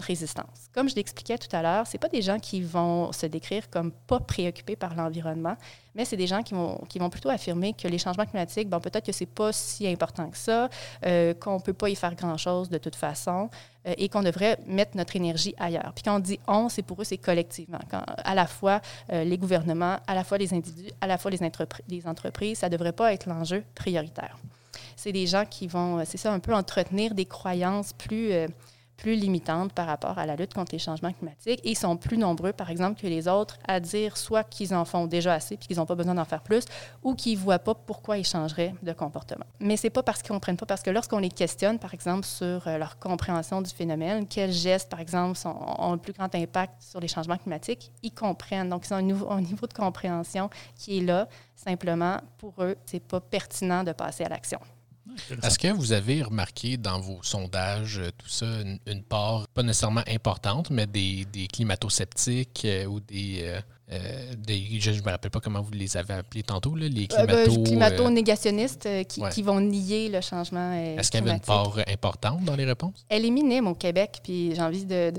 résistance. 0.00 0.68
Comme 0.72 0.88
je 0.88 0.94
l'expliquais 0.94 1.36
tout 1.36 1.54
à 1.54 1.62
l'heure, 1.62 1.86
ce 1.86 1.96
pas 1.96 2.08
des 2.08 2.22
gens 2.22 2.38
qui 2.38 2.62
vont 2.62 3.12
se 3.12 3.26
décrire 3.26 3.68
comme 3.70 3.90
pas 3.90 4.20
préoccupés 4.20 4.76
par 4.76 4.94
l'environnement, 4.94 5.56
mais 5.94 6.04
c'est 6.04 6.16
des 6.16 6.28
gens 6.28 6.42
qui 6.42 6.54
vont, 6.54 7.10
plutôt 7.10 7.28
affirmer 7.28 7.72
que 7.72 7.88
les 7.88 7.98
changements 7.98 8.24
climatiques, 8.24 8.68
bon, 8.68 8.78
peut-être 8.78 9.06
que 9.06 9.12
c'est 9.12 9.26
pas 9.26 9.52
si 9.52 9.88
important 9.88 10.30
que 10.30 10.36
ça, 10.36 10.68
euh, 11.04 11.34
qu'on 11.34 11.56
ne 11.56 11.60
peut 11.60 11.72
pas 11.72 11.88
y 11.88 11.96
faire 11.96 12.14
grand-chose 12.14 12.68
de 12.68 12.78
toute 12.78 12.94
façon 12.94 13.50
euh, 13.86 13.94
et 13.96 14.08
qu'on 14.08 14.22
devrait 14.22 14.58
mettre 14.66 14.96
notre 14.96 15.16
énergie 15.16 15.54
ailleurs. 15.58 15.92
Puis 15.94 16.04
quand 16.04 16.16
on 16.16 16.20
dit 16.20 16.38
on, 16.46 16.68
c'est 16.68 16.82
pour 16.82 17.00
eux, 17.00 17.04
c'est 17.04 17.18
collectivement. 17.18 17.80
À 18.18 18.34
la 18.34 18.46
fois 18.46 18.80
les 19.10 19.38
gouvernements, 19.38 19.96
à 20.06 20.14
la 20.14 20.22
fois 20.22 20.38
les 20.38 20.54
individus, 20.54 20.92
à 21.00 21.06
la 21.06 21.18
fois 21.18 21.30
les, 21.30 21.38
les 21.88 22.06
entreprises, 22.06 22.58
ça 22.58 22.68
ne 22.68 22.72
devrait 22.72 22.92
pas 22.92 23.12
être 23.12 23.28
l'enjeu 23.28 23.64
prioritaire 23.74 24.36
c'est 24.98 25.12
des 25.12 25.28
gens 25.28 25.44
qui 25.48 25.68
vont, 25.68 26.00
euh, 26.00 26.02
c'est 26.04 26.18
ça, 26.18 26.32
un 26.32 26.40
peu 26.40 26.52
entretenir 26.52 27.14
des 27.14 27.24
croyances 27.24 27.92
plus, 27.92 28.32
euh, 28.32 28.48
plus 28.96 29.14
limitantes 29.14 29.72
par 29.72 29.86
rapport 29.86 30.18
à 30.18 30.26
la 30.26 30.34
lutte 30.34 30.54
contre 30.54 30.72
les 30.72 30.80
changements 30.80 31.12
climatiques. 31.12 31.60
Et 31.62 31.70
ils 31.70 31.78
sont 31.78 31.96
plus 31.96 32.18
nombreux, 32.18 32.52
par 32.52 32.68
exemple, 32.68 33.00
que 33.00 33.06
les 33.06 33.28
autres 33.28 33.58
à 33.68 33.78
dire 33.78 34.16
soit 34.16 34.42
qu'ils 34.42 34.74
en 34.74 34.84
font 34.84 35.06
déjà 35.06 35.34
assez 35.34 35.56
puis 35.56 35.68
qu'ils 35.68 35.76
n'ont 35.76 35.86
pas 35.86 35.94
besoin 35.94 36.16
d'en 36.16 36.24
faire 36.24 36.42
plus, 36.42 36.64
ou 37.04 37.14
qu'ils 37.14 37.38
ne 37.38 37.44
voient 37.44 37.60
pas 37.60 37.76
pourquoi 37.76 38.18
ils 38.18 38.26
changeraient 38.26 38.74
de 38.82 38.92
comportement. 38.92 39.44
Mais 39.60 39.76
c'est 39.76 39.88
pas 39.88 40.02
parce 40.02 40.20
qu'ils 40.20 40.32
ne 40.32 40.38
comprennent 40.38 40.56
pas, 40.56 40.66
parce 40.66 40.82
que 40.82 40.90
lorsqu'on 40.90 41.18
les 41.18 41.30
questionne, 41.30 41.78
par 41.78 41.94
exemple, 41.94 42.26
sur 42.26 42.66
euh, 42.66 42.76
leur 42.76 42.98
compréhension 42.98 43.62
du 43.62 43.70
phénomène, 43.70 44.26
quels 44.26 44.52
gestes, 44.52 44.90
par 44.90 44.98
exemple, 44.98 45.38
ont 45.46 45.92
le 45.92 45.98
plus 45.98 46.12
grand 46.12 46.34
impact 46.34 46.82
sur 46.82 46.98
les 46.98 47.08
changements 47.08 47.38
climatiques, 47.38 47.92
ils 48.02 48.12
comprennent. 48.12 48.68
Donc, 48.68 48.84
ils 48.88 48.94
ont 48.94 48.96
un, 48.96 49.36
un 49.36 49.40
niveau 49.42 49.68
de 49.68 49.74
compréhension 49.74 50.50
qui 50.74 50.98
est 50.98 51.02
là. 51.02 51.28
Simplement, 51.54 52.16
pour 52.38 52.54
eux, 52.64 52.74
c'est 52.84 52.98
pas 52.98 53.20
pertinent 53.20 53.84
de 53.84 53.92
passer 53.92 54.24
à 54.24 54.28
l'action. 54.28 54.58
Est-ce 55.42 55.58
que 55.58 55.68
vous 55.68 55.92
avez 55.92 56.22
remarqué 56.22 56.76
dans 56.76 57.00
vos 57.00 57.18
sondages, 57.22 57.98
euh, 57.98 58.10
tout 58.16 58.28
ça, 58.28 58.46
une, 58.86 59.02
part, 59.02 59.46
pas 59.48 59.62
nécessairement 59.62 60.02
importante, 60.08 60.70
mais 60.70 60.86
des, 60.86 61.26
climato-sceptiques 61.52 62.62
euh, 62.64 62.86
ou 62.86 63.00
des, 63.00 63.40
euh, 63.42 63.60
Je 64.78 64.90
ne 64.90 64.96
me 64.96 65.10
rappelle 65.10 65.30
pas 65.30 65.40
comment 65.40 65.62
vous 65.62 65.72
les 65.72 65.96
avez 65.96 66.14
appelés 66.14 66.42
tantôt, 66.42 66.74
là, 66.74 66.88
les 66.88 67.06
ben, 67.06 67.26
climato... 67.26 67.62
climato-négationnistes 67.62 68.88
qui, 69.08 69.42
vont 69.42 69.60
nier 69.60 70.08
le 70.08 70.20
changement 70.20 70.72
Est-ce 70.72 71.10
qu'il 71.10 71.20
y 71.20 71.22
avait 71.22 71.32
une 71.32 71.40
part 71.40 71.76
importante 71.88 72.44
dans 72.44 72.56
les 72.56 72.64
réponses? 72.64 73.04
Elle 73.08 73.24
est 73.24 73.30
minime 73.30 73.66
au 73.66 73.74
Québec, 73.74 74.20
puis 74.22 74.54
j'ai 74.54 74.62
envie 74.62 74.84
de 74.84 75.12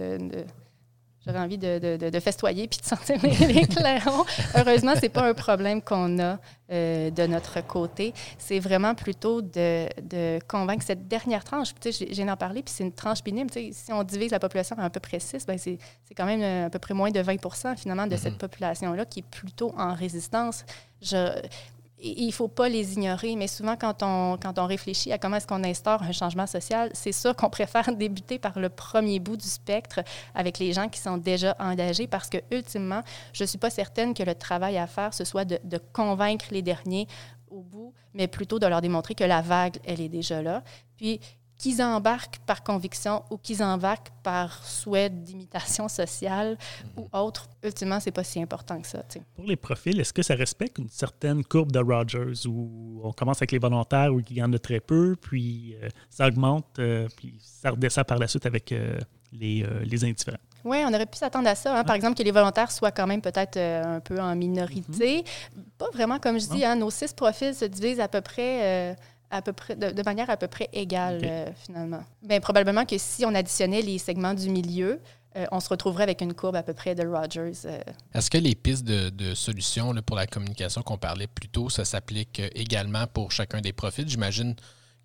j'aurais 1.30 1.44
envie 1.44 1.58
de, 1.58 2.10
de, 2.10 2.20
festoyer 2.20 2.68
puis 2.68 2.80
de 2.80 2.86
sentir 2.86 3.18
les, 3.24 3.68
clairons. 3.68 4.26
Heureusement, 4.56 4.94
c'est 5.00 5.10
pas 5.10 5.28
un 5.28 5.34
problème 5.34 5.82
qu'on 5.82 6.20
a 6.20 6.39
euh, 6.72 7.10
de 7.12 7.28
notre 7.28 7.65
côté. 7.65 8.13
C'est 8.38 8.60
vraiment 8.60 8.96
plutôt 8.96 9.42
de, 9.42 9.88
de, 10.02 10.39
convaincre 10.48 10.84
cette 10.84 11.08
dernière 11.08 11.44
tranche. 11.44 11.70
Tu 11.80 11.92
sais, 11.92 12.08
j'ai 12.12 12.30
en 12.30 12.38
parlé, 12.38 12.63
puis 12.63 12.74
c'est 12.76 12.84
une 12.84 12.94
tranche 12.94 13.22
pénible. 13.24 13.50
Tu 13.52 13.72
sais, 13.72 13.72
si 13.72 13.94
on 13.94 14.04
divise 14.04 14.32
la 14.32 14.39
population 14.39 14.76
par 14.76 14.86
à 14.86 14.89
peu 14.89 15.00
près 15.00 15.20
6, 15.20 15.46
ben 15.46 15.58
c'est 15.58 15.78
quand 16.15 16.26
même 16.26 16.42
euh, 16.42 16.68
à 16.68 16.70
peu 16.70 16.80
près 16.80 16.94
moins 16.94 17.12
de 17.12 17.20
20 17.20 17.76
finalement 17.78 18.08
de 18.08 18.15
cette 18.15 18.36
mm-hmm. 18.36 18.38
population-là 18.38 19.06
qui 19.06 19.20
est 19.20 19.30
plutôt 19.30 19.74
en 19.78 19.94
résistance. 19.94 20.65
Je, 21.02 21.42
il 22.01 22.27
ne 22.27 22.31
faut 22.31 22.47
pas 22.47 22.69
les 22.69 22.93
ignorer, 22.93 23.35
mais 23.35 23.47
souvent, 23.47 23.75
quand 23.75 24.03
on, 24.03 24.38
quand 24.38 24.57
on 24.57 24.65
réfléchit 24.65 25.12
à 25.12 25.17
comment 25.17 25.38
est-ce 25.38 25.47
qu'on 25.47 25.63
instaure 25.63 26.01
un 26.03 26.12
changement 26.12 26.47
social, 26.47 26.89
c'est 26.93 27.12
sûr 27.12 27.35
qu'on 27.35 27.49
préfère 27.49 27.93
débuter 27.95 28.39
par 28.39 28.59
le 28.59 28.69
premier 28.69 29.19
bout 29.19 29.38
du 29.38 29.47
spectre 29.47 30.01
avec 30.33 30.59
les 30.59 30.73
gens 30.73 30.88
qui 30.88 30.99
sont 30.99 31.17
déjà 31.17 31.55
engagés 31.59 32.07
parce 32.07 32.29
que, 32.29 32.38
ultimement, 32.51 33.01
je 33.33 33.43
ne 33.43 33.47
suis 33.47 33.57
pas 33.57 33.69
certaine 33.69 34.13
que 34.13 34.23
le 34.23 34.35
travail 34.35 34.77
à 34.77 34.88
faire, 34.88 35.13
ce 35.13 35.25
soit 35.25 35.45
de, 35.45 35.59
de 35.63 35.79
convaincre 35.93 36.45
les 36.51 36.62
derniers 36.62 37.07
au 37.49 37.62
bout, 37.62 37.93
mais 38.13 38.27
plutôt 38.27 38.59
de 38.59 38.67
leur 38.67 38.81
démontrer 38.81 39.15
que 39.15 39.23
la 39.23 39.41
vague, 39.41 39.77
elle 39.83 40.01
est 40.01 40.09
déjà 40.09 40.41
là. 40.41 40.63
Puis, 40.97 41.19
qu'ils 41.60 41.82
embarquent 41.82 42.39
par 42.48 42.63
conviction 42.63 43.22
ou 43.30 43.38
qu'ils 43.38 43.62
embarquent 43.62 44.12
par 44.24 44.63
souhait 44.63 45.10
d'imitation 45.10 45.89
sociale 45.89 46.58
ou 46.95 47.02
mhm. 47.02 47.08
autre, 47.12 47.50
ultimement, 47.63 48.00
c'est 48.00 48.13
pas 48.13 48.24
si 48.24 48.41
important 48.41 48.80
que 48.82 48.88
ça. 48.88 49.04
Pour 49.36 49.45
les 49.45 49.58
profils, 49.58 50.00
est-ce 50.00 50.13
que 50.13 50.24
ça 50.24 50.36
respecte 50.36 50.78
une 50.78 50.88
certaine 50.88 51.43
courbe 51.43 51.74
de 51.74 51.80
Rogers 51.80 52.48
où 52.48 53.02
on 53.04 53.12
commence 53.12 53.39
avec 53.39 53.52
les 53.52 53.60
volontaires 53.60 54.13
où 54.13 54.22
il 54.22 54.38
y 54.38 54.41
en 54.41 54.52
a 54.54 54.58
très 54.58 54.80
peu, 54.80 55.17
puis 55.19 55.76
euh, 55.84 55.89
ça 56.10 56.28
augmente, 56.28 56.80
euh, 56.80 57.10
puis 57.17 57.36
ça 57.41 57.72
redescend 57.72 58.06
par 58.06 58.17
la 58.17 58.28
suite 58.28 58.45
avec 58.45 58.72
euh, 58.72 58.98
les, 59.34 59.67
les, 59.84 60.06
indifférents? 60.06 60.38
Oui, 60.63 60.78
on 60.86 60.93
aurait 60.93 61.06
pu 61.06 61.17
s'attendre 61.17 61.50
à 61.50 61.56
ça. 61.56 61.78
Hein. 61.78 61.84
Par 61.84 61.95
exemple, 61.95 62.17
que 62.17 62.24
les 62.24 62.32
volontaires 62.32 62.72
soient 62.72 62.91
quand 62.91 63.06
même 63.06 63.22
peut-être 63.22 63.58
un 63.58 64.00
peu 64.00 64.19
en 64.19 64.34
minorité. 64.34 65.26
Mhm. 65.56 65.63
Pas 65.78 65.89
vraiment, 65.91 66.19
comme 66.19 66.39
je 66.39 66.48
dis, 66.48 66.63
hein, 66.63 66.78
nos 66.78 66.89
six 66.89 67.13
profils 67.13 67.54
se 67.54 67.65
divisent 67.65 68.00
à 68.00 68.08
peu 68.08 68.22
près 68.22 68.95
à 69.32 69.42
peu 69.42 69.54
près, 69.54 69.76
de, 69.76 70.04
manière 70.04 70.30
à 70.30 70.38
peu 70.38 70.48
près 70.48 70.70
égale, 70.74 71.22
euh, 71.24 71.46
finalement. 71.65 72.04
Bien, 72.22 72.39
probablement 72.39 72.86
que 72.86 72.98
si 72.98 73.26
on 73.26 73.34
additionnait 73.36 73.82
les 73.82 73.98
segments 73.98 74.34
du 74.34 74.50
milieu, 74.50 75.00
euh, 75.36 75.46
on 75.52 75.60
se 75.60 75.70
retrouverait 75.70 76.04
avec 76.04 76.22
une 76.22 76.34
courbe 76.34 76.56
à 76.56 76.63
peu 76.63 76.74
près 76.74 76.96
de 76.96 77.06
Rogers. 77.06 77.65
Euh. 77.65 77.80
Est-ce 78.13 78.30
que 78.30 78.38
les 78.38 78.56
pistes 78.56 78.86
de, 78.86 79.34
solutions 79.36 79.94
pour 80.06 80.15
la 80.15 80.26
communication 80.26 80.82
qu'on 80.82 80.98
parlait 80.98 81.28
plus 81.28 81.50
tôt, 81.50 81.70
ça 81.70 81.86
s'applique 81.86 82.42
également 82.56 83.06
pour 83.08 83.32
chacun 83.32 83.62
des 83.62 83.74
profils? 83.74 84.08
J'imagine 84.08 84.56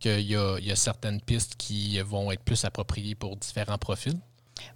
qu'il 0.00 0.20
y, 0.20 0.32
y, 0.32 0.72
a 0.72 0.76
certaines 0.76 1.20
pistes 1.20 1.54
qui 1.56 2.00
vont 2.00 2.32
être 2.32 2.42
plus 2.42 2.64
appropriées 2.64 3.14
pour 3.14 3.36
différents 3.36 3.78
profils. 3.78 4.18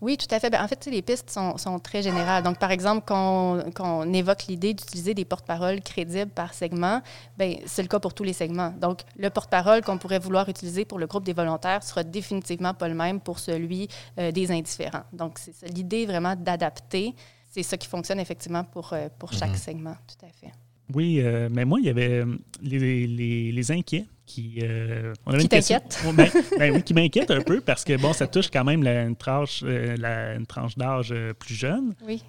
Oui, 0.00 0.16
tout 0.16 0.26
à 0.30 0.40
fait. 0.40 0.50
Ben, 0.50 0.62
en 0.62 0.68
fait, 0.68 0.86
les 0.86 1.02
pistes 1.02 1.30
sont, 1.30 1.78
très 1.78 2.02
générales. 2.02 2.42
Donc, 2.42 2.58
par 2.58 2.70
exemple, 2.70 3.02
quand 3.06 3.60
on, 3.78 4.12
évoque 4.12 4.46
l'idée 4.46 4.74
d'utiliser 4.74 5.14
des 5.14 5.24
porte-paroles 5.24 5.80
crédibles 5.80 6.30
par 6.30 6.54
segment, 6.54 7.02
ben, 7.36 7.56
c'est 7.66 7.82
le 7.82 7.88
cas 7.88 7.98
pour 7.98 8.14
tous 8.14 8.24
les 8.24 8.32
segments. 8.32 8.70
Donc, 8.80 9.02
le 9.16 9.30
porte-parole 9.30 9.82
qu'on 9.82 9.98
pourrait 9.98 10.18
vouloir 10.18 10.48
utiliser 10.48 10.84
pour 10.84 10.98
le 10.98 11.06
groupe 11.06 11.24
des 11.24 11.32
volontaires 11.32 11.82
sera 11.82 12.02
définitivement 12.02 12.74
pas 12.74 12.88
le 12.88 12.94
même 12.94 13.20
pour 13.20 13.38
celui 13.38 13.88
euh, 14.18 14.32
des 14.32 14.50
indifférents. 14.50 15.04
Donc, 15.12 15.38
c'est 15.38 15.68
l'idée 15.68 16.06
vraiment 16.06 16.34
d'adapter. 16.36 17.14
C'est 17.50 17.62
ça 17.62 17.76
qui 17.76 17.88
fonctionne 17.88 18.20
effectivement 18.20 18.64
pour, 18.64 18.92
euh, 18.92 19.08
pour 19.18 19.32
chaque 19.32 19.50
mhm. 19.50 19.56
segment, 19.56 19.96
tout 20.06 20.26
à 20.26 20.28
fait. 20.28 20.52
Oui, 20.94 21.20
euh, 21.20 21.48
mais 21.50 21.64
moi, 21.64 21.80
il 21.80 21.86
y 21.86 21.90
avait 21.90 22.24
les, 22.62 23.06
les 23.52 23.72
inquiets 23.72 24.06
qui. 24.28 24.58
Euh, 24.62 25.14
qui 25.40 25.48
t'inquiète? 25.48 26.04
Ben, 26.14 26.28
ben, 26.58 26.74
oui, 26.74 26.82
qui 26.82 26.94
m'inquiète 26.94 27.30
un 27.30 27.40
peu 27.40 27.60
parce 27.60 27.82
que, 27.82 27.96
bon, 27.96 28.12
ça 28.12 28.26
touche 28.26 28.50
quand 28.50 28.64
même 28.64 28.86
une 28.86 29.16
tranche, 29.16 29.62
euh, 29.64 30.36
une 30.36 30.46
tranche 30.46 30.76
d'âge 30.76 31.08
euh, 31.10 31.32
plus 31.32 31.54
jeune. 31.54 31.94
Oui. 32.06 32.22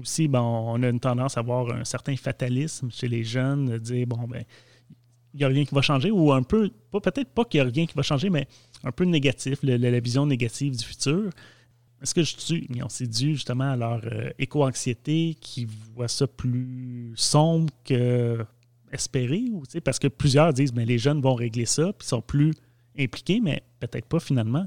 aussi, 0.00 0.28
bon, 0.28 0.38
on 0.40 0.82
a 0.82 0.88
une 0.88 1.00
tendance 1.00 1.36
à 1.36 1.40
avoir 1.40 1.70
un 1.72 1.84
certain 1.84 2.16
fatalisme 2.16 2.90
chez 2.90 3.08
les 3.08 3.24
jeunes, 3.24 3.66
de 3.66 3.78
dire, 3.78 4.06
bon, 4.06 4.26
ben, 4.28 4.44
il 5.34 5.38
n'y 5.38 5.44
a 5.44 5.48
rien 5.48 5.64
qui 5.64 5.74
va 5.74 5.82
changer, 5.82 6.10
ou 6.10 6.32
un 6.32 6.42
peu, 6.42 6.70
peut-être 6.92 7.30
pas 7.30 7.44
qu'il 7.44 7.60
n'y 7.60 7.66
a 7.66 7.70
rien 7.70 7.86
qui 7.86 7.94
va 7.94 8.02
changer, 8.02 8.30
mais 8.30 8.46
un 8.84 8.92
peu 8.92 9.04
négatif, 9.04 9.58
la 9.62 10.00
vision 10.00 10.24
négative 10.24 10.76
du 10.76 10.84
futur. 10.84 11.30
Est-ce 12.02 12.14
que 12.14 12.22
je 12.22 12.34
suis, 12.38 12.66
mais 12.70 12.82
on 12.82 12.88
s'est 12.88 13.06
dû 13.06 13.34
justement 13.34 13.72
à 13.72 13.76
leur 13.76 14.00
éco-anxiété 14.38 15.36
qui 15.40 15.66
voit 15.94 16.08
ça 16.08 16.26
plus 16.26 17.12
sombre 17.16 17.72
que 17.84 18.44
espérer? 18.92 19.44
Ou, 19.52 19.62
parce 19.84 19.98
que 19.98 20.08
plusieurs 20.08 20.52
disent 20.52 20.72
que 20.72 20.80
les 20.80 20.98
jeunes 20.98 21.20
vont 21.20 21.34
régler 21.34 21.66
ça, 21.66 21.92
puis 21.92 22.06
sont 22.06 22.22
plus 22.22 22.52
impliqués, 22.98 23.40
mais 23.40 23.62
peut-être 23.80 24.06
pas 24.06 24.20
finalement. 24.20 24.64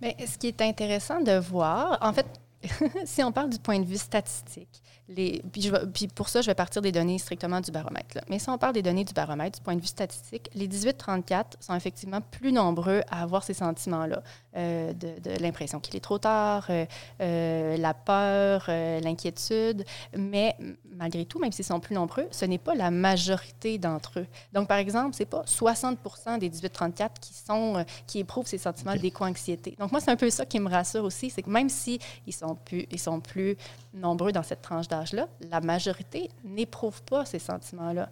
Mais 0.00 0.16
ce 0.26 0.38
qui 0.38 0.48
est 0.48 0.60
intéressant 0.60 1.20
de 1.20 1.38
voir, 1.38 1.98
en 2.02 2.12
fait, 2.12 2.26
si 3.04 3.22
on 3.22 3.32
parle 3.32 3.50
du 3.50 3.58
point 3.58 3.78
de 3.78 3.86
vue 3.86 3.98
statistique, 3.98 4.82
les, 5.08 5.40
puis, 5.52 6.08
pour 6.08 6.28
ça, 6.28 6.40
je 6.40 6.46
vais 6.48 6.54
partir 6.54 6.82
des 6.82 6.90
données 6.90 7.18
strictement 7.18 7.60
du 7.60 7.70
baromètre. 7.70 8.18
Mais 8.28 8.40
si 8.40 8.50
on 8.50 8.58
parle 8.58 8.72
des 8.72 8.82
données 8.82 9.04
du 9.04 9.12
baromètre, 9.12 9.58
du 9.58 9.64
point 9.64 9.76
de 9.76 9.80
vue 9.80 9.86
statistique, 9.86 10.50
les 10.54 10.66
18-34 10.66 11.44
sont 11.60 11.74
effectivement 11.74 12.20
plus 12.20 12.52
nombreux 12.52 13.02
à 13.08 13.22
avoir 13.22 13.44
ces 13.44 13.54
sentiments-là, 13.54 14.22
euh, 14.56 14.92
de, 14.92 15.40
l'impression 15.40 15.78
qu'il 15.78 15.94
est 15.94 16.00
trop 16.00 16.18
tard, 16.18 16.66
euh, 16.70 16.86
euh, 17.20 17.76
la 17.76 17.94
peur, 17.94 18.64
l'inquiétude. 18.68 19.84
Mais 20.16 20.56
malgré 20.96 21.24
tout, 21.24 21.38
même 21.38 21.52
s'ils 21.52 21.64
sont 21.64 21.80
plus 21.80 21.94
nombreux, 21.94 22.26
ce 22.30 22.44
n'est 22.44 22.58
pas 22.58 22.74
la 22.74 22.90
majorité 22.90 23.78
d'entre 23.78 24.20
eux. 24.20 24.26
Donc, 24.52 24.68
par 24.68 24.78
exemple, 24.78 25.14
ce 25.14 25.22
n'est 25.22 25.26
pas 25.26 25.42
60 25.46 25.98
des 26.40 26.50
18-34 26.50 27.10
qui, 27.20 27.34
sont, 27.34 27.84
qui 28.06 28.20
éprouvent 28.20 28.46
ces 28.46 28.58
sentiments 28.58 28.96
d'éco-anxiété. 28.96 29.76
Donc, 29.78 29.92
moi, 29.92 30.00
c'est 30.00 30.10
un 30.10 30.16
peu 30.16 30.30
ça 30.30 30.46
qui 30.46 30.60
me 30.60 30.68
rassure 30.68 31.04
aussi, 31.04 31.30
c'est 31.30 31.42
que 31.42 31.50
même 31.50 31.68
s'ils 31.68 32.00
si 32.24 32.32
sont, 32.32 32.54
plus, 32.54 32.86
ils 32.90 33.00
sont 33.00 33.20
plus 33.20 33.56
nombreux 33.94 34.32
dans 34.32 34.42
cette 34.42 34.62
tranche 34.62 34.86
là 34.90 35.28
la 35.50 35.60
majorité 35.60 36.30
n'éprouve 36.44 37.02
pas 37.02 37.24
ces 37.24 37.38
sentiments-là. 37.38 38.08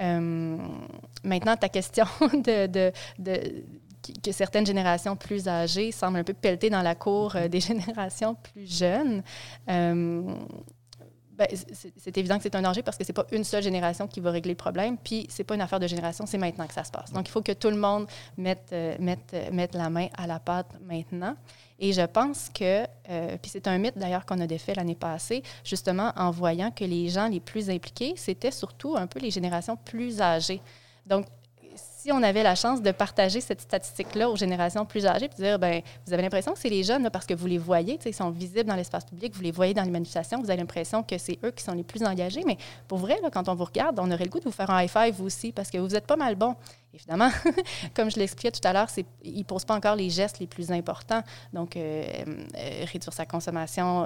Euh, 0.00 0.56
maintenant, 1.24 1.56
ta 1.56 1.68
question 1.68 2.06
de, 2.34 2.92
que 4.22 4.32
certaines 4.32 4.66
générations 4.66 5.16
plus 5.16 5.48
âgées 5.48 5.92
semblent 5.92 6.18
un 6.18 6.24
peu 6.24 6.32
pelleter 6.32 6.70
dans 6.70 6.82
la 6.82 6.94
cour 6.94 7.36
euh, 7.36 7.48
des 7.48 7.60
générations 7.70 8.34
plus 8.34 8.66
jeunes. 8.66 9.22
Euh, 9.68 10.34
c'est 11.52 12.18
évident 12.18 12.36
que 12.36 12.42
c'est 12.42 12.54
un 12.54 12.62
danger 12.62 12.82
parce 12.82 12.96
que 12.96 13.04
c'est 13.04 13.12
pas 13.12 13.26
une 13.32 13.44
seule 13.44 13.62
génération 13.62 14.06
qui 14.06 14.20
va 14.20 14.30
régler 14.30 14.52
le 14.52 14.56
problème, 14.56 14.96
puis 14.96 15.26
c'est 15.28 15.44
pas 15.44 15.54
une 15.54 15.60
affaire 15.60 15.80
de 15.80 15.86
génération, 15.86 16.26
c'est 16.26 16.38
maintenant 16.38 16.66
que 16.66 16.74
ça 16.74 16.84
se 16.84 16.90
passe. 16.90 17.12
Donc, 17.12 17.28
il 17.28 17.30
faut 17.30 17.42
que 17.42 17.52
tout 17.52 17.70
le 17.70 17.76
monde 17.76 18.06
mette, 18.36 18.74
mette, 18.98 19.34
mette 19.52 19.74
la 19.74 19.90
main 19.90 20.08
à 20.16 20.26
la 20.26 20.38
pâte 20.38 20.74
maintenant. 20.86 21.36
Et 21.78 21.92
je 21.92 22.02
pense 22.02 22.48
que, 22.48 22.84
euh, 23.10 23.36
puis 23.42 23.50
c'est 23.50 23.66
un 23.66 23.76
mythe 23.76 23.98
d'ailleurs 23.98 24.24
qu'on 24.24 24.38
a 24.38 24.46
défait 24.46 24.72
l'année 24.74 24.94
passée, 24.94 25.42
justement 25.64 26.12
en 26.16 26.30
voyant 26.30 26.70
que 26.70 26.84
les 26.84 27.08
gens 27.08 27.26
les 27.26 27.40
plus 27.40 27.70
impliqués, 27.70 28.14
c'était 28.16 28.52
surtout 28.52 28.96
un 28.96 29.08
peu 29.08 29.18
les 29.18 29.32
générations 29.32 29.76
plus 29.76 30.20
âgées. 30.20 30.60
Donc, 31.06 31.26
si 32.02 32.10
on 32.10 32.20
avait 32.24 32.42
la 32.42 32.56
chance 32.56 32.82
de 32.82 32.90
partager 32.90 33.40
cette 33.40 33.60
statistique-là 33.60 34.28
aux 34.28 34.34
générations 34.34 34.84
plus 34.84 35.06
âgées, 35.06 35.28
puis 35.28 35.40
dire, 35.40 35.56
ben, 35.56 35.82
vous 36.04 36.12
avez 36.12 36.22
l'impression 36.24 36.52
que 36.52 36.58
c'est 36.58 36.68
les 36.68 36.82
jeunes, 36.82 37.08
parce 37.10 37.26
que 37.26 37.34
vous 37.34 37.46
les 37.46 37.58
voyez, 37.58 37.96
ils 38.04 38.12
sont 38.12 38.30
visibles 38.30 38.68
dans 38.68 38.74
l'espace 38.74 39.04
public, 39.04 39.32
vous 39.36 39.42
les 39.42 39.52
voyez 39.52 39.72
dans 39.72 39.84
les 39.84 39.90
manifestations, 39.90 40.40
vous 40.42 40.50
avez 40.50 40.58
l'impression 40.58 41.04
que 41.04 41.16
c'est 41.16 41.38
eux 41.44 41.52
qui 41.52 41.62
sont 41.62 41.74
les 41.74 41.84
plus 41.84 42.02
engagés. 42.02 42.42
Mais 42.44 42.56
pour 42.88 42.98
vrai, 42.98 43.20
quand 43.32 43.48
on 43.48 43.54
vous 43.54 43.66
regarde, 43.66 44.00
on 44.00 44.10
aurait 44.10 44.24
le 44.24 44.30
goût 44.30 44.40
de 44.40 44.44
vous 44.44 44.50
faire 44.50 44.70
un 44.70 44.82
high 44.82 44.90
five 44.90 45.14
vous 45.14 45.26
aussi, 45.26 45.52
parce 45.52 45.70
que 45.70 45.78
vous 45.78 45.94
êtes 45.94 46.06
pas 46.06 46.16
mal 46.16 46.34
bon. 46.34 46.56
Évidemment, 46.94 47.30
comme 47.94 48.10
je 48.10 48.18
l'expliquais 48.18 48.50
tout 48.50 48.60
à 48.64 48.72
l'heure, 48.74 48.88
ils 49.24 49.38
ne 49.38 49.42
posent 49.44 49.64
pas 49.64 49.74
encore 49.74 49.96
les 49.96 50.10
gestes 50.10 50.40
les 50.40 50.46
plus 50.46 50.70
importants. 50.70 51.22
Donc, 51.54 51.76
euh, 51.76 52.04
euh, 52.56 52.84
réduire 52.84 53.14
sa 53.14 53.24
consommation, 53.24 54.04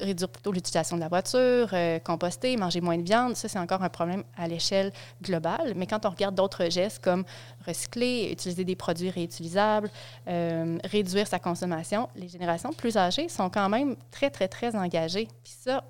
réduire 0.00 0.28
plutôt 0.28 0.50
l'utilisation 0.50 0.96
de 0.96 1.00
la 1.00 1.08
voiture, 1.08 1.68
euh, 1.72 2.00
composter, 2.00 2.56
manger 2.56 2.80
moins 2.80 2.98
de 2.98 3.04
viande, 3.04 3.36
ça, 3.36 3.48
c'est 3.48 3.58
encore 3.58 3.84
un 3.84 3.88
problème 3.88 4.24
à 4.36 4.48
l'échelle 4.48 4.92
globale. 5.22 5.74
Mais 5.76 5.86
quand 5.86 6.04
on 6.06 6.10
regarde 6.10 6.34
d'autres 6.34 6.68
gestes 6.68 7.02
comme 7.04 7.24
recycler, 7.64 8.30
utiliser 8.32 8.64
des 8.64 8.76
produits 8.76 9.10
réutilisables, 9.10 9.90
réduire 10.26 11.26
sa 11.26 11.38
consommation, 11.38 12.08
les 12.16 12.28
générations 12.28 12.72
plus 12.72 12.96
âgées 12.96 13.28
sont 13.28 13.48
quand 13.48 13.68
même 13.68 13.96
très, 14.10 14.30
très, 14.30 14.48
très 14.48 14.74
engagées. 14.74 15.28
Puis 15.44 15.54
ça, 15.60 15.84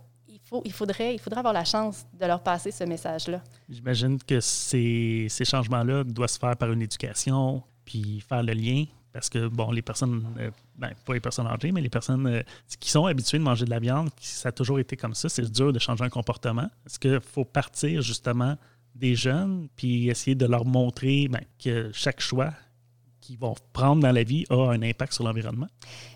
il, 0.64 0.72
faudrait, 0.72 1.14
il 1.14 1.18
faudrait 1.18 1.40
avoir 1.40 1.54
la 1.54 1.64
chance 1.64 2.06
de 2.18 2.26
leur 2.26 2.42
passer 2.42 2.70
ce 2.70 2.84
message-là. 2.84 3.42
J'imagine 3.68 4.18
que 4.22 4.40
ces, 4.40 5.26
ces 5.28 5.44
changements-là 5.44 6.04
doivent 6.04 6.30
se 6.30 6.38
faire 6.38 6.56
par 6.56 6.70
une 6.72 6.82
éducation, 6.82 7.62
puis 7.84 8.20
faire 8.20 8.42
le 8.42 8.52
lien. 8.52 8.84
Parce 9.12 9.30
que, 9.30 9.48
bon, 9.48 9.70
les 9.72 9.82
personnes, 9.82 10.24
euh, 10.38 10.50
ben, 10.76 10.92
pas 11.04 11.14
les 11.14 11.20
personnes 11.20 11.46
âgées, 11.46 11.72
mais 11.72 11.80
les 11.80 11.88
personnes 11.88 12.26
euh, 12.26 12.42
qui 12.78 12.90
sont 12.90 13.06
habituées 13.06 13.38
de 13.38 13.42
manger 13.42 13.64
de 13.64 13.70
la 13.70 13.80
viande, 13.80 14.11
ça 14.20 14.50
a 14.50 14.52
toujours 14.52 14.78
été 14.78 14.96
comme 14.96 15.14
ça, 15.14 15.28
c'est 15.28 15.50
dur 15.50 15.72
de 15.72 15.78
changer 15.78 16.04
un 16.04 16.11
comportement. 16.11 16.68
Est-ce 16.87 16.98
qu'il 16.98 17.20
faut 17.20 17.44
partir 17.44 18.02
justement 18.02 18.56
des 18.94 19.14
jeunes, 19.14 19.68
puis 19.76 20.08
essayer 20.08 20.34
de 20.34 20.46
leur 20.46 20.64
montrer 20.64 21.28
ben, 21.28 21.40
que 21.62 21.90
chaque 21.92 22.20
choix 22.20 22.52
qu'ils 23.20 23.38
vont 23.38 23.54
prendre 23.72 24.02
dans 24.02 24.12
la 24.12 24.22
vie 24.22 24.44
a 24.50 24.70
un 24.70 24.82
impact 24.82 25.14
sur 25.14 25.24
l'environnement? 25.24 25.68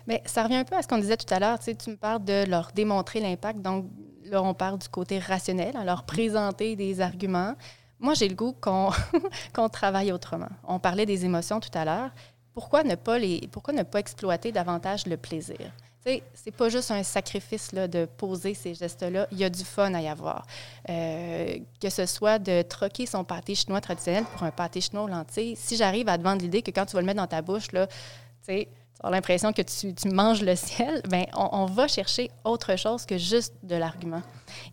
Bien, 0.07 0.19
ça 0.25 0.43
revient 0.43 0.57
un 0.57 0.63
peu 0.63 0.75
à 0.75 0.81
ce 0.81 0.87
qu'on 0.87 0.99
disait 0.99 1.17
tout 1.17 1.31
à 1.33 1.39
l'heure. 1.39 1.59
Tu 1.59 1.89
me 1.89 1.95
parles 1.95 2.23
de 2.23 2.49
leur 2.49 2.71
démontrer 2.73 3.19
l'impact. 3.19 3.59
Donc, 3.61 3.89
là, 4.33 4.43
on 4.43 4.53
parle 4.53 4.79
du 4.79 4.89
côté 4.89 5.19
rationnel, 5.19 5.77
à 5.77 5.85
leur 5.85 6.03
présenter 6.03 6.75
des 6.75 6.99
arguments. 6.99 7.55
Moi, 7.99 8.13
j'ai 8.15 8.27
le 8.27 8.35
goût 8.35 8.53
qu'on 8.61 9.69
travaille 9.69 10.11
autrement. 10.11 10.49
On 10.67 10.79
parlait 10.79 11.05
des 11.05 11.23
émotions 11.23 11.59
tout 11.59 11.71
à 11.73 11.85
l'heure. 11.85 12.09
Pourquoi 12.53 12.83
ne 12.83 12.95
pas 12.95 13.17
les, 13.17 13.47
pourquoi 13.51 13.73
ne 13.73 13.83
pas 13.83 13.99
exploiter 13.99 14.51
davantage 14.51 15.07
le 15.07 15.17
plaisir? 15.17 15.71
c'est 16.33 16.51
pas 16.51 16.67
juste 16.67 16.91
un 16.91 17.01
sacrifice 17.01 17.71
là, 17.71 17.87
de 17.87 18.03
poser 18.03 18.53
ces 18.53 18.73
gestes-là. 18.73 19.25
Il 19.31 19.37
y 19.37 19.45
a 19.45 19.49
du 19.49 19.63
fun 19.63 19.93
à 19.93 20.01
y 20.01 20.09
avoir. 20.09 20.45
Euh, 20.89 21.57
que 21.81 21.89
ce 21.89 22.05
soit 22.05 22.39
de 22.39 22.61
troquer 22.61 23.05
son 23.05 23.23
pâté 23.23 23.55
chinois 23.55 23.79
traditionnel 23.79 24.25
pour 24.25 24.43
un 24.43 24.51
pâté 24.51 24.81
chinois 24.81 25.03
aux 25.03 25.07
lentilles. 25.07 25.55
Si 25.55 25.77
j'arrive 25.77 26.09
à 26.09 26.17
te 26.17 26.23
vendre 26.23 26.41
l'idée 26.41 26.61
que 26.61 26.71
quand 26.71 26.85
tu 26.85 26.95
vas 26.95 26.99
le 26.99 27.05
mettre 27.05 27.21
dans 27.21 27.27
ta 27.27 27.41
bouche, 27.41 27.71
là, 27.71 27.87
tu 27.87 27.93
sais, 28.41 28.67
l'impression 29.09 29.51
que 29.51 29.61
tu, 29.61 30.09
manges 30.09 30.41
le 30.41 30.55
ciel, 30.55 31.01
bien, 31.09 31.25
on, 31.35 31.49
on, 31.51 31.65
va 31.65 31.87
chercher 31.87 32.31
autre 32.43 32.77
chose 32.77 33.05
que 33.05 33.17
juste 33.17 33.53
de 33.63 33.75
l'argument. 33.75 34.21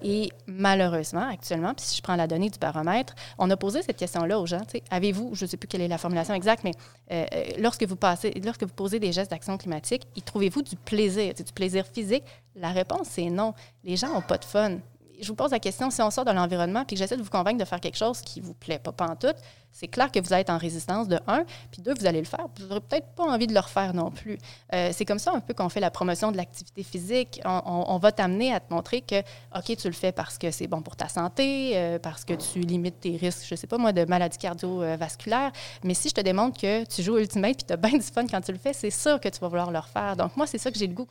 Et 0.03 0.31
malheureusement, 0.47 1.29
actuellement, 1.29 1.75
puis 1.75 1.85
si 1.85 1.97
je 1.97 2.03
prends 2.03 2.17
la 2.17 2.27
donnée 2.27 2.51
du 2.51 2.59
baromètre, 2.59 3.15
on 3.39 3.51
a 3.51 3.57
posé 3.57 3.83
cette 3.83 3.97
question-là 3.97 4.39
aux 4.39 4.47
gens. 4.47 4.61
Avez-vous, 4.91 5.35
je 5.35 5.45
ne 5.45 5.51
sais 5.51 5.57
plus 5.57 5.67
quelle 5.67 5.81
est 5.81 5.89
la 5.89 5.99
formulation 5.99 6.35
exacte, 6.35 6.65
mais 6.65 6.73
euh, 7.13 7.27
euh, 7.33 7.45
lorsque, 7.59 7.85
vous 7.85 7.97
passez, 7.97 8.33
lorsque 8.45 8.63
vous 8.63 8.75
posez 8.75 9.01
des 9.01 9.13
gestes 9.13 9.31
d'action 9.31 9.57
climatique, 9.59 10.07
y 10.17 10.23
trouvez-vous 10.23 10.63
du 10.63 10.77
plaisir, 10.77 11.35
du 11.35 11.53
plaisir 11.53 11.85
physique? 11.87 12.25
La 12.55 12.71
réponse, 12.71 13.09
c'est 13.11 13.31
non. 13.31 13.55
Les 13.85 13.97
gens 13.97 14.13
n'ont 14.13 14.23
pas 14.23 14.39
de 14.39 14.45
fun 14.45 14.79
je 15.21 15.29
vous 15.29 15.35
pose 15.35 15.51
la 15.51 15.59
question, 15.59 15.91
si 15.91 16.03
on 16.03 16.11
sort 16.11 16.25
de 16.25 16.33
l'environnement 16.33 16.85
puis 16.85 16.97
que 16.97 16.99
j'essaie 16.99 17.17
de 17.17 17.23
vous 17.23 17.31
convaincre 17.31 17.59
de 17.59 17.65
faire 17.65 17.81
quelque 17.81 17.99
chose 17.99 18.21
qui 18.21 18.41
vous 18.41 18.55
plaît 18.55 18.79
pas, 18.79 18.93
pas 18.93 19.07
en 19.07 19.17
tout, 19.17 19.35
c'est 19.73 19.89
clair 19.89 20.11
que 20.11 20.19
vous 20.19 20.33
être 20.35 20.51
en 20.51 20.59
résistance 20.59 21.09
de 21.09 21.19
un, 21.27 21.45
puis 21.71 21.81
deux, 21.83 21.95
vous 21.95 22.07
allez 22.07 22.19
le 22.19 22.27
faire. 22.27 22.47
Vous 22.59 22.67
n'aurez 22.67 22.81
peut-être 22.81 23.09
pas 23.15 23.25
envie 23.25 23.47
de 23.47 23.55
le 23.55 23.61
refaire 23.61 23.95
non 23.95 24.11
plus. 24.11 24.39
Euh, 24.75 24.91
c'est 24.93 25.05
comme 25.05 25.19
ça 25.19 25.33
un 25.33 25.41
peu 25.41 25.55
qu'on 25.55 25.69
fait 25.69 25.81
la 25.81 25.91
promotion 25.91 26.33
de 26.33 26.37
l'activité 26.37 26.83
physique. 26.83 27.41
On, 27.45 27.99
va 27.99 28.13
t'amener 28.13 28.53
à 28.53 28.61
te 28.61 28.73
montrer 28.73 29.01
que, 29.01 29.21
OK, 29.57 29.77
tu 29.77 29.87
le 29.87 29.95
fais 29.95 30.13
parce 30.13 30.39
que 30.39 30.51
c'est 30.51 30.67
bon 30.67 30.83
pour 30.83 30.97
ta 30.97 31.09
santé, 31.09 31.73
euh, 31.75 31.99
parce 31.99 32.25
que 32.25 32.35
tu 32.35 32.61
limites 32.61 33.01
tes 33.01 33.17
risques, 33.17 33.47
je 33.49 33.55
sais 33.55 33.67
pas 33.67 33.79
moi, 33.79 33.93
de 33.93 34.05
maladies 34.05 34.39
cardiovasculaires. 34.39 35.53
Mais 35.85 35.95
si 35.95 36.09
je 36.09 36.15
te 36.15 36.21
démontre 36.21 36.61
que 36.61 36.85
tu 36.85 37.03
joues 37.03 37.19
Ultimate 37.19 37.57
puis 37.57 37.67
tu 37.67 37.73
as 37.73 37.77
bien 37.77 37.99
du 37.99 38.03
fun 38.03 38.27
quand 38.27 38.41
tu 38.41 38.53
le 38.53 38.59
fais, 38.59 38.73
c'est 38.73 38.91
sûr 38.91 39.21
que 39.21 39.29
tu 39.29 39.39
vas 39.39 39.49
vouloir 39.49 39.71
le 39.71 39.79
refaire. 39.79 40.17
Donc, 40.17 40.37
moi, 40.37 40.47
c'est 40.47 40.59
ça 40.59 40.71
que 40.71 40.79
j'ai 40.79 40.87
le 40.87 40.95
goût 40.95 41.07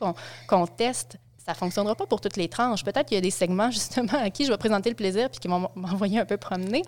qu'on 0.48 0.66
teste 0.66 1.18
ça 1.50 1.54
ne 1.54 1.58
fonctionnera 1.58 1.94
pas 1.96 2.06
pour 2.06 2.20
toutes 2.20 2.36
les 2.36 2.48
tranches. 2.48 2.84
Peut-être 2.84 3.06
qu'il 3.06 3.16
y 3.16 3.18
a 3.18 3.22
des 3.22 3.30
segments, 3.30 3.70
justement, 3.72 4.12
à 4.12 4.30
qui 4.30 4.44
je 4.44 4.52
vais 4.52 4.58
présenter 4.58 4.88
le 4.88 4.96
plaisir 4.96 5.28
puis 5.30 5.40
qui 5.40 5.48
vont 5.48 5.68
m'envoyer 5.74 6.20
un 6.20 6.24
peu 6.24 6.36
promener. 6.36 6.82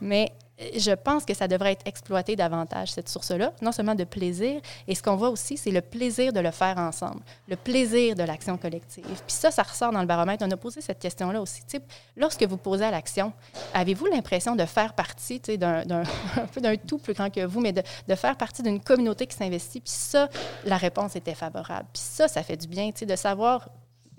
Mais 0.00 0.32
je 0.76 0.92
pense 0.92 1.24
que 1.24 1.34
ça 1.34 1.48
devrait 1.48 1.72
être 1.72 1.86
exploité 1.86 2.36
davantage, 2.36 2.92
cette 2.92 3.08
source-là, 3.08 3.52
non 3.62 3.72
seulement 3.72 3.94
de 3.94 4.04
plaisir, 4.04 4.60
et 4.86 4.94
ce 4.94 5.02
qu'on 5.02 5.16
voit 5.16 5.30
aussi, 5.30 5.56
c'est 5.56 5.70
le 5.70 5.80
plaisir 5.80 6.32
de 6.32 6.40
le 6.40 6.50
faire 6.50 6.78
ensemble, 6.78 7.20
le 7.48 7.56
plaisir 7.56 8.14
de 8.14 8.22
l'action 8.22 8.56
collective. 8.56 9.04
Puis 9.04 9.34
ça, 9.34 9.50
ça 9.50 9.62
ressort 9.62 9.92
dans 9.92 10.00
le 10.00 10.06
baromètre. 10.06 10.44
On 10.46 10.50
a 10.50 10.56
posé 10.56 10.80
cette 10.80 10.98
question-là 10.98 11.40
aussi. 11.40 11.64
Type, 11.64 11.82
lorsque 12.16 12.44
vous 12.44 12.58
posez 12.58 12.84
à 12.84 12.90
l'action, 12.90 13.32
avez-vous 13.74 14.06
l'impression 14.06 14.54
de 14.54 14.64
faire 14.64 14.92
partie 14.92 15.40
d'un, 15.40 15.82
un 16.36 16.46
peu 16.52 16.60
d'un 16.60 16.76
tout 16.76 16.98
plus 16.98 17.14
grand 17.14 17.30
que 17.30 17.44
vous, 17.44 17.60
mais 17.60 17.72
de, 17.72 17.82
de 18.06 18.14
faire 18.14 18.36
partie 18.36 18.62
d'une 18.62 18.80
communauté 18.80 19.26
qui 19.26 19.36
s'investit? 19.36 19.80
Puis 19.80 19.92
ça, 19.92 20.28
la 20.64 20.76
réponse 20.76 21.16
était 21.16 21.34
favorable. 21.34 21.88
Puis 21.92 22.02
ça, 22.04 22.28
ça 22.28 22.42
fait 22.42 22.56
du 22.56 22.68
bien, 22.68 22.90
de 22.92 23.16
savoir 23.16 23.68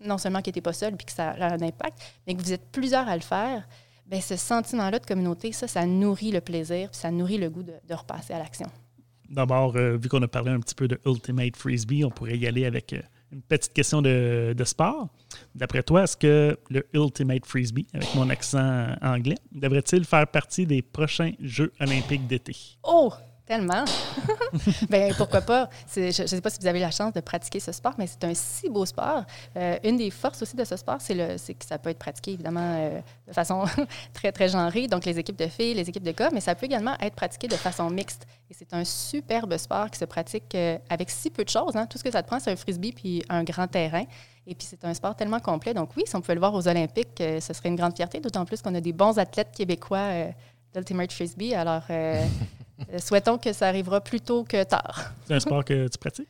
non 0.05 0.17
seulement 0.17 0.41
qu'il 0.41 0.51
n'était 0.51 0.61
pas 0.61 0.73
seul 0.73 0.95
puis 0.95 1.05
que 1.05 1.11
ça 1.11 1.31
a 1.31 1.53
un 1.53 1.61
impact, 1.61 1.99
mais 2.25 2.35
que 2.35 2.41
vous 2.41 2.53
êtes 2.53 2.71
plusieurs 2.71 3.07
à 3.07 3.15
le 3.15 3.21
faire, 3.21 3.67
bien, 4.05 4.21
ce 4.21 4.35
sentiment-là 4.35 4.99
de 4.99 5.05
communauté, 5.05 5.51
ça, 5.51 5.67
ça 5.67 5.85
nourrit 5.85 6.31
le 6.31 6.41
plaisir 6.41 6.89
puis 6.89 6.99
ça 6.99 7.11
nourrit 7.11 7.37
le 7.37 7.49
goût 7.49 7.63
de, 7.63 7.93
repasser 7.93 8.33
à 8.33 8.39
l'action. 8.39 8.67
D'abord, 9.29 9.75
euh, 9.75 9.97
vu 9.97 10.09
qu'on 10.09 10.21
a 10.21 10.27
parlé 10.27 10.51
un 10.51 10.59
petit 10.59 10.75
peu 10.75 10.87
de 10.87 10.99
Ultimate 11.05 11.55
Frisbee, 11.55 12.03
on 12.03 12.09
pourrait 12.09 12.37
y 12.37 12.45
aller 12.45 12.65
avec 12.65 12.93
euh, 12.93 13.01
une 13.31 13.41
petite 13.41 13.73
question 13.73 14.01
de, 14.01 14.53
de 14.55 14.63
sport. 14.63 15.07
D'après 15.55 15.81
toi, 15.81 16.03
est-ce 16.03 16.15
que 16.15 16.57
le 16.69 16.85
Ultimate 16.93 17.45
Frisbee, 17.45 17.87
avec 17.93 18.13
mon 18.13 18.29
accent 18.29 18.95
anglais, 19.01 19.37
devrait-il 19.51 20.05
faire 20.05 20.27
partie 20.27 20.67
des 20.67 20.81
prochains 20.81 21.31
Jeux 21.39 21.71
olympiques 21.79 22.27
d'été? 22.27 22.55
Oh! 22.83 23.11
Tellement. 23.53 23.85
ben 24.89 25.13
pourquoi 25.15 25.41
pas? 25.41 25.69
Je 25.95 26.23
ne 26.23 26.27
sais 26.27 26.41
pas 26.41 26.49
si 26.49 26.57
vous 26.59 26.65
avez 26.65 26.79
la 26.79 26.89
chance 26.89 27.13
de 27.13 27.19
pratiquer 27.19 27.59
ce 27.59 27.71
sport, 27.71 27.93
mais 27.99 28.07
c'est 28.07 28.23
un 28.23 28.33
si 28.33 28.67
beau 28.67 28.83
sport. 28.83 29.25
Euh, 29.55 29.77
une 29.83 29.97
des 29.97 30.09
forces 30.09 30.41
aussi 30.41 30.55
de 30.55 30.63
ce 30.63 30.75
sport, 30.75 30.97
c'est 30.99 31.53
que 31.53 31.63
ça 31.63 31.77
peut 31.77 31.91
être 31.91 31.99
pratiqué 31.99 32.31
évidemment 32.31 32.75
euh, 32.79 32.99
de 33.27 33.31
façon 33.31 33.65
très, 34.13 34.31
très 34.31 34.49
genrée, 34.49 34.87
donc 34.87 35.05
les 35.05 35.19
équipes 35.19 35.37
de 35.37 35.45
filles, 35.45 35.75
les 35.75 35.87
équipes 35.87 36.01
de 36.01 36.13
gars, 36.13 36.31
mais 36.33 36.39
ça 36.39 36.55
peut 36.55 36.65
également 36.65 36.95
être 36.99 37.13
pratiqué 37.13 37.47
de 37.47 37.53
façon 37.53 37.91
mixte. 37.91 38.25
Et 38.49 38.55
c'est 38.55 38.73
un 38.73 38.83
superbe 38.83 39.55
sport 39.57 39.91
qui 39.91 39.99
se 39.99 40.05
pratique 40.05 40.55
euh, 40.55 40.79
avec 40.89 41.11
si 41.11 41.29
peu 41.29 41.43
de 41.43 41.49
choses. 41.49 41.75
Hein. 41.75 41.85
Tout 41.85 41.99
ce 41.99 42.03
que 42.03 42.11
ça 42.11 42.23
te 42.23 42.27
prend, 42.27 42.39
c'est 42.39 42.51
un 42.51 42.55
frisbee 42.55 42.91
puis 42.91 43.23
un 43.29 43.43
grand 43.43 43.67
terrain. 43.67 44.05
Et 44.47 44.55
puis, 44.55 44.67
c'est 44.67 44.83
un 44.83 44.95
sport 44.95 45.15
tellement 45.15 45.39
complet. 45.39 45.75
Donc, 45.75 45.91
oui, 45.95 46.05
si 46.07 46.15
on 46.15 46.21
pouvait 46.21 46.33
le 46.33 46.39
voir 46.39 46.55
aux 46.55 46.67
Olympiques, 46.67 47.17
ce 47.19 47.53
serait 47.53 47.69
une 47.69 47.75
grande 47.75 47.95
fierté, 47.95 48.19
d'autant 48.19 48.45
plus 48.45 48.63
qu'on 48.63 48.73
a 48.73 48.81
des 48.81 48.93
bons 48.93 49.19
athlètes 49.19 49.51
québécois 49.55 50.09
d'Ultimate 50.73 51.13
Frisbee. 51.13 51.53
Alors, 51.53 51.83
souhaitons 52.97 53.37
que 53.37 53.53
ça 53.53 53.67
arrivera 53.67 54.01
plus 54.01 54.21
tôt 54.21 54.43
que 54.43 54.63
tard. 54.63 55.11
C'est 55.27 55.33
un 55.33 55.39
sport 55.39 55.65
que 55.65 55.87
tu 55.87 55.97
pratiques? 55.97 56.27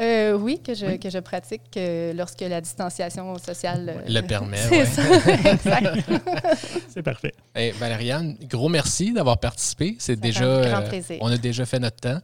Euh, 0.00 0.32
oui, 0.32 0.58
que 0.58 0.74
je, 0.74 0.96
que 0.96 1.10
je 1.10 1.18
pratique 1.18 1.76
euh, 1.76 2.14
lorsque 2.14 2.40
la 2.40 2.62
distanciation 2.62 3.36
sociale 3.38 4.02
le 4.08 4.20
permet. 4.22 4.56
C'est 6.88 7.02
parfait. 7.02 7.32
Hey, 7.54 7.72
Valériane, 7.72 8.36
gros 8.48 8.70
merci 8.70 9.12
d'avoir 9.12 9.38
participé. 9.38 9.96
C'est 9.98 10.18
déjà, 10.18 10.62
grand 10.62 10.88
plaisir. 10.88 11.18
on 11.20 11.30
a 11.30 11.36
déjà 11.36 11.66
fait 11.66 11.78
notre 11.78 11.98
temps. 11.98 12.20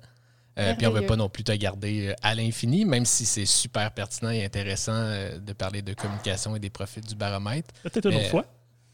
puis 0.57 0.87
on 0.87 0.95
ne 0.95 1.01
veut 1.01 1.07
pas 1.07 1.16
non 1.16 1.29
plus 1.29 1.45
te 1.45 1.53
garder 1.53 2.14
à 2.22 2.35
l'infini, 2.35 2.87
même 2.87 3.05
si 3.05 3.26
c'est 3.26 3.47
super 3.47 3.93
pertinent 3.93 4.31
et 4.31 4.47
intéressant 4.47 5.05
de 5.39 5.53
parler 5.53 5.83
de 5.83 5.93
communication 5.93 6.57
et 6.57 6.59
des 6.59 6.70
profits 6.70 7.03
du 7.03 7.14
baromètre. 7.14 7.68
Peut-être 7.83 8.11
une 8.11 8.16
autre 8.16 8.31
fois. 8.31 8.47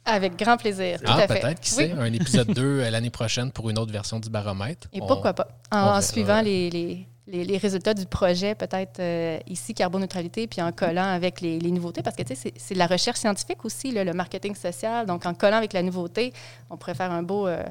Avec 0.05 0.37
grand 0.37 0.57
plaisir. 0.57 0.99
ah, 1.07 1.27
peut-être, 1.27 1.61
qui 1.61 1.71
sait, 1.71 1.93
un 1.93 2.13
épisode 2.13 2.49
2 2.55 2.63
euh, 2.63 2.91
l'année 2.91 3.11
prochaine 3.11 3.51
pour 3.51 3.71
une 3.71 3.79
autre 3.79 3.93
version 3.93 4.21
du 4.21 4.29
baromètre. 4.29 4.89
Et 4.93 4.99
pourquoi 4.99 5.33
pas? 5.33 5.49
En, 5.71 6.01
suivant 6.01 6.43
les, 6.43 6.71
les, 6.71 7.07
les, 7.27 7.57
résultats 7.57 7.95
du 7.95 8.05
projet, 8.05 8.55
peut-être 8.55 9.01
euh, 9.01 9.39
ici, 9.47 9.73
carboneutralité, 9.73 10.47
puis 10.47 10.61
en 10.61 10.73
collant 10.73 11.05
avec 11.05 11.41
les, 11.41 11.59
nouveautés, 11.59 12.03
parce 12.03 12.17
que 12.17 12.23
tu 12.23 12.37
sais, 12.37 12.53
c'est 12.57 12.75
de 12.75 12.79
la 12.79 12.87
recherche 12.87 13.19
scientifique 13.19 13.65
aussi, 13.65 13.93
le 13.93 14.13
marketing 14.13 14.55
social. 14.55 15.07
Donc, 15.07 15.25
en 15.25 15.35
collant 15.35 15.57
avec 15.57 15.73
la 15.73 15.83
nouveauté, 15.83 16.33
on 16.71 16.77
pourrait 16.77 16.95
faire 16.95 17.11
un 17.11 17.23
beau. 17.23 17.47
Euh, 17.47 17.65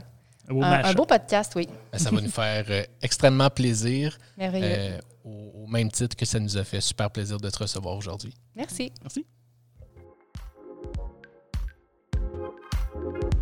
un, 0.49 0.93
beau 0.93 1.05
podcast, 1.05 1.53
oui. 1.55 1.69
Ben, 1.91 1.99
ça 1.99 2.09
va 2.09 2.19
nous 2.19 2.31
faire 2.31 2.65
extrêmement 3.01 3.49
plaisir. 3.49 4.17
Merveilleux. 4.37 4.99
au, 5.23 5.63
au 5.63 5.67
même 5.67 5.89
titre 5.89 6.17
que 6.17 6.25
ça 6.25 6.39
nous 6.39 6.57
a 6.57 6.63
fait 6.63 6.81
super 6.81 7.09
plaisir 7.09 7.37
de 7.37 7.49
te 7.49 7.59
recevoir 7.59 7.95
aujourd'hui. 7.95 8.33
Merci. 8.55 8.91
Merci. 9.01 9.25
Thank 12.93 13.23
you. 13.23 13.32